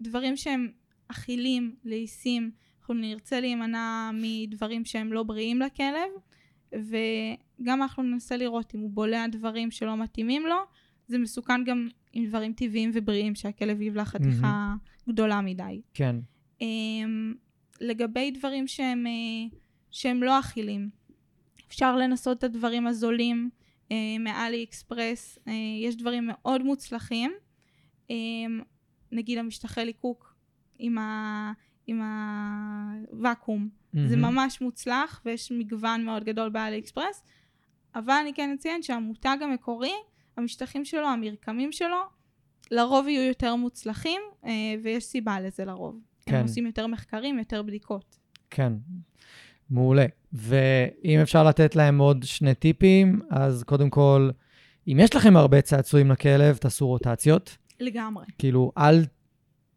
[0.00, 0.68] דברים שהם
[1.08, 2.50] אכילים, לעיסים,
[2.80, 6.10] אנחנו נרצה להימנע מדברים שהם לא בריאים לכלב,
[6.72, 10.56] וגם אנחנו ננסה לראות אם הוא בולע דברים שלא מתאימים לו,
[11.08, 14.74] זה מסוכן גם עם דברים טבעיים ובריאים שהכלב יבלע חתיכה
[15.08, 15.80] גדולה מדי.
[15.94, 16.16] כן.
[16.60, 17.34] אמ,
[17.80, 19.58] לגבי דברים שהם, אה,
[19.92, 20.90] שהם לא אכילים,
[21.68, 23.50] אפשר לנסות את הדברים הזולים
[23.92, 25.52] אה, מאלי אקספרס, אה,
[25.82, 27.32] יש דברים מאוד מוצלחים,
[28.10, 28.60] אמ,
[29.12, 30.34] נגיד המשטחי ליקוק
[30.78, 31.52] עם, ה,
[31.86, 32.02] עם
[33.12, 33.98] הוואקום, mm-hmm.
[34.06, 37.24] זה ממש מוצלח ויש מגוון מאוד גדול באלי אקספרס,
[37.94, 39.92] אבל אני כן אציין שהמותג המקורי,
[40.36, 42.02] המשטחים שלו, המרקמים שלו,
[42.70, 44.20] לרוב יהיו יותר מוצלחים,
[44.82, 46.00] ויש סיבה לזה לרוב.
[46.26, 46.34] כן.
[46.34, 48.18] הם עושים יותר מחקרים, יותר בדיקות.
[48.50, 48.72] כן,
[49.72, 50.06] מעולה.
[50.32, 54.30] ואם אפשר לתת להם עוד שני טיפים, אז קודם כל,
[54.88, 57.56] אם יש לכם הרבה צעצועים לכלב, תעשו רוטציות.
[57.80, 58.24] לגמרי.
[58.38, 59.04] כאילו, אל...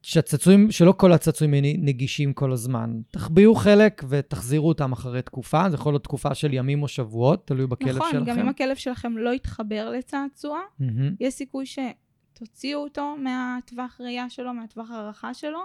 [0.01, 3.01] שהצעצועים, שלא כל הצעצועים נגישים כל הזמן.
[3.11, 7.67] תחביאו חלק ותחזירו אותם אחרי תקופה, זה יכול להיות תקופה של ימים או שבועות, תלוי
[7.67, 8.23] בכלב נכון, שלכם.
[8.23, 10.83] נכון, גם אם הכלב שלכם לא יתחבר לצעצוע, mm-hmm.
[11.19, 15.59] יש סיכוי שתוציאו אותו מהטווח ראייה שלו, מהטווח הערכה שלו,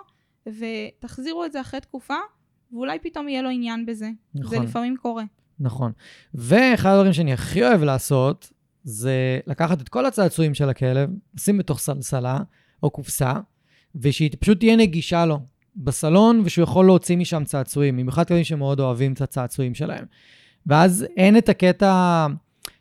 [0.47, 2.17] ותחזירו את זה אחרי תקופה,
[2.73, 4.11] ואולי פתאום יהיה לו עניין בזה.
[4.35, 4.59] נכון.
[4.59, 5.25] זה לפעמים קורה.
[5.61, 5.93] נכון.
[6.35, 8.53] ואחד הדברים שאני הכי אוהב לעשות,
[8.85, 12.39] זה לקחת את כל הצעצועים של הכלב, לשים בתוך סלסלה
[12.83, 13.33] או קופסה,
[13.95, 15.41] ושהיא פשוט תהיה נגישה לו
[15.77, 20.05] בסלון, ושהוא יכול להוציא משם צעצועים, במיוחד כלבים שמאוד אוהבים את הצעצועים שלהם.
[20.67, 22.27] ואז אין את הקטע,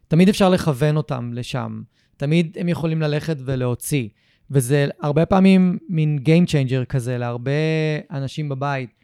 [0.07, 1.81] תמיד אפשר לכוון אותם לשם.
[2.17, 4.07] תמיד הם יכולים ללכת ולהוציא.
[4.51, 7.51] וזה הרבה פעמים מין Game Changer כזה להרבה
[8.11, 8.98] אנשים בבית.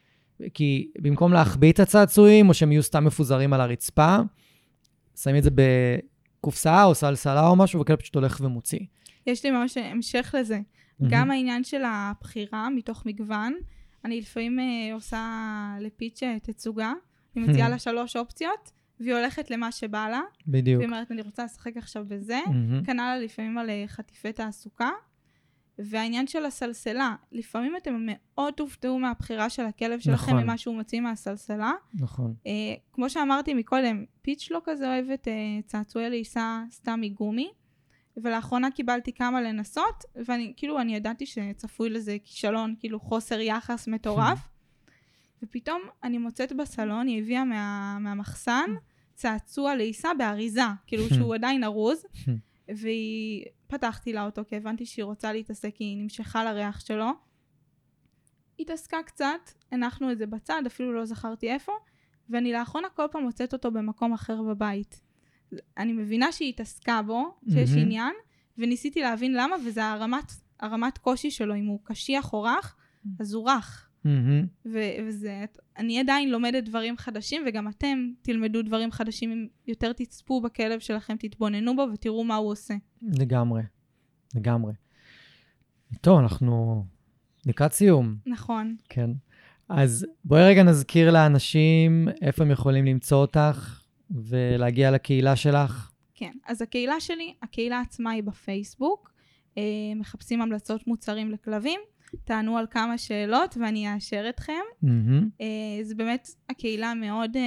[0.53, 4.17] כי במקום להחביא את הצעצועים, או שהם יהיו סתם מפוזרים על הרצפה,
[5.15, 8.79] שמים את זה בקופסה או סלסלה או משהו, וכאלה פשוט הולך ומוציא.
[9.27, 10.59] יש לי ממש המשך לזה.
[10.59, 11.05] Mm-hmm.
[11.09, 13.53] גם העניין של הבחירה מתוך מגוון,
[14.05, 15.27] אני לפעמים uh, עושה
[15.81, 16.93] לפיץ' תצוגה,
[17.35, 20.21] אני מציעה לה שלוש אופציות, והיא הולכת למה שבא לה.
[20.47, 20.79] בדיוק.
[20.79, 22.39] והיא אומרת, אני רוצה לשחק עכשיו בזה.
[22.45, 22.85] Mm-hmm.
[22.85, 24.89] כנ"ל לפעמים על אה, חטיפי תעסוקה.
[25.80, 30.43] והעניין של הסלסלה, לפעמים אתם מאוד תופתעו מהבחירה של הכלב שלכם, נכון.
[30.43, 31.72] ממה שהוא מוציא מהסלסלה.
[31.93, 32.34] נכון.
[32.43, 32.47] Uh,
[32.93, 35.31] כמו שאמרתי מקודם, פיץ' לא כזה אוהבת uh,
[35.68, 37.52] צעצועי לעיסה סתם מגומי,
[38.18, 44.39] ולאחרונה קיבלתי כמה לנסות, ואני, כאילו, אני ידעתי שצפוי לזה כישלון, כאילו חוסר יחס מטורף,
[45.43, 48.69] ופתאום אני מוצאת בסלון, היא הביאה מה, מהמחסן
[49.14, 52.06] צעצוע לעיסה באריזה, כאילו שהוא עדיין ארוז.
[52.77, 57.09] והיא, פתחתי לה אותו כי הבנתי שהיא רוצה להתעסק, כי היא נמשכה לריח שלו.
[58.59, 61.71] התעסקה קצת, הנחנו את זה בצד, אפילו לא זכרתי איפה,
[62.29, 65.01] ואני לאחרונה כל פעם מוצאת אותו במקום אחר בבית.
[65.77, 67.79] אני מבינה שהיא התעסקה בו, שיש mm-hmm.
[67.79, 68.13] עניין,
[68.57, 72.75] וניסיתי להבין למה, וזה הרמת, הרמת קושי שלו, אם הוא קשיח או רך,
[73.19, 73.89] אז הוא רך.
[74.05, 74.47] Mm-hmm.
[74.65, 75.45] ו- וזה,
[75.77, 81.15] אני עדיין לומדת דברים חדשים, וגם אתם תלמדו דברים חדשים, אם יותר תצפו בכלב שלכם,
[81.19, 82.73] תתבוננו בו ותראו מה הוא עושה.
[83.02, 83.61] לגמרי,
[84.35, 84.73] לגמרי.
[86.02, 86.85] טוב, אנחנו
[87.45, 88.15] לקראת סיום.
[88.26, 88.76] נכון.
[88.89, 89.10] כן.
[89.69, 93.81] אז בואי רגע נזכיר לאנשים איפה הם יכולים למצוא אותך
[94.11, 95.91] ולהגיע לקהילה שלך.
[96.15, 99.15] כן, אז הקהילה שלי, הקהילה עצמה היא בפייסבוק.
[99.57, 99.64] אה,
[99.95, 101.80] מחפשים המלצות מוצרים לכלבים.
[102.23, 104.53] תענו על כמה שאלות ואני אאשר אתכם.
[104.83, 105.43] Mm-hmm.
[105.83, 107.39] זה באמת הקהילה מאוד uh,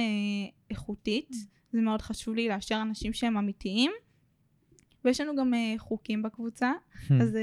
[0.69, 1.35] איכותית,
[1.71, 3.91] זה מאוד חשוב לי לאשר אנשים שהם אמיתיים.
[5.05, 7.13] ויש לנו גם uh, חוקים בקבוצה, mm-hmm.
[7.21, 7.37] אז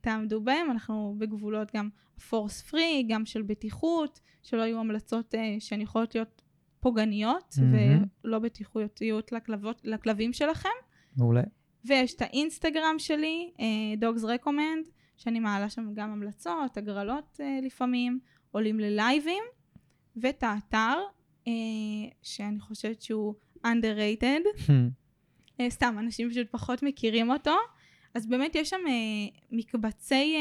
[0.00, 1.88] תעמדו בהם, אנחנו בגבולות גם
[2.28, 6.42] פורס פרי, גם של בטיחות, שלא יהיו המלצות שהן יכולות להיות
[6.80, 8.24] פוגעניות mm-hmm.
[8.24, 10.68] ולא בטיחותיות לכלבות, לכלבים שלכם.
[11.16, 11.42] מעולה.
[11.84, 13.50] ויש את האינסטגרם שלי,
[14.00, 18.18] Dogs Recommend, שאני מעלה שם גם המלצות, הגרלות uh, לפעמים,
[18.50, 19.42] עולים ללייבים,
[20.16, 20.96] ואת האתר,
[21.44, 21.48] uh,
[22.22, 23.34] שאני חושבת שהוא
[23.66, 27.54] underrated, uh, סתם, אנשים פשוט פחות מכירים אותו,
[28.14, 28.80] אז באמת יש שם
[29.50, 30.36] מקבצי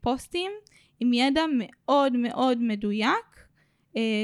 [0.00, 0.52] פוסטים
[1.00, 3.46] עם ידע מאוד מאוד מדויק,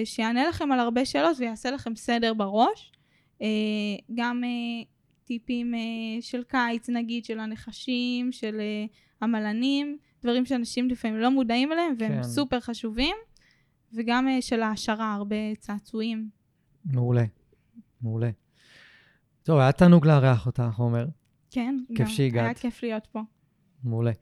[0.05, 2.93] שיענה לכם על הרבה שאלות ויעשה לכם סדר בראש.
[4.15, 4.43] גם
[5.25, 5.75] טיפים
[6.21, 8.61] של קיץ נגיד, של הנחשים, של
[9.21, 12.23] המלנים, דברים שאנשים לפעמים לא מודעים אליהם והם כן.
[12.23, 13.17] סופר חשובים,
[13.93, 16.29] וגם uh, של העשרה, הרבה צעצועים.
[16.85, 17.25] מעולה,
[18.01, 18.31] מעולה.
[19.43, 21.07] טוב, היה תענוג לארח אותך, עומר.
[21.51, 22.45] כן, כיף גם שהגעת.
[22.45, 23.21] היה כיף להיות פה.
[23.85, 24.13] מעולה.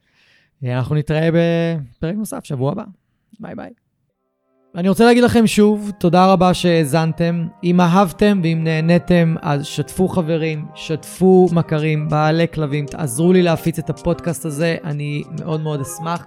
[0.64, 2.84] אנחנו נתראה בפרק נוסף, שבוע הבא.
[3.40, 3.70] ביי ביי.
[4.76, 7.46] אני רוצה להגיד לכם שוב, תודה רבה שהאזנתם.
[7.64, 13.90] אם אהבתם ואם נהניתם, אז שתפו חברים, שתפו מכרים, בעלי כלבים, תעזרו לי להפיץ את
[13.90, 16.26] הפודקאסט הזה, אני מאוד מאוד אשמח.